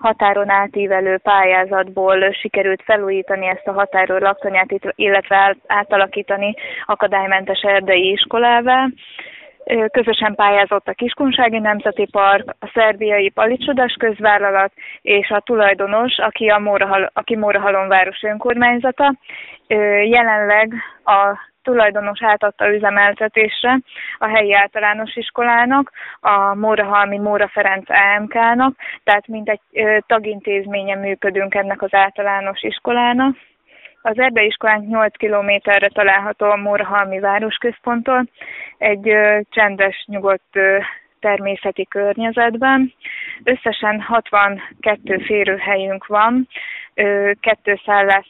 határon 0.00 0.50
átívelő 0.50 1.16
pályázatból 1.16 2.32
sikerült 2.32 2.82
felújítani 2.82 3.46
ezt 3.46 3.66
a 3.66 3.72
határőr 3.72 4.20
laktanyát, 4.20 4.74
illetve 4.94 5.56
átalakítani 5.66 6.54
akadálymentes 6.86 7.60
erdei 7.60 8.10
iskolává 8.10 8.88
közösen 9.90 10.34
pályázott 10.34 10.88
a 10.88 10.92
Kiskunsági 10.92 11.58
Nemzeti 11.58 12.06
Park, 12.10 12.54
a 12.58 12.70
szerbiai 12.74 13.30
Palicsodas 13.30 13.94
közvállalat 13.98 14.72
és 15.02 15.28
a 15.30 15.40
tulajdonos, 15.40 16.18
aki, 16.18 16.48
a 16.48 16.58
Mórahal, 16.58 17.10
aki 17.12 17.36
Mórahalon 17.36 17.88
város 17.88 18.22
önkormányzata. 18.22 19.14
Jelenleg 20.04 20.74
a 21.04 21.38
tulajdonos 21.62 22.22
átadta 22.22 22.72
üzemeltetésre 22.72 23.78
a 24.18 24.26
helyi 24.28 24.54
általános 24.54 25.16
iskolának, 25.16 25.90
a 26.20 26.54
Mórahalmi 26.54 27.18
Móra 27.18 27.48
Ferenc 27.48 27.86
AMK-nak, 27.90 28.76
tehát 29.04 29.26
mint 29.26 29.48
egy 29.48 29.60
tagintézménye 30.06 30.94
működünk 30.94 31.54
ennek 31.54 31.82
az 31.82 31.94
általános 31.94 32.62
iskolának. 32.62 33.36
Az 34.06 34.16
iskolánk 34.34 34.88
8 34.88 35.16
kilométerre 35.16 35.88
található 35.88 36.46
a 36.46 36.56
Mórahalmi 36.56 37.20
városközponttól, 37.20 38.28
egy 38.78 39.14
csendes, 39.50 40.04
nyugodt 40.06 40.58
természeti 41.20 41.86
környezetben. 41.86 42.92
Összesen 43.44 44.00
62 44.00 45.18
férőhelyünk 45.18 46.06
van, 46.06 46.48
kettő 47.40 47.80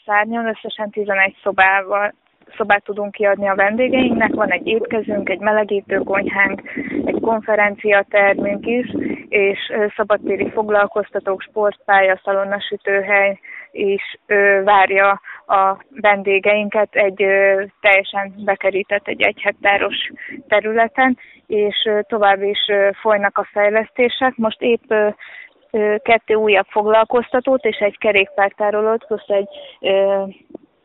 szárnyon, 0.05 0.47
összesen 0.47 0.91
11 0.91 1.37
szobával, 1.43 2.15
szobát 2.57 2.85
tudunk 2.85 3.13
kiadni 3.13 3.49
a 3.49 3.55
vendégeinknek, 3.55 4.35
van 4.35 4.51
egy 4.51 4.67
étkezünk, 4.67 5.29
egy 5.29 5.41
melegítő 5.41 5.99
konyhánk, 5.99 6.63
egy 7.05 7.21
konferenciatermünk 7.21 8.67
is, 8.67 8.95
és 9.29 9.59
szabadtéri 9.97 10.51
foglalkoztatók, 10.51 11.43
sportpálya, 11.43 12.21
szalonnasütőhely 12.25 13.39
is 13.73 14.19
várja 14.65 15.21
a 15.47 15.85
vendégeinket 16.01 16.95
egy 16.95 17.27
teljesen 17.81 18.35
bekerített 18.45 19.09
egy 19.09 19.23
egy 19.23 19.41
hektáros 19.43 20.11
területen, 20.49 21.19
és 21.47 21.91
tovább 22.09 22.43
is 22.43 22.59
folynak 23.01 23.39
a 23.39 23.49
fejlesztések. 23.53 24.37
Most 24.37 24.63
épp 24.63 24.93
kettő 26.03 26.35
újabb 26.35 26.67
foglalkoztatót 26.69 27.65
és 27.65 27.77
egy 27.77 27.99
kerékpártárolót, 27.99 29.07
plusz 29.07 29.29
egy 29.29 29.49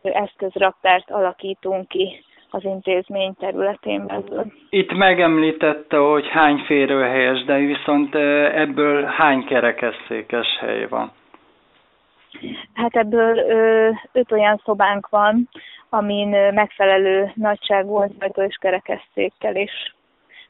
eszközraktárt 0.02 1.12
alakítunk 1.12 1.88
ki 1.88 2.24
az 2.50 2.64
intézmény 2.64 3.34
területén 3.40 4.06
belül. 4.06 4.46
Itt 4.70 4.94
megemlítette, 4.94 5.98
hogy 5.98 6.28
hány 6.28 6.58
férőhelyes, 6.58 7.44
de 7.44 7.56
viszont 7.58 8.16
ebből 8.54 9.04
hány 9.04 9.46
kerekesszékes 9.46 10.48
hely 10.60 10.88
van? 10.88 11.12
Hát 12.74 12.96
ebből 12.96 13.38
ö, 13.38 13.90
öt 14.12 14.32
olyan 14.32 14.62
szobánk 14.66 15.10
van, 15.10 15.50
amin 15.90 16.28
megfelelő 16.54 17.32
nagyságú 17.36 17.96
ajtó 17.96 18.42
és 18.42 18.58
kerekesszékkel 18.60 19.56
is 19.56 19.96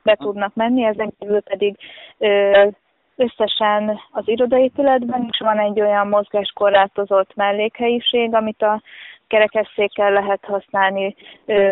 be 0.03 0.15
tudnak 0.15 0.55
menni, 0.55 0.83
ezen 0.83 1.13
kívül 1.19 1.41
pedig 1.41 1.75
ö, 2.17 2.67
összesen 3.15 3.99
az 4.11 4.23
irodaépületben 4.27 5.27
is 5.31 5.39
van 5.39 5.59
egy 5.59 5.81
olyan 5.81 6.07
mozgáskorlátozott 6.07 7.35
mellékhelyiség, 7.35 8.33
amit 8.33 8.61
a 8.61 8.81
kerekesszékkel 9.27 10.11
lehet 10.11 10.45
használni. 10.45 11.15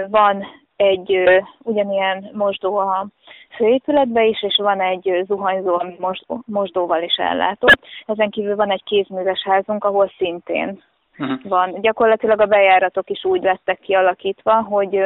Van 0.09 0.45
egy 0.77 1.27
ugyanilyen 1.63 2.29
mosdó 2.33 2.77
a 2.77 3.07
főépületben 3.55 4.23
is, 4.23 4.43
és 4.43 4.59
van 4.61 4.81
egy 4.81 5.23
zuhanyzó, 5.27 5.79
ami 5.79 5.95
mosdó, 5.99 6.41
mosdóval 6.45 7.01
is 7.01 7.15
ellátott. 7.15 7.79
Ezen 8.05 8.29
kívül 8.29 8.55
van 8.55 8.71
egy 8.71 8.83
kézműves 8.83 9.43
házunk, 9.43 9.83
ahol 9.83 10.11
szintén 10.17 10.81
uh-huh. 11.17 11.39
van. 11.43 11.81
Gyakorlatilag 11.81 12.41
a 12.41 12.45
bejáratok 12.45 13.09
is 13.09 13.25
úgy 13.25 13.41
lettek 13.41 13.79
kialakítva, 13.79 14.53
hogy 14.53 15.03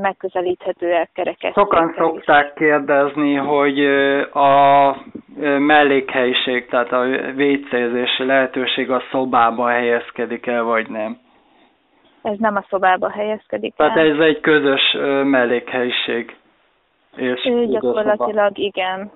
megközelíthetőek 0.00 1.10
kerekek. 1.14 1.52
Sokan 1.52 1.94
szokták 1.96 2.54
kérdezni, 2.54 3.34
hogy 3.34 3.84
a 4.32 4.96
mellékhelyiség, 5.58 6.66
tehát 6.66 6.92
a 6.92 7.04
WC-zési 7.36 8.24
lehetőség 8.24 8.90
a 8.90 9.02
szobába 9.10 9.68
helyezkedik 9.68 10.46
el, 10.46 10.62
vagy 10.62 10.88
nem? 10.88 11.18
Ez 12.32 12.38
nem 12.38 12.56
a 12.56 12.64
szobába 12.68 13.10
helyezkedik 13.10 13.74
el. 13.76 13.92
Tehát 13.92 14.08
ez 14.08 14.18
egy 14.18 14.40
közös 14.40 14.96
mellékhelyiség. 15.24 16.36
És 17.16 17.50
gyakorlatilag 17.68 18.58
igen. 18.58 19.10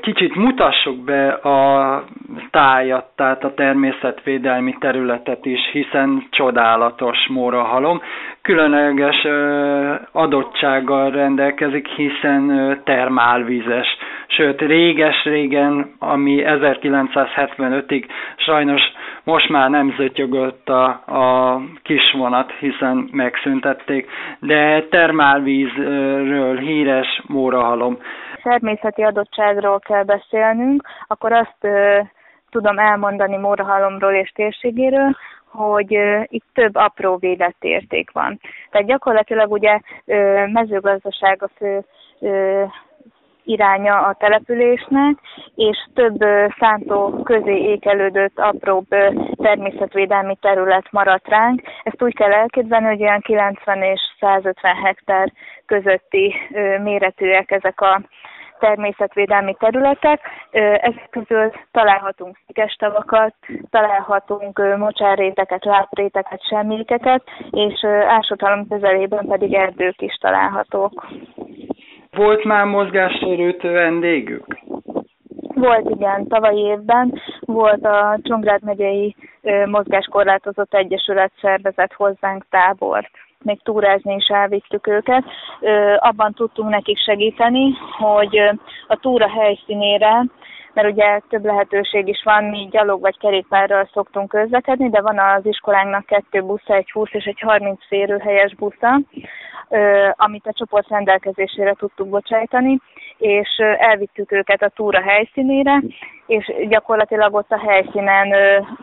Kicsit 0.00 0.34
mutassuk 0.34 0.96
be 1.04 1.28
a 1.28 2.04
tájat, 2.50 3.06
tehát 3.16 3.44
a 3.44 3.54
természetvédelmi 3.54 4.76
területet 4.80 5.46
is, 5.46 5.70
hiszen 5.72 6.26
csodálatos 6.30 7.26
mórahalom. 7.28 8.00
Különleges 8.42 9.26
adottsággal 10.12 11.10
rendelkezik, 11.10 11.88
hiszen 11.88 12.80
termálvizes. 12.84 13.86
Sőt, 14.26 14.60
réges-régen, 14.60 15.94
ami 15.98 16.42
1975-ig 16.46 18.04
sajnos 18.36 18.82
most 19.24 19.48
már 19.48 19.70
nem 19.70 19.94
zötyögött 19.96 20.68
a, 20.68 20.84
a 21.06 21.60
kisvonat, 21.82 22.52
hiszen 22.52 23.08
megszüntették, 23.12 24.10
de 24.38 24.86
termálvízről 24.90 26.56
híres 26.58 27.22
mórahalom 27.26 27.98
természeti 28.44 29.02
adottságról 29.02 29.78
kell 29.78 30.02
beszélnünk, 30.02 30.88
akkor 31.06 31.32
azt 31.32 31.56
ö, 31.60 32.00
tudom 32.50 32.78
elmondani 32.78 33.36
Mórahalomról 33.36 34.12
és 34.12 34.30
térségéről, 34.34 35.16
hogy 35.46 35.98
itt 36.28 36.44
több 36.52 36.74
apró 36.74 37.16
védett 37.16 37.56
érték 37.60 38.10
van. 38.12 38.40
Tehát 38.70 38.86
gyakorlatilag 38.86 39.52
ugye 39.52 39.80
mezőgazdaság 40.52 41.42
a 41.42 41.50
fő 41.56 41.84
iránya 43.44 43.98
a 43.98 44.14
településnek, 44.18 45.18
és 45.54 45.76
több 45.94 46.16
szántó 46.58 47.22
közé 47.22 47.56
ékelődött 47.56 48.38
apróbb 48.38 48.86
természetvédelmi 49.42 50.36
terület 50.40 50.86
maradt 50.90 51.28
ránk. 51.28 51.62
Ezt 51.82 52.02
úgy 52.02 52.14
kell 52.14 52.32
elképzelni, 52.32 52.86
hogy 52.86 53.02
olyan 53.02 53.20
90 53.20 53.82
és 53.82 54.00
150 54.20 54.76
hektár 54.76 55.32
közötti 55.66 56.34
méretűek 56.82 57.50
ezek 57.50 57.80
a 57.80 58.00
természetvédelmi 58.58 59.56
területek. 59.58 60.20
Ezek 60.50 61.08
közül 61.10 61.52
találhatunk 61.72 62.36
szikestavakat, 62.46 63.34
találhatunk 63.70 64.76
mocsárréteket, 64.76 65.64
lápréteket, 65.64 66.46
semmikéket, 66.48 67.22
és 67.50 67.84
ásodhalom 68.08 68.68
közelében 68.68 69.26
pedig 69.26 69.54
erdők 69.54 70.00
is 70.00 70.14
találhatók. 70.14 71.06
Volt 72.14 72.44
már 72.44 72.64
mozgássérült 72.64 73.62
vendégük? 73.62 74.46
Volt, 75.54 75.90
igen, 75.90 76.26
tavalyi 76.26 76.60
évben 76.60 77.20
volt 77.40 77.84
a 77.84 78.18
Csongrád 78.22 78.62
megyei 78.62 79.16
mozgáskorlátozott 79.64 80.74
egyesület 80.74 81.32
szervezet 81.40 81.92
hozzánk 81.92 82.46
tábort 82.50 83.10
még 83.44 83.60
túrázni 83.62 84.14
is 84.14 84.26
elvittük 84.26 84.86
őket. 84.86 85.24
Abban 85.96 86.32
tudtunk 86.32 86.70
nekik 86.70 86.98
segíteni, 86.98 87.72
hogy 87.98 88.38
a 88.86 88.96
túra 88.96 89.28
helyszínére 89.28 90.24
mert 90.74 90.90
ugye 90.90 91.20
több 91.28 91.44
lehetőség 91.44 92.08
is 92.08 92.22
van, 92.24 92.44
mi 92.44 92.68
gyalog 92.70 93.00
vagy 93.00 93.18
kerékpárral 93.18 93.88
szoktunk 93.92 94.28
közlekedni, 94.28 94.90
de 94.90 95.00
van 95.00 95.18
az 95.18 95.46
iskolánknak 95.46 96.06
kettő 96.06 96.42
busza, 96.42 96.74
egy 96.74 96.90
20 96.90 97.08
és 97.12 97.24
egy 97.24 97.40
30 97.40 97.86
férőhelyes 97.86 98.54
busza, 98.54 99.00
amit 100.12 100.46
a 100.46 100.52
csoport 100.52 100.88
rendelkezésére 100.88 101.74
tudtuk 101.74 102.08
bocsájtani, 102.08 102.78
és 103.18 103.48
elvittük 103.78 104.32
őket 104.32 104.62
a 104.62 104.68
túra 104.68 105.02
helyszínére, 105.02 105.82
és 106.26 106.52
gyakorlatilag 106.68 107.34
ott 107.34 107.50
a 107.50 107.58
helyszínen 107.58 108.34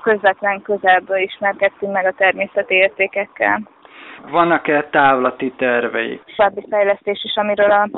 közvetlen 0.02 0.62
közelből 0.62 1.18
ismerkedtünk 1.18 1.92
meg 1.92 2.06
a 2.06 2.14
természeti 2.18 2.74
értékekkel. 2.74 3.62
Vannak-e 4.30 4.88
távlati 4.92 5.54
tervei? 5.58 6.22
További 6.36 6.66
fejlesztés 6.70 7.24
is, 7.24 7.36
amiről, 7.36 7.72
a, 7.72 7.90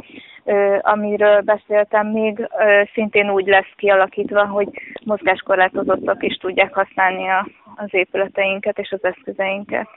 ö, 0.44 0.78
amiről 0.82 1.42
beszéltem 1.42 2.08
még, 2.08 2.40
ö, 2.40 2.82
szintén 2.94 3.30
úgy 3.30 3.48
lesz 3.48 3.72
kialakítva, 3.76 4.46
hogy 4.46 4.68
mozgáskorlátozottak 5.06 6.24
is 6.24 6.38
tudják 6.38 6.74
használni 6.74 7.30
a, 7.30 7.48
az 7.76 7.90
épületeinket 7.92 8.78
és 8.80 8.92
az 8.92 9.04
eszközeinket. 9.04 9.88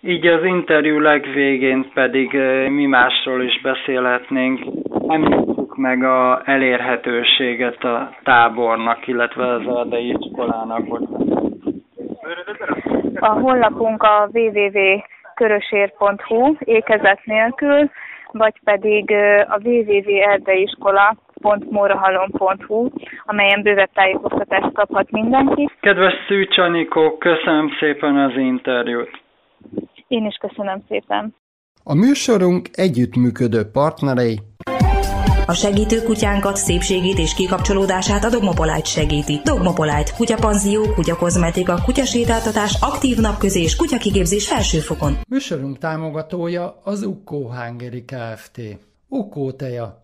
Így 0.00 0.26
az 0.26 0.44
interjú 0.44 0.98
legvégén 0.98 1.90
pedig 1.94 2.32
mi 2.68 2.86
másról 2.86 3.42
is 3.42 3.60
beszélhetnénk. 3.60 4.60
Említsük 5.08 5.76
meg 5.76 6.04
a 6.04 6.42
elérhetőséget 6.44 7.84
a 7.84 8.14
tábornak, 8.22 9.06
illetve 9.06 9.46
az 9.46 9.76
erdei 9.76 10.16
iskolának. 10.18 11.00
A 13.14 13.28
honlapunk 13.28 14.02
a 14.02 14.28
www 14.32 15.02
körösér.hu 15.34 16.54
ékezet 16.58 17.20
nélkül, 17.24 17.90
vagy 18.32 18.54
pedig 18.64 19.10
a 19.48 19.58
www.erdeiskola.morahalom.hu, 21.44 22.90
amelyen 23.24 23.62
bővebb 23.62 23.90
tájékoztatást 23.94 24.72
kaphat 24.72 25.10
mindenki. 25.10 25.70
Kedves 25.80 26.14
Szűcs 26.28 26.58
Anikó, 26.58 27.16
köszönöm 27.18 27.70
szépen 27.80 28.16
az 28.16 28.36
interjút. 28.36 29.10
Én 30.08 30.24
is 30.24 30.36
köszönöm 30.36 30.82
szépen. 30.88 31.34
A 31.84 31.94
műsorunk 31.94 32.68
együttműködő 32.72 33.62
partnerei 33.72 34.38
a 35.46 35.54
segítő 35.54 36.02
kutyánkat, 36.02 36.56
szépségét 36.56 37.18
és 37.18 37.34
kikapcsolódását 37.34 38.24
a 38.24 38.30
Dogmopolite 38.30 38.84
segíti. 38.84 39.40
Dogmopolite, 39.44 40.12
kutyapanzió, 40.16 40.82
kutyakozmetika, 40.94 41.74
kutyasétáltatás, 41.84 42.78
aktív 42.80 43.18
napközés, 43.18 43.76
kutyakigépzés 43.76 44.48
felsőfokon. 44.48 45.12
Műsorunk 45.28 45.78
támogatója 45.78 46.80
az 46.84 47.02
Ukko 47.02 47.36
Hungary 47.36 48.04
Kft. 48.04 48.60
Ukko 49.08 49.52
teja 49.52 50.03